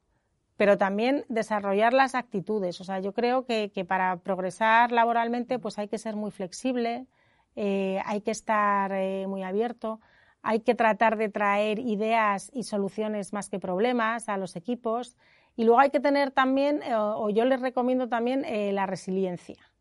pero 0.57 0.79
también 0.79 1.24
desarrollar 1.29 1.92
las 1.92 2.16
actitudes. 2.16 2.81
O 2.81 2.85
sea, 2.85 2.98
yo 2.98 3.12
creo 3.12 3.46
que, 3.46 3.70
para 3.87 4.16
progresar 4.16 4.90
laboralmente, 4.90 5.61
pues 5.61 5.79
hay 5.79 5.87
que 5.87 5.98
ser 5.98 6.16
muy 6.16 6.33
flexible, 6.33 7.07
eh, 7.55 8.00
hay 8.05 8.20
que 8.20 8.33
estar 8.33 8.90
eh, 8.92 9.29
muy 9.29 9.44
abierto, 9.44 10.00
hay 10.42 10.59
que 10.59 10.74
tratar 10.74 11.16
de 11.16 11.29
traer 11.29 11.79
ideas 11.79 12.50
y 12.53 12.64
soluciones 12.64 13.33
más 13.33 13.48
que 13.48 13.61
problemas 13.61 14.29
a 14.29 14.38
los 14.38 14.57
equipos. 14.57 15.16
Y 15.55 15.62
luego 15.62 15.79
hay 15.79 15.90
que 15.90 16.00
tener 16.00 16.33
también, 16.33 16.81
o 16.92 17.31
yo 17.31 17.44
les 17.44 17.61
recomiendo 17.61 18.09
también, 18.09 18.44
la 18.74 18.87
resiliencia 18.87 19.74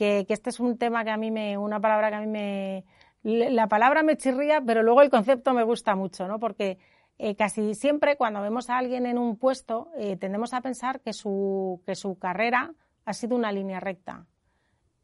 que, 0.00 0.24
este 0.30 0.48
es 0.48 0.60
un 0.60 0.78
tema 0.78 1.04
que 1.04 1.10
a 1.10 1.18
mí 1.18 1.30
me, 1.30 1.58
una 1.58 1.78
palabra 1.78 2.08
que 2.08 2.16
a 2.16 2.20
mí 2.20 2.26
me, 2.26 2.84
la 3.22 3.66
palabra 3.66 4.02
me 4.02 4.16
chirría, 4.16 4.62
pero 4.62 4.82
luego 4.82 5.02
el 5.02 5.10
concepto 5.10 5.52
me 5.52 5.62
gusta 5.62 5.94
mucho, 5.94 6.26
¿no? 6.26 6.40
Porque 6.40 6.78
eh, 7.18 7.36
casi 7.36 7.74
siempre 7.74 8.16
cuando 8.16 8.40
vemos 8.40 8.70
a 8.70 8.78
alguien 8.78 9.04
en 9.04 9.18
un 9.18 9.36
puesto 9.36 9.90
eh, 9.98 10.16
tendemos 10.16 10.54
a 10.54 10.62
pensar 10.62 11.00
que 11.00 11.12
su, 11.12 11.82
que 11.84 11.94
su 11.96 12.18
carrera 12.18 12.72
ha 13.04 13.12
sido 13.12 13.36
una 13.36 13.52
línea 13.52 13.78
recta. 13.78 14.24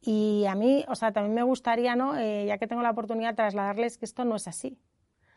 Y 0.01 0.47
a 0.47 0.55
mí, 0.55 0.83
o 0.89 0.95
sea, 0.95 1.13
también 1.13 1.35
me 1.35 1.43
gustaría, 1.43 1.95
¿no? 1.95 2.17
Eh, 2.17 2.47
ya 2.47 2.57
que 2.57 2.67
tengo 2.67 2.81
la 2.81 2.91
oportunidad, 2.91 3.31
de 3.31 3.37
trasladarles 3.37 3.99
que 3.99 4.07
esto 4.07 4.25
no 4.25 4.37
es 4.37 4.49
así. 4.49 4.79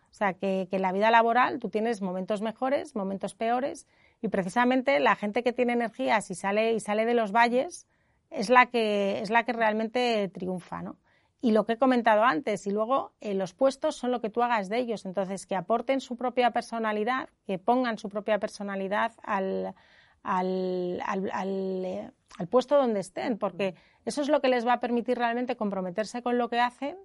O 0.10 0.13
sea, 0.13 0.36
que, 0.36 0.67
que 0.69 0.78
en 0.78 0.84
la 0.84 0.93
vida 0.93 1.12
laboral 1.12 1.60
tú 1.60 1.69
tienes 1.69 2.02
momentos 2.02 2.41
mejores, 2.41 2.95
momentos 2.95 3.36
peores, 3.36 3.88
y 4.22 4.30
precisamente 4.30 5.02
la 5.02 5.15
gente 5.15 5.43
que 5.43 5.52
tiene 5.52 5.74
energías 5.74 6.32
y 6.32 6.36
sale, 6.36 6.74
y 6.74 6.80
sale 6.80 7.06
de 7.06 7.13
los 7.13 7.34
valles, 7.34 7.88
es 8.30 8.50
la 8.50 8.68
que, 8.68 9.20
es 9.22 9.30
la 9.30 9.44
que 9.44 9.54
realmente 9.54 10.28
triunfa, 10.30 10.82
¿no? 10.82 10.98
Y 11.42 11.52
lo 11.52 11.65
que 11.65 11.74
he 11.74 11.78
comentado 11.78 12.24
antes, 12.24 12.68
y 12.68 12.72
luego 12.72 13.13
eh, 13.22 13.34
los 13.34 13.54
puestos 13.54 13.96
son 13.96 14.12
lo 14.12 14.20
que 14.20 14.30
tú 14.30 14.44
hagas 14.44 14.68
de 14.68 14.78
ellos, 14.78 15.06
entonces 15.06 15.48
que 15.48 15.56
aporten 15.56 16.02
su 16.02 16.18
propia 16.18 16.52
personalidad, 16.52 17.30
que 17.46 17.58
pongan 17.58 17.98
su 17.98 18.10
propia 18.10 18.39
personalidad 18.39 19.13
al, 19.24 19.74
al, 20.22 21.02
al, 21.06 21.86
eh, 21.86 22.12
al 22.38 22.48
puesto 22.48 22.76
donde 22.76 23.00
estén, 23.00 23.38
porque 23.38 23.76
eso 24.04 24.22
es 24.22 24.28
lo 24.28 24.42
que 24.42 24.50
les 24.50 24.68
va 24.68 24.74
a 24.74 24.80
permitir 24.82 25.18
realmente 25.18 25.56
comprometerse 25.56 26.22
con 26.22 26.38
lo 26.38 26.50
que 26.50 26.60
hacen, 26.60 26.98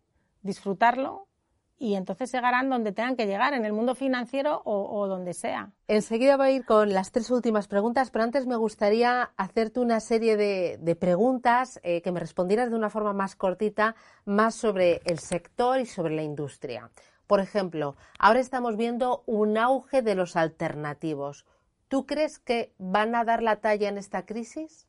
disfrutarlo 0.43 1.29
y 1.79 1.95
entonces 1.95 2.33
llegarán 2.33 2.71
donde 2.71 2.93
tengan 2.93 3.17
que 3.17 3.27
llegar, 3.27 3.55
en 3.55 3.65
el 3.65 3.73
mundo 3.73 3.95
financiero 3.95 4.63
o, 4.65 5.07
donde 5.07 5.35
sea. 5.35 5.73
Enseguida 5.89 6.37
voy 6.37 6.47
a 6.47 6.51
ir 6.53 6.65
con 6.65 6.93
las 6.93 7.11
tres 7.13 7.31
últimas 7.31 7.69
preguntas, 7.69 8.11
pero 8.11 8.25
antes 8.25 8.47
me 8.47 8.57
gustaría 8.57 9.33
hacerte 9.37 9.81
una 9.81 10.01
serie 10.01 10.37
de, 10.37 10.97
preguntas 10.97 11.81
eh, 11.83 12.01
que 12.03 12.13
me 12.13 12.21
respondieras 12.21 12.71
de 12.71 12.77
una 12.77 12.91
forma 12.91 13.13
más 13.13 13.37
cortita, 13.37 13.97
más 14.25 14.55
sobre 14.55 15.03
el 15.05 15.19
sector 15.19 15.81
y 15.81 15.87
sobre 15.87 16.15
la 16.15 16.23
industria. 16.23 16.91
Por 17.27 17.41
ejemplo, 17.41 17.97
ahora 18.19 18.41
estamos 18.41 18.77
viendo 18.77 19.23
un 19.27 19.59
auge 19.59 20.03
de 20.03 20.15
los 20.15 20.37
alternativos. 20.37 21.45
¿Tú 21.89 22.07
crees 22.07 22.39
que 22.39 22.73
van 22.79 23.15
a 23.15 23.25
dar 23.25 23.43
la 23.43 23.57
talla 23.57 23.89
en 23.89 23.99
esta 23.99 24.25
crisis? 24.27 24.87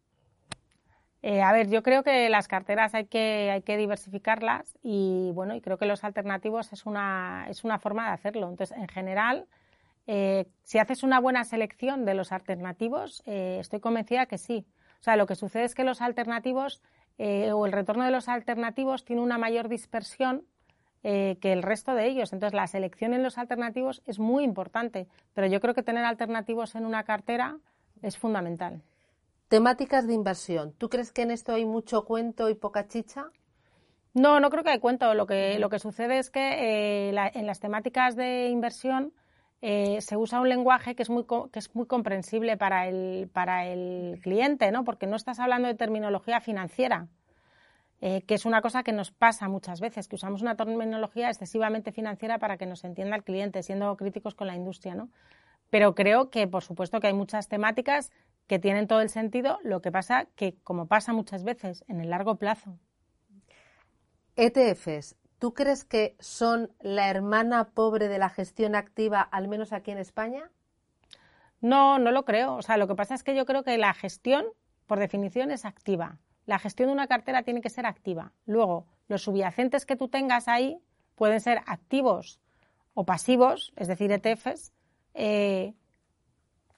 Eh, 1.27 1.41
a 1.41 1.51
ver, 1.51 1.71
yo 1.71 1.81
creo 1.81 2.03
que 2.03 2.29
las 2.29 2.47
carteras 2.47 2.93
hay 2.93 3.05
que, 3.05 3.49
hay 3.49 3.63
que 3.63 3.77
diversificarlas 3.77 4.77
y 4.83 5.31
bueno, 5.33 5.55
y 5.55 5.61
creo 5.61 5.79
que 5.79 5.87
los 5.87 6.03
alternativos 6.03 6.71
es 6.71 6.85
una, 6.85 7.47
es 7.49 7.63
una 7.63 7.79
forma 7.79 8.05
de 8.05 8.13
hacerlo. 8.13 8.47
Entonces, 8.47 8.77
en 8.77 8.87
general, 8.87 9.47
eh, 10.05 10.45
si 10.61 10.77
haces 10.77 11.01
una 11.01 11.19
buena 11.19 11.43
selección 11.43 12.05
de 12.05 12.13
los 12.13 12.31
alternativos, 12.31 13.23
eh, 13.25 13.57
estoy 13.59 13.79
convencida 13.79 14.27
que 14.27 14.37
sí. 14.37 14.67
O 14.99 15.03
sea, 15.03 15.15
lo 15.15 15.25
que 15.25 15.33
sucede 15.33 15.63
es 15.63 15.73
que 15.73 15.83
los 15.83 15.99
alternativos 15.99 16.83
o 17.17 17.65
el 17.65 17.71
retorno 17.71 18.03
de 18.03 18.11
los 18.11 18.29
alternativos 18.29 19.03
tiene 19.03 19.23
una 19.23 19.39
mayor 19.39 19.67
dispersión 19.67 20.43
que 21.01 21.37
el 21.41 21.63
resto 21.63 21.95
de 21.95 22.07
ellos. 22.07 22.33
Entonces, 22.33 22.53
la 22.53 22.67
selección 22.67 23.13
en 23.15 23.23
los 23.23 23.39
alternativos 23.39 24.03
es 24.05 24.19
muy 24.19 24.43
importante, 24.43 25.07
pero 25.33 25.47
yo 25.47 25.59
creo 25.59 25.73
que 25.73 25.81
tener 25.81 26.03
alternativos 26.03 26.75
en 26.75 26.85
una 26.85 27.03
cartera 27.03 27.57
es 28.01 28.17
fundamental. 28.17 28.83
Temáticas 29.47 30.07
de 30.07 30.13
inversión. 30.13 30.73
¿Tú 30.73 30.89
crees 30.89 31.11
que 31.11 31.21
en 31.21 31.31
esto 31.31 31.53
hay 31.53 31.65
mucho 31.65 32.03
cuento 32.05 32.49
y 32.49 32.55
poca 32.55 32.87
chicha? 32.87 33.25
No, 34.13 34.39
no 34.39 34.49
creo 34.49 34.63
que 34.63 34.71
hay 34.71 34.79
cuento. 34.79 35.13
Lo 35.13 35.27
que, 35.27 35.59
lo 35.59 35.69
que 35.69 35.77
sucede 35.77 36.17
es 36.17 36.31
que 36.31 37.09
eh, 37.09 37.31
en 37.33 37.45
las 37.45 37.59
temáticas 37.59 38.15
de 38.15 38.49
inversión 38.49 39.13
eh, 39.61 40.01
se 40.01 40.17
usa 40.17 40.39
un 40.39 40.49
lenguaje 40.49 40.95
que 40.95 41.03
es 41.03 41.09
muy, 41.09 41.25
que 41.51 41.59
es 41.59 41.75
muy 41.75 41.85
comprensible 41.85 42.57
para 42.57 42.87
el, 42.87 43.29
para 43.31 43.67
el 43.67 44.19
cliente, 44.21 44.71
¿no? 44.71 44.83
porque 44.83 45.07
no 45.07 45.15
estás 45.15 45.39
hablando 45.39 45.67
de 45.67 45.75
terminología 45.75 46.39
financiera, 46.39 47.07
eh, 48.01 48.21
que 48.23 48.35
es 48.35 48.45
una 48.45 48.61
cosa 48.61 48.83
que 48.83 48.93
nos 48.93 49.11
pasa 49.11 49.47
muchas 49.47 49.79
veces, 49.79 50.07
que 50.07 50.15
usamos 50.15 50.41
una 50.41 50.55
terminología 50.55 51.29
excesivamente 51.29 51.91
financiera 51.91 52.39
para 52.39 52.57
que 52.57 52.65
nos 52.65 52.83
entienda 52.83 53.15
el 53.15 53.23
cliente, 53.23 53.63
siendo 53.63 53.95
críticos 53.95 54.35
con 54.35 54.47
la 54.47 54.55
industria. 54.55 54.95
¿no? 54.95 55.09
Pero 55.69 55.95
creo 55.95 56.29
que, 56.29 56.47
por 56.47 56.63
supuesto, 56.63 56.99
que 56.99 57.07
hay 57.07 57.13
muchas 57.13 57.47
temáticas 57.47 58.11
que 58.47 58.59
tienen 58.59 58.87
todo 58.87 59.01
el 59.01 59.09
sentido, 59.09 59.59
lo 59.63 59.81
que 59.81 59.91
pasa 59.91 60.25
que, 60.35 60.55
como 60.63 60.87
pasa 60.87 61.13
muchas 61.13 61.43
veces, 61.43 61.83
en 61.87 61.99
el 61.99 62.09
largo 62.09 62.35
plazo. 62.35 62.77
ETFs, 64.35 65.15
¿tú 65.39 65.53
crees 65.53 65.85
que 65.85 66.15
son 66.19 66.71
la 66.81 67.09
hermana 67.09 67.69
pobre 67.69 68.07
de 68.07 68.19
la 68.19 68.29
gestión 68.29 68.75
activa, 68.75 69.21
al 69.21 69.47
menos 69.47 69.73
aquí 69.73 69.91
en 69.91 69.97
España? 69.97 70.51
No, 71.61 71.99
no 71.99 72.11
lo 72.11 72.25
creo. 72.25 72.55
O 72.55 72.61
sea, 72.61 72.77
lo 72.77 72.87
que 72.87 72.95
pasa 72.95 73.15
es 73.15 73.23
que 73.23 73.35
yo 73.35 73.45
creo 73.45 73.63
que 73.63 73.77
la 73.77 73.93
gestión, 73.93 74.45
por 74.87 74.99
definición, 74.99 75.51
es 75.51 75.65
activa. 75.65 76.19
La 76.45 76.59
gestión 76.59 76.87
de 76.89 76.93
una 76.93 77.07
cartera 77.07 77.43
tiene 77.43 77.61
que 77.61 77.69
ser 77.69 77.85
activa. 77.85 78.33
Luego, 78.45 78.85
los 79.07 79.23
subyacentes 79.23 79.85
que 79.85 79.95
tú 79.95 80.07
tengas 80.07 80.47
ahí 80.47 80.79
pueden 81.15 81.39
ser 81.39 81.61
activos 81.65 82.39
o 82.93 83.05
pasivos, 83.05 83.73
es 83.77 83.87
decir, 83.87 84.11
ETFs, 84.11 84.73
eh, 85.13 85.73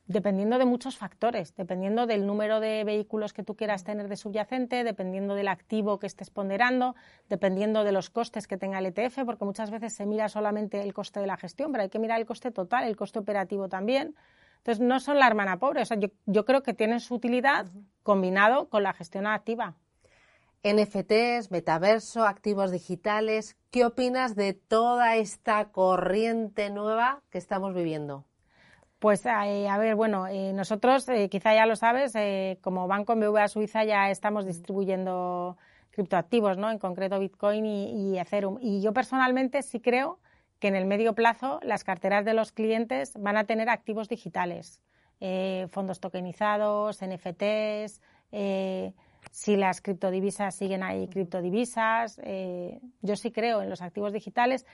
dependiendo 0.07 0.57
de 0.57 0.65
muchos 0.65 0.97
factores, 0.97 1.53
dependiendo 1.55 2.07
del 2.07 2.25
número 2.25 2.59
de 2.59 2.83
vehículos 2.85 3.33
que 3.33 3.43
tú 3.43 3.55
quieras 3.55 3.83
tener 3.83 4.07
de 4.07 4.15
subyacente, 4.15 4.83
dependiendo 4.83 5.35
del 5.35 5.49
activo 5.49 5.99
que 5.99 6.07
estés 6.07 6.29
ponderando, 6.29 6.95
dependiendo 7.29 7.83
de 7.83 7.91
los 7.91 8.09
costes 8.09 8.47
que 8.47 8.57
tenga 8.57 8.79
el 8.79 8.85
ETF, 8.85 9.25
porque 9.25 9.45
muchas 9.45 9.69
veces 9.69 9.93
se 9.93 10.05
mira 10.05 10.29
solamente 10.29 10.81
el 10.81 10.93
coste 10.93 11.19
de 11.19 11.27
la 11.27 11.37
gestión, 11.37 11.71
pero 11.71 11.83
hay 11.83 11.89
que 11.89 11.99
mirar 11.99 12.19
el 12.19 12.25
coste 12.25 12.51
total, 12.51 12.85
el 12.85 12.95
coste 12.95 13.19
operativo 13.19 13.67
también. 13.67 14.15
Entonces, 14.57 14.85
no 14.85 14.99
son 14.99 15.19
la 15.19 15.27
hermana 15.27 15.59
pobre, 15.59 15.81
o 15.81 15.85
sea, 15.85 15.97
yo, 15.97 16.45
creo 16.45 16.63
que 16.63 16.73
tienen 16.73 16.99
su 16.99 17.15
utilidad 17.15 17.67
combinado 18.03 18.69
con 18.69 18.83
la 18.83 18.93
gestión 18.93 19.27
activa. 19.27 19.75
NFTs, 20.63 21.51
metaverso, 21.51 22.25
activos 22.25 22.71
digitales. 22.71 23.55
¿Qué 23.71 23.85
opinas 23.85 24.35
de 24.35 24.53
toda 24.53 25.15
esta 25.15 25.65
corriente 25.71 26.69
nueva 26.69 27.21
que 27.29 27.37
estamos 27.37 27.73
viviendo? 27.73 28.25
Pues 28.99 29.23
eh, 29.27 29.67
a 29.69 29.77
ver, 29.77 29.95
bueno, 29.95 30.25
eh, 30.27 30.53
nosotros, 30.53 31.07
eh, 31.09 31.29
quizá 31.29 31.53
ya 31.53 31.67
lo 31.67 31.75
sabes, 31.75 32.13
como 32.61 32.87
Banco 32.87 33.15
BBVA 33.15 33.47
Suiza 33.47 33.83
ya 33.83 34.09
estamos 34.09 34.45
distribuyendo 34.45 35.55
criptoactivos, 35.91 36.57
¿no? 36.57 36.71
En 36.71 36.79
concreto 36.79 37.19
Bitcoin 37.19 37.65
y, 37.65 38.13
y, 38.13 38.19
Ethereum. 38.19 38.57
Y 38.59 38.81
yo 38.81 38.93
personalmente 38.93 39.61
sí 39.61 39.79
creo 39.81 40.19
que 40.59 40.67
en 40.67 40.75
el 40.75 40.87
medio 40.87 41.13
plazo 41.13 41.59
las 41.61 41.83
carteras 41.83 42.25
de 42.25 42.33
los 42.33 42.51
clientes 42.51 43.13
van 43.19 43.37
a 43.37 43.43
tener 43.43 43.69
activos 43.69 44.09
digitales, 44.09 44.81
fondos 45.69 45.99
tokenizados, 45.99 46.99
NFTs, 47.03 48.01
si 49.31 49.55
las 49.55 49.81
criptodivisas 49.81 50.55
siguen 50.55 50.81
ahí, 50.81 51.07
criptodivisas. 51.07 52.19
yo 53.01 53.15
sí 53.15 53.31
creo 53.31 53.61
en 53.61 53.69
los 53.69 53.81
activos 53.83 54.13
digitales. 54.13 54.65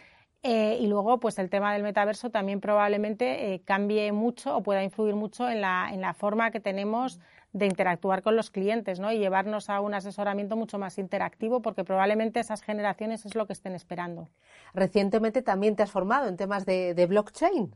Eh, 0.46 0.78
y 0.82 0.88
luego, 0.88 1.22
pues 1.22 1.40
el 1.40 1.50
tema 1.50 1.72
del 1.72 1.84
metaverso 1.84 2.30
también 2.30 2.60
probablemente 2.60 3.54
eh, 3.54 3.62
cambie 3.64 4.12
mucho 4.12 4.58
o 4.58 4.62
pueda 4.62 4.84
influir 4.84 5.16
mucho 5.16 5.50
en 5.50 5.62
la, 5.62 5.90
en 5.94 6.02
la 6.02 6.14
forma 6.14 6.52
que 6.52 6.60
tenemos 6.60 7.22
de 7.54 7.66
interactuar 7.66 8.24
con 8.24 8.36
los 8.36 8.50
clientes 8.50 9.00
¿no? 9.00 9.12
y 9.14 9.20
llevarnos 9.20 9.70
a 9.70 9.80
un 9.80 9.94
asesoramiento 9.94 10.58
mucho 10.58 10.78
más 10.78 10.98
interactivo 10.98 11.62
porque 11.62 11.86
probablemente 11.86 12.42
esas 12.42 12.62
generaciones 12.62 13.26
es 13.26 13.36
lo 13.36 13.48
que 13.48 13.54
estén 13.54 13.74
esperando. 13.74 14.28
Recientemente 14.74 15.44
también 15.44 15.78
te 15.78 15.84
has 15.84 15.92
formado 15.92 16.28
en 16.28 16.36
temas 16.36 16.66
de, 16.66 17.06
blockchain. 17.08 17.74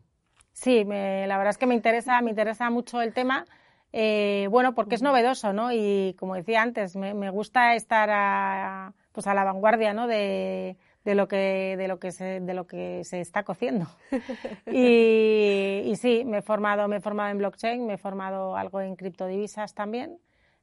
Sí, 0.52 0.84
la 0.84 1.38
verdad 1.38 1.52
es 1.52 1.58
que 1.58 1.68
me 1.68 1.76
interesa, 1.76 2.20
me 2.22 2.32
interesa 2.32 2.70
mucho 2.70 3.02
el 3.02 3.14
tema. 3.14 3.46
Eh, 3.94 4.48
bueno, 4.52 4.76
porque 4.76 4.96
es 4.96 5.02
novedoso, 5.02 5.54
¿no? 5.54 5.72
Y 5.72 6.16
como 6.20 6.36
decía 6.36 6.64
antes, 6.64 6.98
me, 6.98 7.14
me 7.14 7.30
gusta 7.30 7.76
estar 7.76 8.10
a, 8.12 8.94
pues 9.14 9.28
a 9.28 9.34
la 9.34 9.44
vanguardia, 9.46 9.94
¿no? 9.94 10.08
De, 10.08 10.76
de 11.08 11.16
lo 11.16 11.30
que, 11.30 11.76
de 11.78 11.88
lo 11.88 12.00
que, 12.00 12.12
se, 12.12 12.42
de 12.42 12.54
lo 12.54 12.68
que 12.68 13.06
se 13.06 13.22
está 13.22 13.44
cociendo. 13.44 13.88
y, 14.70 15.94
sí, 15.96 16.24
me 16.26 16.40
he, 16.40 16.42
formado, 16.42 16.90
me 16.90 16.98
he 16.98 17.00
formado 17.00 17.30
en 17.30 17.38
blockchain, 17.38 17.86
me 17.86 17.94
he 17.94 17.98
formado 17.98 18.58
algo 18.58 18.82
en 18.82 18.98
criptodivisas 18.98 19.74
también. 19.74 20.20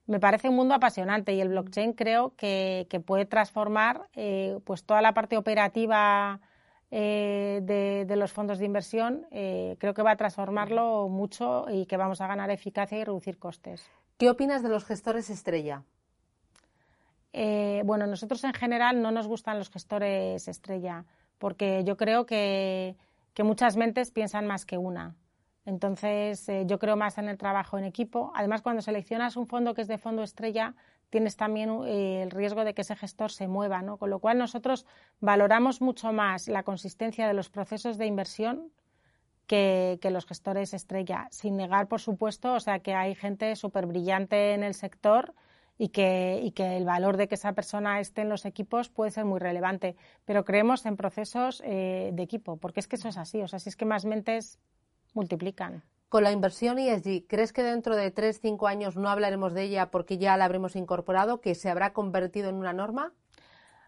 Me 0.07 0.21
parece 0.21 0.51
un 0.51 0.57
mundo 0.57 0.75
apasionante 0.75 1.33
y 1.33 1.41
el 1.41 1.49
blockchain 1.49 1.95
creo 1.95 2.35
que, 2.37 2.87
puede 3.07 3.25
transformar 3.25 4.03
eh, 4.13 4.59
pues 4.65 4.85
toda 4.85 5.01
la 5.01 5.15
parte 5.15 5.39
operativa 5.39 6.41
eh, 6.91 7.61
de, 7.63 8.17
los 8.17 8.31
fondos 8.31 8.59
de 8.59 8.67
inversión. 8.67 9.27
Eh, 9.31 9.77
creo 9.79 9.95
que 9.95 10.03
va 10.03 10.11
a 10.11 10.17
transformarlo 10.17 11.09
mucho 11.09 11.65
y 11.71 11.87
que 11.87 11.97
vamos 11.97 12.21
a 12.21 12.27
ganar 12.27 12.51
eficacia 12.51 12.99
y 12.99 13.05
reducir 13.05 13.39
costes. 13.39 13.91
¿Qué 14.19 14.29
opinas 14.29 14.63
de 14.63 14.69
los 14.69 14.85
gestores 14.85 15.31
estrella? 15.31 15.85
Eh, 17.37 17.83
bueno, 17.85 18.07
nosotros 18.07 18.45
en 18.45 18.55
general 18.55 19.03
no 19.03 19.11
nos 19.11 19.27
gustan 19.27 19.59
los 19.59 19.69
gestores 19.69 20.47
estrella, 20.47 21.05
porque 21.39 21.83
yo 21.85 21.97
creo 21.97 22.27
que, 22.27 22.97
muchas 23.43 23.77
mentes 23.77 24.13
piensan 24.13 24.47
más 24.47 24.65
que 24.65 24.79
una. 24.79 25.17
Entonces, 25.67 26.49
eh, 26.49 26.63
yo 26.65 26.79
creo 26.79 26.97
más 26.97 27.19
en 27.19 27.29
el 27.29 27.37
trabajo 27.37 27.77
en 27.77 27.85
equipo. 27.85 28.31
Además, 28.37 28.63
cuando 28.63 28.83
seleccionas 28.83 29.37
un 29.37 29.49
fondo 29.49 29.75
que 29.75 29.83
es 29.83 29.89
de 29.89 29.99
fondo 29.99 30.23
estrella, 30.23 30.77
tienes 31.11 31.37
también 31.37 31.71
eh, 31.87 32.23
el 32.23 32.31
riesgo 32.31 32.65
de 32.65 32.73
que 32.73 32.83
ese 32.83 32.95
gestor 32.95 33.33
se 33.33 33.49
mueva, 33.49 33.83
¿no? 33.83 33.97
Con 33.97 34.11
lo 34.11 34.21
cual, 34.21 34.39
nosotros 34.39 34.87
valoramos 35.19 35.81
mucho 35.81 36.13
más 36.13 36.47
la 36.47 36.63
consistencia 36.63 37.27
de 37.27 37.35
los 37.35 37.51
procesos 37.51 37.99
de 37.99 38.07
inversión 38.07 38.71
que, 39.49 39.99
que 40.01 40.11
los 40.13 40.25
gestores 40.25 40.73
estrella. 40.73 41.27
Sin 41.33 41.57
negar, 41.57 41.89
por 41.89 42.01
supuesto, 42.01 42.53
o 42.55 42.61
sea, 42.61 42.79
que 42.79 42.95
hay 42.95 43.17
gente 43.17 43.57
súper 43.57 43.87
brillante 43.87 44.55
en 44.55 44.63
el 44.63 44.75
sector 44.75 45.35
y 45.77 45.89
que, 45.89 46.41
y 46.43 46.53
que 46.53 46.77
el 46.77 46.85
valor 46.85 47.17
de 47.17 47.29
que 47.29 47.35
esa 47.35 47.53
persona 47.53 48.01
esté 48.01 48.23
en 48.23 48.29
los 48.29 48.45
equipos 48.45 48.89
puede 48.89 49.11
ser 49.11 49.25
muy 49.25 49.41
relevante. 49.41 49.97
Pero 50.25 50.45
creemos 50.45 50.87
en 50.87 50.97
procesos 50.97 51.63
eh, 51.65 52.11
de 52.13 52.23
equipo, 52.23 52.57
porque 52.57 52.81
es 52.81 52.89
que 52.89 52.97
eso 52.97 53.09
es 53.09 53.17
así. 53.17 53.43
O 53.43 53.49
sea, 53.49 53.59
si 53.59 53.69
es 53.69 53.77
que 53.77 53.85
más 53.85 54.05
mentes 54.05 54.59
multiplican. 55.15 55.83
Con 56.09 56.23
la 56.23 56.31
inversión 56.31 56.79
ESG, 56.79 57.27
¿crees 57.27 57.53
que 57.53 57.63
dentro 57.63 57.97
de 57.97 58.11
tres, 58.13 58.39
cinco 58.41 58.69
años 58.69 58.97
no 58.97 59.09
hablaremos 59.09 59.53
de 59.53 59.63
ella 59.63 59.91
porque 59.91 60.17
ya 60.17 60.37
la 60.37 60.45
habremos 60.45 60.77
incorporado, 60.77 61.41
que 61.41 61.57
se 61.57 61.71
habrá 61.71 61.93
convertido 61.93 62.49
en 62.49 62.55
una 62.55 62.73
norma? 62.73 63.13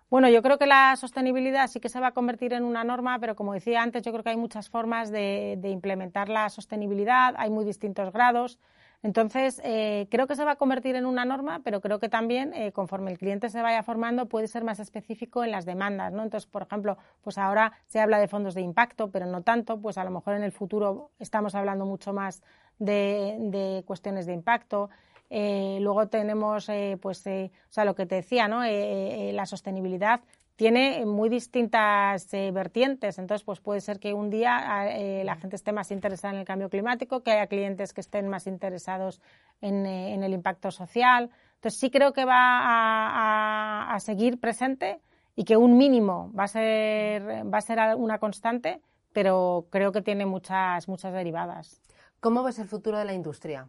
Bueno, 0.09 0.29
yo 0.29 0.43
creo 0.43 0.59
que 0.59 0.67
la 0.67 0.95
sostenibilidad 0.97 1.69
sí 1.69 1.79
que 1.79 1.89
se 1.89 2.01
va 2.01 2.09
a 2.09 2.13
convertir 2.15 2.53
en 2.53 2.65
una 2.65 2.85
norma, 2.85 3.19
pero 3.21 3.37
como 3.37 3.53
decía 3.53 3.83
antes, 3.83 4.03
yo 4.03 4.13
creo 4.13 4.25
que 4.25 4.31
hay 4.31 4.37
muchas 4.37 4.69
formas 4.69 5.11
de, 5.11 5.57
de 5.59 5.71
implementar 5.71 6.29
la 6.29 6.49
sostenibilidad, 6.49 7.35
hay 7.37 7.51
muy 7.51 7.65
distintos 7.65 8.13
grados. 8.13 8.59
Entonces, 9.03 9.61
eh, 9.65 10.07
creo 10.11 10.27
que 10.27 10.35
se 10.37 10.45
va 10.45 10.53
a 10.53 10.57
convertir 10.57 10.97
en 10.97 11.07
una 11.07 11.25
norma, 11.25 11.61
pero 11.63 11.81
creo 11.81 11.99
que 11.99 12.09
también, 12.09 12.53
eh, 12.55 12.73
conforme 12.73 13.11
el 13.11 13.19
cliente 13.19 13.49
se 13.51 13.63
vaya 13.63 13.83
formando, 13.83 14.27
puede 14.27 14.49
ser 14.49 14.65
más 14.65 14.81
específico 14.81 15.45
en 15.45 15.51
las 15.51 15.65
demandas, 15.65 16.13
¿no? 16.13 16.23
Entonces, 16.23 16.47
por 16.51 16.63
ejemplo, 16.63 16.97
pues 17.23 17.39
ahora 17.39 17.73
se 17.87 18.01
habla 18.01 18.19
de 18.19 18.29
fondos 18.29 18.55
de 18.55 18.63
impacto, 18.63 19.11
pero 19.11 19.27
no 19.27 19.43
tanto, 19.43 19.81
pues 19.81 19.99
a 19.99 20.05
lo 20.05 20.11
mejor 20.11 20.35
en 20.35 20.43
el 20.43 20.53
futuro 20.53 21.11
estamos 21.19 21.55
hablando 21.55 21.85
mucho 21.85 22.13
más 22.13 22.43
de, 22.79 23.83
cuestiones 23.87 24.27
de 24.27 24.33
impacto. 24.33 24.91
Eh, 25.29 25.79
luego 25.81 26.09
tenemos, 26.09 26.71
pues, 27.01 27.27
o 27.27 27.51
sea, 27.69 27.85
lo 27.85 27.95
que 27.95 28.07
te 28.07 28.17
decía, 28.17 28.49
¿no? 28.49 28.63
la 28.65 29.47
sostenibilidad 29.47 30.21
tiene 30.57 31.05
muy 31.05 31.29
distintas 31.29 32.33
eh, 32.33 32.51
vertientes. 32.51 33.19
Entonces, 33.19 33.45
pues 33.45 33.61
puede 33.61 33.81
ser 33.81 34.01
que 34.01 34.15
un 34.15 34.31
día 34.31 34.89
eh, 34.89 35.23
la 35.25 35.37
gente 35.37 35.57
esté 35.57 35.73
más 35.73 35.91
interesada 35.91 36.33
en 36.35 36.41
el 36.41 36.47
cambio 36.47 36.71
climático, 36.71 37.23
que 37.23 37.31
haya 37.31 37.47
clientes 37.47 37.93
que 37.93 38.01
estén 38.01 38.29
más 38.29 38.47
interesados 38.47 39.21
en, 39.61 39.87
eh, 39.87 40.15
el 40.15 40.33
impacto 40.33 40.71
social. 40.71 41.31
Entonces, 41.57 41.79
sí 41.79 41.91
creo 41.91 42.13
que 42.13 42.25
va 42.25 42.39
a, 42.39 43.95
a, 43.95 44.01
seguir 44.01 44.41
presente 44.41 45.01
y 45.35 45.45
que 45.45 45.59
un 45.59 45.77
mínimo 45.77 46.33
va 46.33 46.45
a 46.45 46.49
ser, 46.49 47.23
va 47.23 47.59
a 47.59 47.63
ser 47.63 47.79
una 47.97 48.19
constante, 48.19 48.81
pero 49.13 49.67
creo 49.71 49.93
que 49.93 50.01
tiene 50.01 50.25
muchas, 50.25 50.89
muchas 50.89 51.13
derivadas. 51.13 51.83
¿Cómo 52.21 52.43
ves 52.43 52.59
el 52.59 52.67
futuro 52.67 52.99
de 52.99 53.05
la 53.05 53.13
industria? 53.13 53.69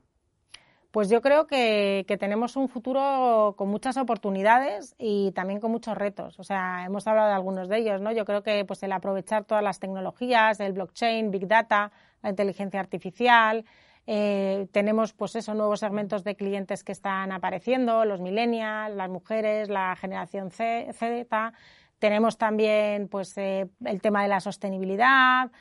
Pues 0.92 1.10
yo 1.10 1.22
creo 1.22 1.48
que, 1.48 2.06
tenemos 2.20 2.56
un 2.56 2.70
futuro 2.70 3.56
con 3.58 3.70
muchas 3.70 3.98
oportunidades 3.98 4.96
y 4.98 5.32
también 5.34 5.60
con 5.60 5.72
muchos 5.72 5.98
retos. 5.98 6.40
O 6.40 6.44
sea, 6.44 6.86
hemos 6.86 7.06
hablado 7.08 7.28
de 7.28 7.36
algunos 7.36 7.68
de 7.70 7.78
ellos, 7.78 8.02
¿no? 8.02 8.12
Yo 8.12 8.26
creo 8.26 8.42
que 8.42 8.66
pues 8.66 8.82
el 8.84 8.92
aprovechar 8.92 9.44
todas 9.44 9.64
las 9.64 9.80
tecnologías, 9.80 10.60
el 10.60 10.74
blockchain, 10.74 11.30
big 11.30 11.48
data, 11.48 11.92
la 12.24 12.30
inteligencia 12.30 12.80
artificial, 12.80 13.66
eh, 14.10 14.68
tenemos 14.72 15.12
pues 15.12 15.36
eso, 15.36 15.54
nuevos 15.54 15.82
segmentos 15.82 16.24
de 16.24 16.36
clientes 16.38 16.86
que 16.86 16.94
están 16.94 17.34
apareciendo, 17.34 18.06
los 18.06 18.22
millennials, 18.22 18.96
las 18.96 19.10
mujeres, 19.10 19.68
la 19.68 19.96
generación 19.98 20.50
Z. 20.50 21.54
Tenemos 22.00 22.38
también 22.38 23.10
pues 23.10 23.38
eh, 23.38 23.68
el 23.84 24.02
tema 24.02 24.24
de 24.24 24.30
la 24.30 24.40
sostenibilidad, 24.40 25.52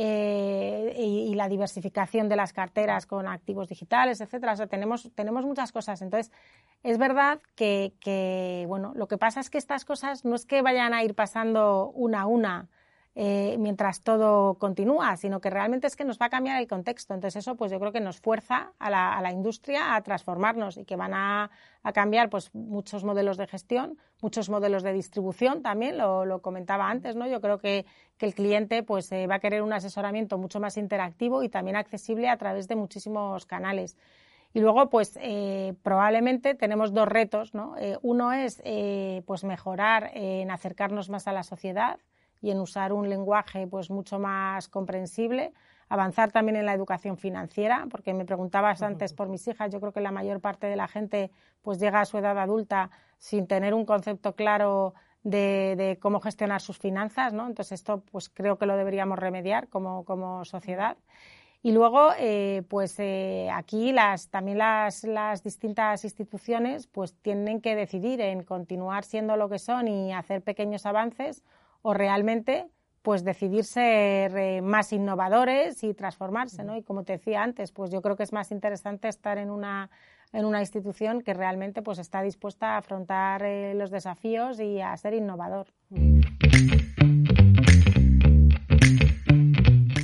eh, 0.00 0.94
y, 0.96 1.34
la 1.34 1.48
diversificación 1.48 2.28
de 2.28 2.36
las 2.36 2.52
carteras 2.52 3.04
con 3.04 3.26
activos 3.26 3.68
digitales, 3.68 4.20
etcétera. 4.20 4.52
O 4.52 4.56
sea, 4.56 4.68
tenemos, 4.68 5.10
tenemos 5.16 5.44
muchas 5.44 5.72
cosas. 5.72 6.02
Entonces, 6.02 6.32
es 6.84 6.98
verdad 6.98 7.40
que, 7.56 7.94
que, 7.98 8.64
bueno, 8.68 8.92
lo 8.94 9.08
que 9.08 9.18
pasa 9.18 9.40
es 9.40 9.50
que 9.50 9.58
estas 9.58 9.84
cosas 9.84 10.24
no 10.24 10.36
es 10.36 10.46
que 10.46 10.62
vayan 10.62 10.94
a 10.94 11.02
ir 11.02 11.16
pasando 11.16 11.90
una 11.96 12.20
a 12.20 12.26
una 12.26 12.68
eh, 13.20 13.56
mientras 13.58 14.02
todo 14.02 14.54
continúa, 14.54 15.16
sino 15.16 15.40
que 15.40 15.50
realmente 15.50 15.88
es 15.88 15.96
que 15.96 16.04
nos 16.04 16.20
va 16.20 16.26
a 16.26 16.28
cambiar 16.28 16.60
el 16.60 16.68
contexto. 16.68 17.14
Entonces 17.14 17.42
eso 17.42 17.56
pues 17.56 17.72
yo 17.72 17.80
creo 17.80 17.90
que 17.90 17.98
nos 17.98 18.20
fuerza 18.20 18.74
a 18.78 18.90
la, 18.90 19.32
industria 19.32 19.96
a 19.96 20.02
transformarnos 20.02 20.76
y 20.76 20.84
que 20.84 20.94
van 20.94 21.14
a, 21.14 21.50
cambiar 21.92 22.30
pues 22.30 22.54
muchos 22.54 23.02
modelos 23.02 23.36
de 23.36 23.48
gestión, 23.48 23.98
muchos 24.22 24.48
modelos 24.48 24.84
de 24.84 24.92
distribución 24.92 25.62
también, 25.62 25.98
lo, 25.98 26.40
comentaba 26.42 26.88
antes, 26.88 27.16
¿no? 27.16 27.26
Yo 27.26 27.40
creo 27.40 27.58
que, 27.58 27.86
el 28.20 28.34
cliente 28.34 28.84
pues 28.84 29.10
eh, 29.10 29.26
va 29.26 29.36
a 29.36 29.38
querer 29.40 29.62
un 29.62 29.72
asesoramiento 29.72 30.38
mucho 30.38 30.60
más 30.60 30.76
interactivo 30.76 31.42
y 31.42 31.48
también 31.48 31.76
accesible 31.76 32.28
a 32.28 32.36
través 32.36 32.68
de 32.68 32.76
muchísimos 32.76 33.46
canales. 33.46 33.96
Y 34.54 34.60
luego, 34.60 34.88
pues 34.90 35.18
eh, 35.20 35.74
probablemente 35.82 36.54
tenemos 36.54 36.92
dos 36.92 37.06
retos, 37.08 37.52
¿no? 37.52 37.76
Eh, 37.78 37.98
uno 38.02 38.32
es 38.32 38.62
eh, 38.64 39.22
pues 39.26 39.44
mejorar 39.44 40.10
en 40.14 40.50
acercarnos 40.50 41.10
más 41.10 41.28
a 41.28 41.32
la 41.32 41.42
sociedad 41.42 41.98
y 42.40 42.50
en 42.50 42.60
usar 42.60 42.92
un 42.92 43.08
lenguaje 43.08 43.66
pues 43.66 43.90
mucho 43.90 44.18
más 44.18 44.68
comprensible, 44.68 45.52
avanzar 45.88 46.30
también 46.30 46.56
en 46.56 46.66
la 46.66 46.74
educación 46.74 47.16
financiera, 47.16 47.86
porque 47.90 48.12
me 48.14 48.24
preguntabas 48.24 48.82
antes 48.82 49.12
por 49.12 49.28
mis 49.28 49.46
hijas, 49.48 49.72
yo 49.72 49.80
creo 49.80 49.92
que 49.92 50.00
la 50.00 50.12
mayor 50.12 50.40
parte 50.40 50.66
de 50.66 50.76
la 50.76 50.88
gente 50.88 51.30
pues 51.62 51.78
llega 51.78 52.00
a 52.00 52.04
su 52.04 52.18
edad 52.18 52.38
adulta 52.38 52.90
sin 53.18 53.46
tener 53.46 53.74
un 53.74 53.84
concepto 53.84 54.34
claro 54.34 54.94
de, 55.22 55.98
cómo 56.00 56.20
gestionar 56.20 56.60
sus 56.60 56.78
finanzas, 56.78 57.32
¿no? 57.32 57.46
Entonces 57.46 57.80
esto 57.80 58.02
pues 58.10 58.28
creo 58.28 58.58
que 58.58 58.66
lo 58.66 58.76
deberíamos 58.76 59.18
remediar 59.18 59.68
como, 59.68 60.04
como 60.04 60.44
sociedad. 60.44 60.96
Y 61.60 61.72
luego, 61.72 62.10
eh, 62.18 62.62
pues 62.68 63.00
eh, 63.00 63.48
aquí 63.52 63.90
las, 63.90 64.28
también 64.28 64.58
las, 64.58 65.02
las, 65.02 65.42
distintas 65.42 66.04
instituciones 66.04 66.86
pues 66.86 67.14
tienen 67.14 67.60
que 67.60 67.74
decidir 67.74 68.20
en 68.20 68.44
continuar 68.44 69.04
siendo 69.04 69.36
lo 69.36 69.48
que 69.48 69.58
son 69.58 69.88
y 69.88 70.12
hacer 70.12 70.42
pequeños 70.42 70.86
avances 70.86 71.42
o 71.82 71.94
realmente 71.94 72.66
pues 73.02 73.24
decidir 73.24 73.64
ser 73.64 74.36
eh, 74.36 74.60
más 74.60 74.92
innovadores 74.92 75.82
y 75.82 75.94
transformarse, 75.94 76.62
¿no? 76.62 76.76
Y 76.76 76.82
como 76.82 77.04
te 77.04 77.14
decía 77.14 77.42
antes, 77.42 77.72
pues 77.72 77.90
yo 77.90 78.02
creo 78.02 78.16
que 78.16 78.22
es 78.22 78.32
más 78.32 78.50
interesante 78.50 79.08
estar 79.08 79.38
en 79.38 79.50
una, 79.50 79.88
en 80.32 80.44
una 80.44 80.60
institución 80.60 81.22
que 81.22 81.32
realmente 81.32 81.80
pues 81.80 81.98
está 81.98 82.22
dispuesta 82.22 82.74
a 82.74 82.78
afrontar 82.78 83.44
los 83.74 83.90
desafíos 83.90 84.60
y 84.60 84.80
a 84.80 84.96
ser 84.96 85.14
innovador. 85.14 85.68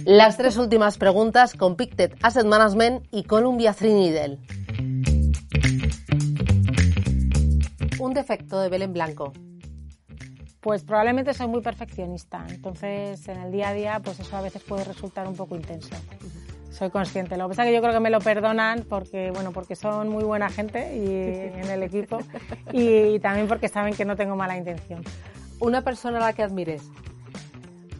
Las 0.06 0.36
tres 0.36 0.56
últimas 0.58 0.98
preguntas 0.98 1.54
con 1.54 1.76
Pictet 1.76 2.14
Asset 2.22 2.44
Management 2.44 3.06
y 3.10 3.24
Columbia 3.24 3.72
Threadneedle. 3.72 4.38
Un 7.98 8.12
defecto 8.12 8.60
de 8.60 8.68
Belén 8.68 8.92
Blanco. 8.92 9.32
Pues 10.64 10.82
probablemente 10.82 11.34
soy 11.34 11.46
muy 11.46 11.60
perfeccionista, 11.60 12.42
entonces 12.48 13.28
en 13.28 13.38
el 13.38 13.52
día 13.52 13.68
a 13.68 13.74
día 13.74 14.00
pues 14.02 14.18
eso 14.18 14.34
a 14.34 14.40
veces 14.40 14.62
puede 14.62 14.82
resultar 14.82 15.28
un 15.28 15.36
poco 15.36 15.56
intenso. 15.56 15.94
Soy 16.70 16.88
consciente. 16.88 17.36
Lo 17.36 17.44
que 17.44 17.48
pasa 17.50 17.64
es 17.64 17.68
que 17.68 17.74
yo 17.74 17.82
creo 17.82 17.92
que 17.92 18.00
me 18.00 18.08
lo 18.08 18.18
perdonan 18.18 18.82
porque 18.88 19.30
bueno 19.30 19.52
porque 19.52 19.76
son 19.76 20.08
muy 20.08 20.24
buena 20.24 20.48
gente 20.48 20.96
y 20.96 21.60
en 21.60 21.70
el 21.70 21.82
equipo 21.82 22.18
y 22.72 23.18
también 23.18 23.46
porque 23.46 23.68
saben 23.68 23.92
que 23.92 24.06
no 24.06 24.16
tengo 24.16 24.36
mala 24.36 24.56
intención. 24.56 25.02
Una 25.60 25.82
persona 25.82 26.16
a 26.16 26.20
la 26.20 26.32
que 26.32 26.42
admires. 26.42 26.90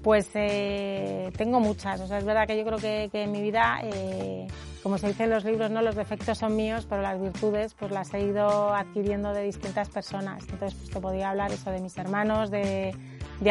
Pues 0.05 0.29
eh, 0.35 1.33
tengo 1.39 1.61
muchas. 1.61 1.99
O 2.03 2.07
sea, 2.07 2.19
es 2.19 2.27
verdad 2.27 2.47
que 2.47 2.59
yo 2.59 2.65
creo 2.65 2.79
que, 2.79 3.09
en 3.11 3.33
mi 3.33 3.41
vida, 3.41 3.81
eh, 3.83 4.47
como 4.83 4.99
se 4.99 5.09
dice 5.09 5.25
en 5.25 5.31
los 5.31 5.47
libros, 5.47 5.71
no 5.71 5.81
los 5.81 5.97
defectos 5.97 6.37
son 6.37 6.55
míos, 6.55 6.87
pero 6.87 7.01
las 7.01 7.19
virtudes 7.19 7.73
pues 7.73 7.91
las 7.91 8.13
he 8.13 8.21
ido 8.21 8.75
adquiriendo 8.75 9.33
de 9.33 9.45
distintas 9.45 9.89
personas. 9.89 10.45
Entonces, 10.51 10.75
pues 10.75 10.91
te 10.91 11.01
podía 11.01 11.31
hablar 11.31 11.53
eso 11.53 11.71
de 11.71 11.81
mis 11.81 11.97
hermanos, 11.97 12.51
de, 12.51 12.95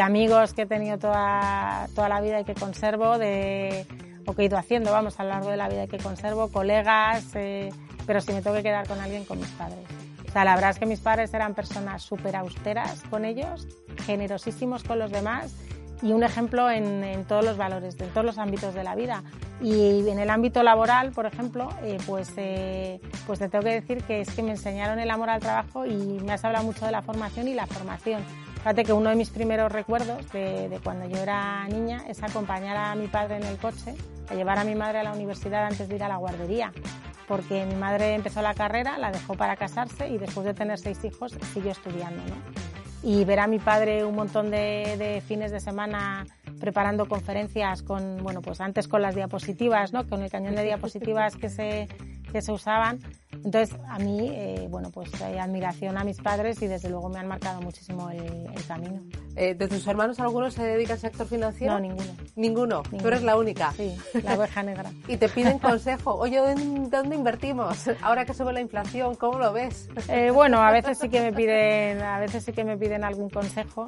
amigos 0.00 0.54
que 0.54 0.62
he 0.62 0.66
tenido 0.66 0.96
toda, 0.96 1.88
toda 1.92 2.08
la 2.08 2.20
vida 2.20 2.40
y 2.40 2.44
que 2.44 2.54
conservo, 2.54 3.18
de, 3.18 3.84
o 4.24 4.32
que 4.32 4.42
he 4.42 4.44
ido 4.44 4.56
haciendo, 4.56 4.92
vamos, 4.92 5.18
a 5.18 5.24
lo 5.24 5.30
largo 5.30 5.50
de 5.50 5.56
la 5.56 5.68
vida 5.68 5.84
y 5.84 5.88
que 5.88 5.98
conservo, 5.98 6.52
colegas, 6.52 7.34
eh, 7.34 7.70
pero 8.06 8.20
si 8.20 8.32
me 8.32 8.42
tengo 8.42 8.54
que 8.54 8.62
quedar 8.62 8.86
con 8.86 9.00
alguien, 9.00 9.24
con 9.24 9.40
mis 9.40 9.50
padres. 9.50 9.84
O 10.28 10.30
sea, 10.30 10.44
la 10.44 10.54
verdad 10.54 10.70
es 10.70 10.78
que 10.78 10.86
mis 10.86 11.00
padres 11.00 11.34
eran 11.34 11.54
personas 11.54 12.04
súper 12.04 12.36
austeras 12.36 13.02
con 13.10 13.24
ellos, 13.24 13.66
generosísimos 14.06 14.84
con 14.84 15.00
los 15.00 15.10
demás 15.10 15.52
y 16.02 16.12
un 16.12 16.22
ejemplo 16.22 16.70
en, 16.70 17.24
todos 17.24 17.44
los 17.44 17.56
valores, 17.56 17.96
en 18.00 18.08
todos 18.10 18.24
los 18.24 18.38
ámbitos 18.38 18.74
de 18.74 18.84
la 18.84 18.94
vida. 18.94 19.22
Y 19.60 20.08
en 20.08 20.18
el 20.18 20.30
ámbito 20.30 20.62
laboral, 20.62 21.12
por 21.12 21.26
ejemplo, 21.26 21.70
eh, 21.82 21.98
pues, 22.06 22.32
eh, 22.36 23.00
pues 23.26 23.38
te 23.38 23.48
tengo 23.48 23.64
que 23.64 23.70
decir 23.70 24.02
que 24.04 24.20
es 24.20 24.30
que 24.30 24.42
me 24.42 24.50
enseñaron 24.50 24.98
el 24.98 25.10
amor 25.10 25.30
al 25.30 25.40
trabajo 25.40 25.86
y 25.86 25.94
me 25.94 26.32
has 26.32 26.44
hablado 26.44 26.64
mucho 26.64 26.84
de 26.84 26.92
la 26.92 27.02
formación 27.02 27.48
y 27.48 27.54
la 27.54 27.66
formación. 27.66 28.22
Fíjate 28.56 28.84
que 28.84 28.92
uno 28.92 29.10
de 29.10 29.16
mis 29.16 29.30
primeros 29.30 29.70
recuerdos 29.70 30.30
de, 30.32 30.68
de, 30.68 30.78
cuando 30.78 31.06
yo 31.06 31.18
era 31.18 31.66
niña 31.68 32.04
es 32.08 32.22
acompañar 32.22 32.76
a 32.76 32.94
mi 32.94 33.08
padre 33.08 33.36
en 33.36 33.44
el 33.44 33.58
coche, 33.58 33.94
a 34.28 34.34
llevar 34.34 34.58
a 34.58 34.64
mi 34.64 34.74
madre 34.74 34.98
a 34.98 35.02
la 35.02 35.12
universidad 35.12 35.66
antes 35.66 35.88
de 35.88 35.96
ir 35.96 36.02
a 36.02 36.08
la 36.08 36.16
guardería 36.16 36.72
porque 37.26 37.64
mi 37.66 37.74
madre 37.74 38.14
empezó 38.14 38.42
la 38.42 38.54
carrera, 38.54 38.98
la 38.98 39.10
dejó 39.10 39.34
para 39.34 39.56
casarse 39.56 40.08
y 40.08 40.18
después 40.18 40.44
de 40.46 40.54
tener 40.54 40.78
seis 40.78 41.02
hijos 41.04 41.36
siguió 41.52 41.72
estudiando. 41.72 42.22
¿no? 42.24 42.83
Y 43.04 43.24
ver 43.24 43.38
a 43.40 43.46
mi 43.46 43.58
padre 43.58 44.04
un 44.04 44.14
montón 44.14 44.50
de, 44.50 45.22
fines 45.28 45.52
de 45.52 45.60
semana 45.60 46.26
preparando 46.58 47.06
conferencias 47.06 47.82
con, 47.82 48.22
bueno, 48.22 48.40
pues 48.40 48.60
antes 48.62 48.88
con 48.88 49.02
las 49.02 49.14
diapositivas, 49.14 49.92
¿no? 49.92 50.08
Con 50.08 50.22
el 50.22 50.30
cañón 50.30 50.54
de 50.54 50.64
diapositivas 50.64 51.36
que 51.36 51.50
se, 51.50 51.86
que 52.32 52.40
se 52.40 52.50
usaban. 52.50 53.00
Entonces, 53.44 53.76
a 53.88 53.98
mí, 53.98 54.30
eh, 54.32 54.66
bueno, 54.70 54.90
pues 54.90 55.20
hay 55.20 55.36
admiración 55.36 55.98
a 55.98 56.04
mis 56.04 56.18
padres 56.18 56.62
y 56.62 56.66
desde 56.66 56.88
luego 56.88 57.10
me 57.10 57.18
han 57.18 57.28
marcado 57.28 57.60
muchísimo 57.60 58.08
el, 58.08 58.48
camino. 58.66 59.02
Eh, 59.36 59.54
¿De 59.54 59.68
tus 59.68 59.86
hermanos 59.86 60.18
algunos 60.18 60.54
se 60.54 60.64
dedican 60.64 60.94
al 60.94 61.00
sector 61.00 61.26
financiero? 61.26 61.74
No, 61.74 61.80
ninguno. 61.80 62.16
¿Ninguno? 62.36 62.82
Tú 62.82 63.06
eres 63.06 63.22
la 63.22 63.36
única. 63.36 63.72
Sí, 63.72 63.94
la 64.22 64.38
oveja 64.38 64.62
negra. 64.62 64.90
y 65.08 65.18
te 65.18 65.28
piden 65.28 65.58
consejo. 65.58 66.14
Oye, 66.14 66.38
¿dónde 66.90 67.14
invertimos? 67.14 67.90
Ahora 68.00 68.24
que 68.24 68.32
sube 68.32 68.52
la 68.54 68.62
inflación, 68.62 69.14
¿cómo 69.16 69.38
lo 69.38 69.52
ves? 69.52 69.90
Eh, 70.08 70.30
bueno, 70.30 70.62
a 70.62 70.72
veces 70.72 70.98
sí 70.98 71.10
que 71.10 71.20
me 71.20 71.32
piden, 71.32 72.00
a 72.00 72.18
veces 72.18 72.44
sí 72.44 72.52
que 72.52 72.64
me 72.64 72.78
piden 72.78 73.04
algún 73.04 73.28
consejo. 73.28 73.86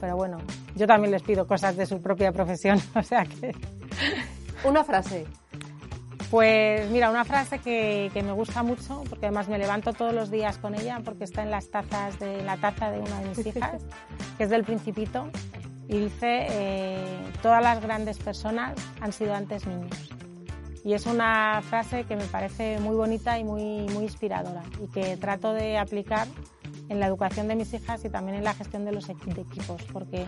pero 0.00 0.16
bueno, 0.16 0.38
yo 0.76 0.86
también 0.86 1.10
les 1.10 1.22
pido 1.22 1.46
cosas 1.46 1.76
de 1.76 1.86
su 1.86 2.00
propia 2.00 2.30
profesión, 2.30 2.78
o 2.94 3.02
sea 3.02 3.24
que... 3.24 3.52
Una 4.64 4.84
frase. 4.84 5.26
Pues 6.32 6.88
mira, 6.88 7.10
una 7.10 7.26
frase 7.26 7.58
que, 7.58 8.10
me 8.24 8.32
gusta 8.32 8.62
mucho, 8.62 9.04
porque 9.10 9.26
además 9.26 9.48
me 9.48 9.58
levanto 9.58 9.92
todos 9.92 10.14
los 10.14 10.30
días 10.30 10.56
con 10.56 10.74
ella, 10.74 11.02
porque 11.04 11.24
está 11.24 11.42
en 11.42 11.50
las 11.50 11.68
tazas 11.68 12.18
de 12.18 12.42
la 12.42 12.56
taza 12.56 12.90
de 12.90 13.00
una 13.00 13.20
de 13.20 13.28
mis 13.28 13.46
hijas, 13.46 13.82
que 14.38 14.44
es 14.44 14.48
del 14.48 14.64
Principito, 14.64 15.28
y 15.88 15.98
dice, 15.98 16.46
eh, 16.48 17.18
todas 17.42 17.62
las 17.62 17.82
grandes 17.82 18.18
personas 18.18 18.72
han 19.02 19.12
sido 19.12 19.34
antes 19.34 19.66
niños. 19.66 20.10
Y 20.82 20.94
es 20.94 21.04
una 21.04 21.60
frase 21.60 22.04
que 22.04 22.16
me 22.16 22.24
parece 22.24 22.80
muy 22.80 22.96
bonita 22.96 23.38
y 23.38 23.44
muy, 23.44 23.86
muy 23.92 24.04
inspiradora 24.04 24.62
y 24.82 24.86
que 24.88 25.18
trato 25.18 25.52
de 25.52 25.76
aplicar 25.76 26.26
en 26.92 27.00
la 27.00 27.06
educación 27.06 27.48
de 27.48 27.56
mis 27.56 27.72
hijas 27.72 28.04
y 28.04 28.10
también 28.10 28.36
en 28.36 28.44
la 28.44 28.52
gestión 28.52 28.84
de 28.84 28.92
los 28.92 29.08
equipos, 29.08 29.82
porque 29.92 30.26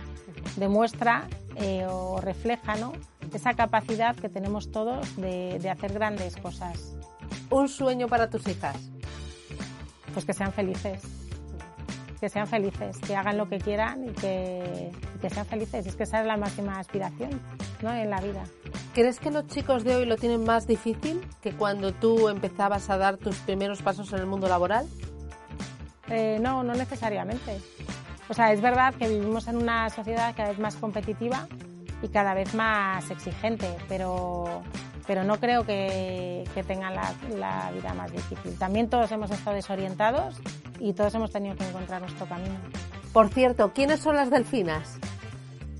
demuestra 0.57 1.29
eh, 1.57 1.87
o 1.87 2.21
refleja 2.23 2.75
¿no? 2.77 2.93
esa 3.33 3.53
capacidad 3.53 4.17
que 4.17 4.31
tenemos 4.31 4.71
todos 4.71 5.15
de, 5.17 5.71
hacer 5.71 5.93
grandes 5.93 6.37
cosas. 6.37 6.97
¿Un 7.51 7.69
sueño 7.69 8.09
para 8.09 8.31
tus 8.31 8.49
hijas? 8.49 8.77
Pues 10.15 10.25
que 10.25 10.33
sean 10.33 10.53
felices. 10.53 11.03
Que 12.19 12.31
sean 12.31 12.47
felices, 12.47 12.99
que 13.01 13.15
hagan 13.15 13.37
lo 13.37 13.47
que 13.47 13.59
quieran 13.59 14.09
y 14.09 14.13
que, 14.13 14.91
sean 15.29 15.45
felices. 15.45 15.87
Es 15.87 15.97
que 15.97 16.05
esa 16.05 16.21
es 16.21 16.27
la 16.27 16.39
máxima 16.39 16.79
aspiración 16.79 17.43
¿no? 17.83 17.93
en 17.93 18.09
la 18.09 18.21
vida. 18.23 18.45
¿Crees 18.95 19.21
que 19.21 19.31
los 19.31 19.47
chicos 19.49 19.85
de 19.85 19.97
hoy 19.97 20.07
lo 20.07 20.17
tienen 20.17 20.45
más 20.45 20.67
difícil 20.67 21.21
que 21.43 21.53
cuando 21.53 21.93
tú 21.93 22.31
empezabas 22.31 22.89
a 22.89 22.97
dar 22.97 23.19
tus 23.19 23.37
primeros 23.37 23.83
pasos 23.83 24.13
en 24.15 24.21
el 24.21 24.27
mundo 24.27 24.49
laboral? 24.49 24.87
Eh, 26.09 26.39
no, 26.41 26.63
no 26.63 26.75
necesariamente. 26.75 27.59
O 28.29 28.35
sea, 28.35 28.53
es 28.53 28.61
verdad 28.61 28.95
que 28.95 29.09
vivimos 29.09 29.49
en 29.49 29.57
una 29.57 29.91
sociedad 29.91 30.35
cada 30.37 30.51
vez 30.51 30.59
más 30.59 30.77
competitiva 30.77 31.47
y 32.03 32.09
cada 32.09 32.35
vez 32.35 32.55
más 32.55 33.11
exigente, 33.11 33.69
pero, 33.89 34.63
pero 35.07 35.25
no 35.25 35.39
creo 35.39 35.65
que, 35.65 36.45
tengan 36.67 36.95
la, 36.95 37.71
vida 37.73 37.95
más 37.95 38.13
difícil. 38.13 38.59
También 38.59 38.89
todos 38.89 39.11
hemos 39.13 39.31
estado 39.31 39.57
desorientados 39.57 40.37
y 40.79 40.93
todos 40.95 41.15
hemos 41.15 41.33
tenido 41.33 41.57
que 41.57 41.69
encontrar 41.69 42.01
nuestro 42.01 42.27
camino. 42.27 42.57
Por 43.13 43.29
cierto, 43.29 43.73
¿quiénes 43.73 44.01
son 44.01 44.17
las 44.17 44.31
delfinas? 44.31 44.99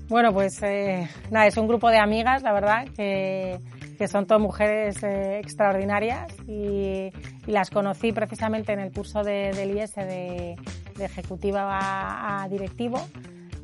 Bueno, 0.07 0.31
pues 0.33 0.61
eh, 0.61 1.09
nada, 1.31 1.47
es 1.47 1.57
un 1.57 1.67
grupo 1.67 1.89
de 1.89 1.97
amigas, 1.97 2.43
la 2.43 2.53
verdad, 2.53 2.87
que, 2.95 3.59
que 3.95 4.07
son 4.07 4.25
todas 4.25 4.41
mujeres 4.41 5.01
eh, 5.03 5.39
extraordinarias 5.39 6.33
y, 6.47 7.11
las 7.47 7.69
conocí 7.69 8.11
precisamente 8.11 8.73
en 8.73 8.79
el 8.79 8.91
curso 8.91 9.23
de, 9.23 9.51
del 9.53 9.77
IES 9.77 9.95
de, 9.95 10.55
ejecutiva 10.99 12.41
a 12.41 12.47
directivo 12.49 12.99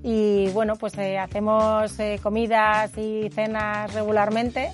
y 0.04 0.50
bueno, 0.50 0.76
pues 0.76 0.98
eh, 0.98 1.18
hacemos 1.20 2.00
eh, 2.00 2.20
comidas 2.22 2.98
y 2.98 3.30
cenas 3.30 3.94
regularmente. 3.94 4.72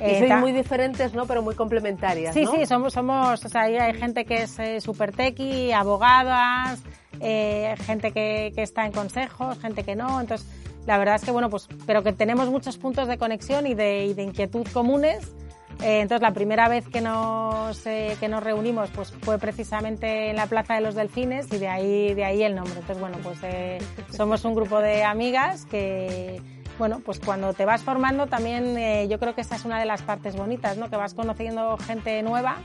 y 0.00 0.18
sois 0.18 0.36
muy 0.38 0.52
diferentes, 0.52 1.14
¿no? 1.14 1.26
Pero 1.26 1.42
muy 1.42 1.54
complementarias, 1.54 2.32
Sí, 2.34 2.46
sí, 2.46 2.66
somos, 2.66 2.92
somos, 2.92 3.44
o 3.44 3.48
sea, 3.48 3.62
hay 3.62 3.94
gente 3.94 4.24
que 4.24 4.42
es 4.42 4.82
súper 4.82 5.12
tequi, 5.12 5.72
abogadas, 5.72 6.80
gente 7.20 8.12
que, 8.12 8.52
que 8.54 8.62
está 8.62 8.86
en 8.86 8.92
consejos, 8.92 9.58
gente 9.58 9.82
que 9.82 9.96
no, 9.96 10.20
entonces 10.20 10.46
la 10.88 10.98
verdad 10.98 11.14
es 11.14 11.24
que 11.24 11.30
bueno, 11.30 11.48
pues, 11.50 11.68
pero 11.86 12.02
que 12.02 12.12
tenemos 12.12 12.48
muchos 12.50 12.78
puntos 12.78 13.06
de 13.06 13.16
conexión 13.16 13.66
y 13.66 13.74
de, 13.74 14.06
y 14.06 14.14
de 14.14 14.22
inquietud 14.24 14.66
comunes 14.72 15.32
eh, 15.80 16.00
entonces, 16.00 16.22
la 16.22 16.32
primera 16.32 16.68
vez 16.68 16.88
que 16.88 17.00
nos, 17.00 17.86
eh, 17.86 18.16
que 18.18 18.28
nos 18.28 18.42
reunimos 18.42 18.90
pues, 18.90 19.12
fue 19.22 19.38
precisamente 19.38 20.30
en 20.30 20.36
la 20.36 20.46
Plaza 20.46 20.74
de 20.74 20.80
los 20.80 20.96
Delfines 20.96 21.52
y 21.52 21.58
de 21.58 21.68
ahí, 21.68 22.14
de 22.14 22.24
ahí 22.24 22.42
el 22.42 22.56
nombre. 22.56 22.74
Entonces, 22.74 22.98
bueno, 22.98 23.18
pues 23.22 23.38
eh, 23.42 23.78
somos 24.10 24.44
un 24.44 24.54
grupo 24.54 24.80
de 24.80 25.04
amigas 25.04 25.66
que, 25.66 26.42
bueno, 26.78 27.00
pues 27.04 27.18
cuando 27.18 27.52
te 27.52 27.64
vas 27.64 27.82
formando 27.82 28.26
también 28.26 28.78
eh, 28.78 29.08
yo 29.08 29.18
creo 29.18 29.34
que 29.34 29.40
esa 29.40 29.56
es 29.56 29.64
una 29.64 29.80
de 29.80 29.86
las 29.86 30.02
partes 30.02 30.36
bonitas, 30.36 30.76
¿no? 30.76 30.88
Que 30.88 30.96
vas 30.96 31.14
conociendo 31.14 31.76
gente 31.78 32.22
nueva 32.22 32.58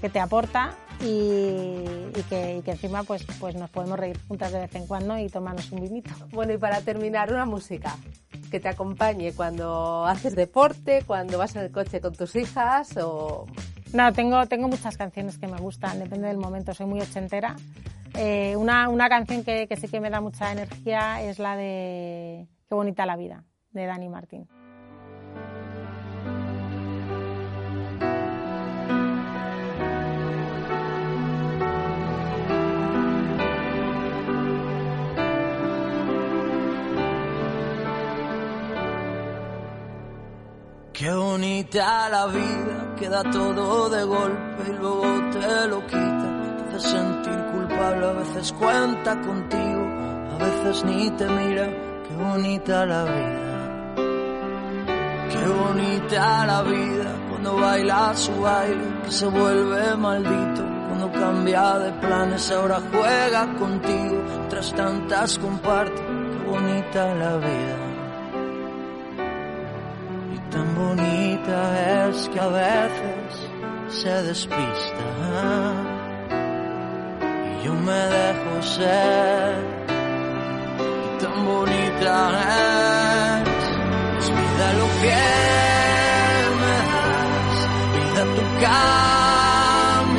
que 0.00 0.08
te 0.08 0.18
aporta 0.18 0.74
y, 1.00 1.84
que, 2.28 2.62
encima 2.66 3.04
pues, 3.04 3.24
pues 3.38 3.54
nos 3.54 3.70
podemos 3.70 3.98
reír 3.98 4.18
juntas 4.26 4.52
de 4.52 4.60
vez 4.60 4.74
en 4.74 4.86
cuando 4.86 5.18
y 5.18 5.28
tomarnos 5.28 5.70
un 5.72 5.80
vinito. 5.80 6.10
Bueno, 6.32 6.52
y 6.52 6.58
para 6.58 6.80
terminar, 6.80 7.32
una 7.32 7.46
música 7.46 7.96
que 8.50 8.60
te 8.60 8.68
acompañe 8.68 9.32
cuando 9.32 10.04
haces 10.04 10.34
deporte, 10.34 11.02
cuando 11.06 11.38
vas 11.38 11.54
en 11.54 11.62
el 11.62 11.70
coche 11.70 12.00
con 12.00 12.14
tus 12.14 12.34
hijas 12.36 12.96
o... 12.96 13.46
No, 13.92 14.12
tengo, 14.12 14.46
tengo 14.46 14.68
muchas 14.68 14.96
canciones 14.96 15.38
que 15.38 15.48
me 15.48 15.58
gustan, 15.58 15.98
depende 15.98 16.28
del 16.28 16.36
momento, 16.36 16.74
soy 16.74 16.86
muy 16.86 17.00
ochentera. 17.00 17.56
Eh, 18.14 18.54
una, 18.56 18.88
una, 18.88 19.08
canción 19.08 19.44
que, 19.44 19.66
que 19.66 19.76
sí 19.76 19.88
que 19.88 20.00
me 20.00 20.10
da 20.10 20.20
mucha 20.20 20.52
energía 20.52 21.22
es 21.22 21.38
la 21.38 21.56
de 21.56 22.48
Qué 22.70 22.76
bonita 22.76 23.04
la 23.04 23.16
vida, 23.16 23.42
de 23.72 23.86
Dani 23.86 24.08
Martín. 24.08 24.48
Qué 40.92 41.10
bonita 41.14 42.10
la 42.10 42.26
vida, 42.26 42.94
queda 42.98 43.22
todo 43.30 43.88
de 43.88 44.04
golpe 44.04 44.64
y 44.68 44.72
luego 44.72 45.30
te 45.30 45.66
lo 45.66 45.86
quita. 45.86 46.66
Te 46.68 46.76
hace 46.76 46.88
sentir 46.88 47.42
culpable, 47.52 48.06
a 48.06 48.12
veces 48.12 48.52
cuenta 48.52 49.18
contigo, 49.22 49.86
a 50.30 50.36
veces 50.38 50.84
ni 50.84 51.10
te 51.12 51.26
mira. 51.26 51.70
Qué 52.06 52.16
bonita 52.16 52.84
la 52.84 53.04
vida. 53.04 53.49
Qué 55.30 55.46
bonita 55.46 56.46
la 56.46 56.62
vida 56.62 57.14
cuando 57.28 57.56
baila 57.56 58.14
su 58.14 58.40
baile, 58.40 58.86
que 59.04 59.12
se 59.12 59.26
vuelve 59.26 59.96
maldito. 59.96 60.62
Cuando 60.88 61.12
cambia 61.12 61.78
de 61.78 61.92
planes, 61.92 62.50
ahora 62.50 62.80
juega 62.90 63.54
contigo. 63.54 64.22
Tras 64.48 64.72
tantas 64.74 65.38
comparte, 65.38 66.02
qué 66.02 66.50
bonita 66.50 67.14
la 67.14 67.36
vida. 67.36 67.90
Tan 70.50 70.74
bonita 70.74 72.08
es 72.08 72.28
que 72.28 72.40
a 72.40 72.48
veces 72.48 73.48
se 73.86 74.10
despista 74.24 75.04
y 77.60 77.64
yo 77.64 77.74
me 77.74 77.92
dejo 77.92 78.62
ser. 78.62 79.54
Y 81.06 81.22
tan 81.22 81.46
bonita 81.46 82.30
es, 83.44 83.49
vida 84.60 84.72
lo 84.74 84.86
que 85.00 85.16
me 86.60 86.76
das, 86.92 87.56
vida 87.94 88.22
tu 88.36 88.44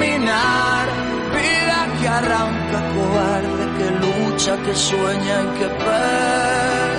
caminar, 0.01 0.85
vida 1.37 1.79
que 1.99 2.07
arranca 2.07 2.79
cobarde, 2.95 3.63
que 3.77 3.87
lucha, 4.03 4.53
que 4.65 4.73
sueña 4.75 5.35
y 5.41 5.47
que 5.59 5.67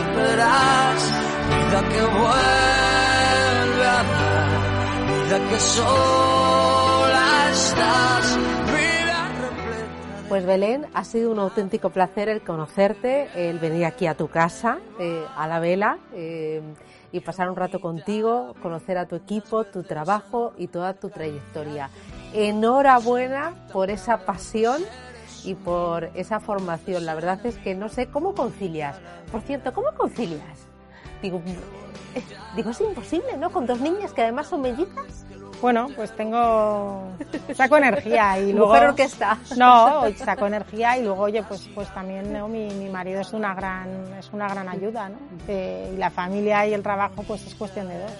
perderás, 0.06 0.52
vida 1.50 1.80
que 1.92 2.02
vuelve 2.18 2.62
que 5.50 5.58
sola 5.58 7.48
estás, 7.50 8.38
Pues 10.28 10.44
Belén, 10.46 10.86
ha 10.94 11.04
sido 11.04 11.30
un 11.30 11.38
auténtico 11.38 11.90
placer 11.90 12.28
el 12.28 12.42
conocerte, 12.42 13.28
el 13.34 13.58
venir 13.58 13.84
aquí 13.86 14.06
a 14.06 14.14
tu 14.14 14.28
casa, 14.28 14.78
eh, 14.98 15.24
a 15.36 15.46
la 15.46 15.58
vela, 15.58 15.98
eh, 16.14 16.62
y 17.12 17.20
pasar 17.20 17.50
un 17.50 17.56
rato 17.56 17.80
contigo, 17.80 18.54
conocer 18.62 18.98
a 18.98 19.06
tu 19.06 19.16
equipo, 19.16 19.64
tu 19.64 19.82
trabajo 19.82 20.54
y 20.56 20.66
toda 20.66 20.94
tu 20.94 21.10
trayectoria. 21.10 21.90
Enhorabuena 22.32 23.52
por 23.72 23.90
esa 23.90 24.24
pasión 24.24 24.82
y 25.44 25.54
por 25.54 26.04
esa 26.14 26.40
formación. 26.40 27.04
La 27.04 27.14
verdad 27.14 27.44
es 27.44 27.58
que 27.58 27.74
no 27.74 27.88
sé 27.88 28.06
cómo 28.06 28.34
concilias. 28.34 28.96
Por 29.30 29.42
cierto, 29.42 29.72
¿cómo 29.72 29.88
concilias? 29.96 30.66
Digo, 31.20 31.40
Digo, 32.56 32.70
es 32.70 32.80
imposible, 32.80 33.36
¿no? 33.38 33.50
Con 33.50 33.66
dos 33.66 33.80
niñas 33.80 34.12
que 34.12 34.22
además 34.22 34.48
son 34.48 34.60
mellizas. 34.62 35.11
Bueno, 35.62 35.88
pues 35.94 36.10
tengo 36.16 37.04
saco 37.54 37.76
energía 37.76 38.38
y 38.40 38.52
luego 38.52 38.66
mujer 38.66 38.88
orquesta. 38.88 39.38
No, 39.56 40.02
saco 40.16 40.48
energía 40.48 40.98
y 40.98 41.04
luego 41.04 41.22
oye, 41.22 41.42
pues 41.44 41.70
pues 41.72 41.88
también 41.94 42.32
mi, 42.50 42.68
mi, 42.70 42.88
marido 42.90 43.20
es 43.20 43.32
una 43.32 43.54
gran 43.54 43.88
es 44.18 44.28
una 44.32 44.48
gran 44.48 44.68
ayuda, 44.68 45.08
¿no? 45.08 45.18
Eh, 45.46 45.92
y 45.94 45.96
la 45.96 46.10
familia 46.10 46.66
y 46.66 46.74
el 46.74 46.82
trabajo 46.82 47.22
pues 47.22 47.46
es 47.46 47.54
cuestión 47.54 47.88
de 47.88 48.00
dos. 48.00 48.10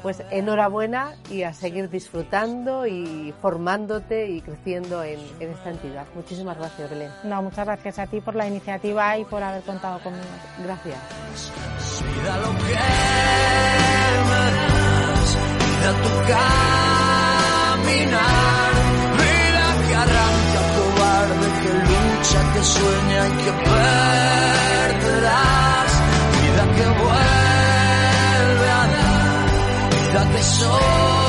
Pues 0.00 0.22
enhorabuena 0.30 1.14
y 1.30 1.42
a 1.42 1.52
seguir 1.52 1.90
disfrutando 1.90 2.86
y 2.86 3.34
formándote 3.40 4.28
y 4.28 4.40
creciendo 4.40 5.02
en, 5.04 5.20
esta 5.40 5.70
entidad. 5.70 6.06
Muchísimas 6.14 6.56
gracias, 6.58 6.90
Belén. 6.90 7.10
No, 7.24 7.42
muchas 7.42 7.66
gracias 7.66 7.98
a 8.00 8.06
ti 8.06 8.20
por 8.20 8.34
la 8.34 8.46
iniciativa 8.46 9.16
y 9.18 9.24
por 9.24 9.42
haber 9.42 9.62
contado 9.62 10.00
conmigo. 10.00 10.24
Gracias. 10.64 10.98
Vida 19.18 19.66
que 19.86 19.94
arranca 19.94 20.60
cobarde, 20.76 21.48
que 21.62 21.72
lucha, 21.88 22.40
que 22.52 22.62
sueña 22.62 23.20
y 23.28 23.30
que 23.42 23.52
perderás, 25.12 25.92
vida 26.38 26.64
que 26.76 26.86
vuelve 27.00 28.68
a 28.70 28.84
dar, 28.94 29.46
vida 29.90 30.22
que 30.32 30.42
sola 30.42 31.21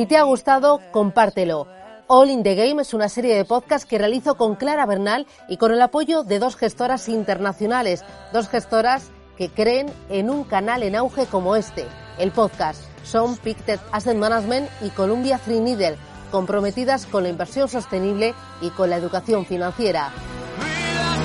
Si 0.00 0.06
te 0.06 0.16
ha 0.16 0.22
gustado, 0.22 0.80
compártelo. 0.92 1.66
All 2.06 2.30
in 2.30 2.42
the 2.42 2.54
Game 2.54 2.80
es 2.80 2.94
una 2.94 3.10
serie 3.10 3.36
de 3.36 3.44
podcasts 3.44 3.86
que 3.86 3.98
realizo 3.98 4.34
con 4.34 4.56
Clara 4.56 4.86
Bernal 4.86 5.26
y 5.46 5.58
con 5.58 5.72
el 5.72 5.82
apoyo 5.82 6.22
de 6.22 6.38
dos 6.38 6.56
gestoras 6.56 7.06
internacionales, 7.10 8.02
dos 8.32 8.48
gestoras 8.48 9.10
que 9.36 9.50
creen 9.50 9.92
en 10.08 10.30
un 10.30 10.44
canal 10.44 10.84
en 10.84 10.96
auge 10.96 11.26
como 11.26 11.54
este, 11.54 11.84
el 12.16 12.30
podcast. 12.30 12.82
Son 13.04 13.36
Pictet 13.36 13.78
Asset 13.92 14.16
Management 14.16 14.70
y 14.80 14.88
Columbia 14.88 15.36
Free 15.36 15.60
Needle, 15.60 15.98
comprometidas 16.30 17.04
con 17.04 17.24
la 17.24 17.28
inversión 17.28 17.68
sostenible 17.68 18.32
y 18.62 18.70
con 18.70 18.88
la 18.88 18.96
educación 18.96 19.44
financiera. 19.44 20.12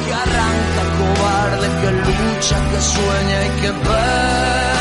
que 0.06 0.14
arranca 0.14 1.16
cobarde, 1.16 1.68
que 1.80 1.92
lucha, 1.92 2.72
que 2.72 2.82
sueña 2.82 3.46
y 3.46 3.62
que 3.62 4.75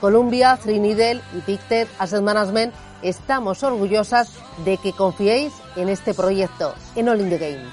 Columbia, 0.00 0.58
Trinidad 0.62 1.16
y 1.36 1.40
Pictet 1.40 1.88
Asset 1.98 2.22
Management 2.22 2.74
estamos 3.02 3.62
orgullosas 3.62 4.32
de 4.64 4.76
que 4.76 4.92
confiéis 4.92 5.52
en 5.76 5.88
este 5.88 6.14
proyecto, 6.14 6.74
en 6.96 7.08
All 7.08 7.20
in 7.20 7.30
the 7.30 7.38
Game. 7.38 7.64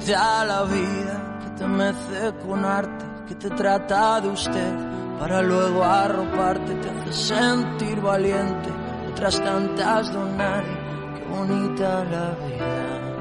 La 0.00 0.64
vida, 0.64 1.40
que 1.42 1.50
te 1.58 1.66
mece 1.66 2.34
con 2.46 2.64
arte, 2.64 3.04
que 3.28 3.34
te 3.34 3.50
trata 3.50 4.20
de 4.20 4.28
usted, 4.28 4.74
para 5.18 5.42
luego 5.42 5.84
arroparte, 5.84 6.74
te 6.74 6.90
hace 6.90 7.12
sentir 7.12 8.00
valiente, 8.00 8.70
otras 9.10 9.38
tantas 9.42 10.12
don 10.12 10.36
nadie, 10.36 10.76
qué 11.16 11.24
bonita 11.24 12.04
la 12.04 12.30
vida. 12.46 13.11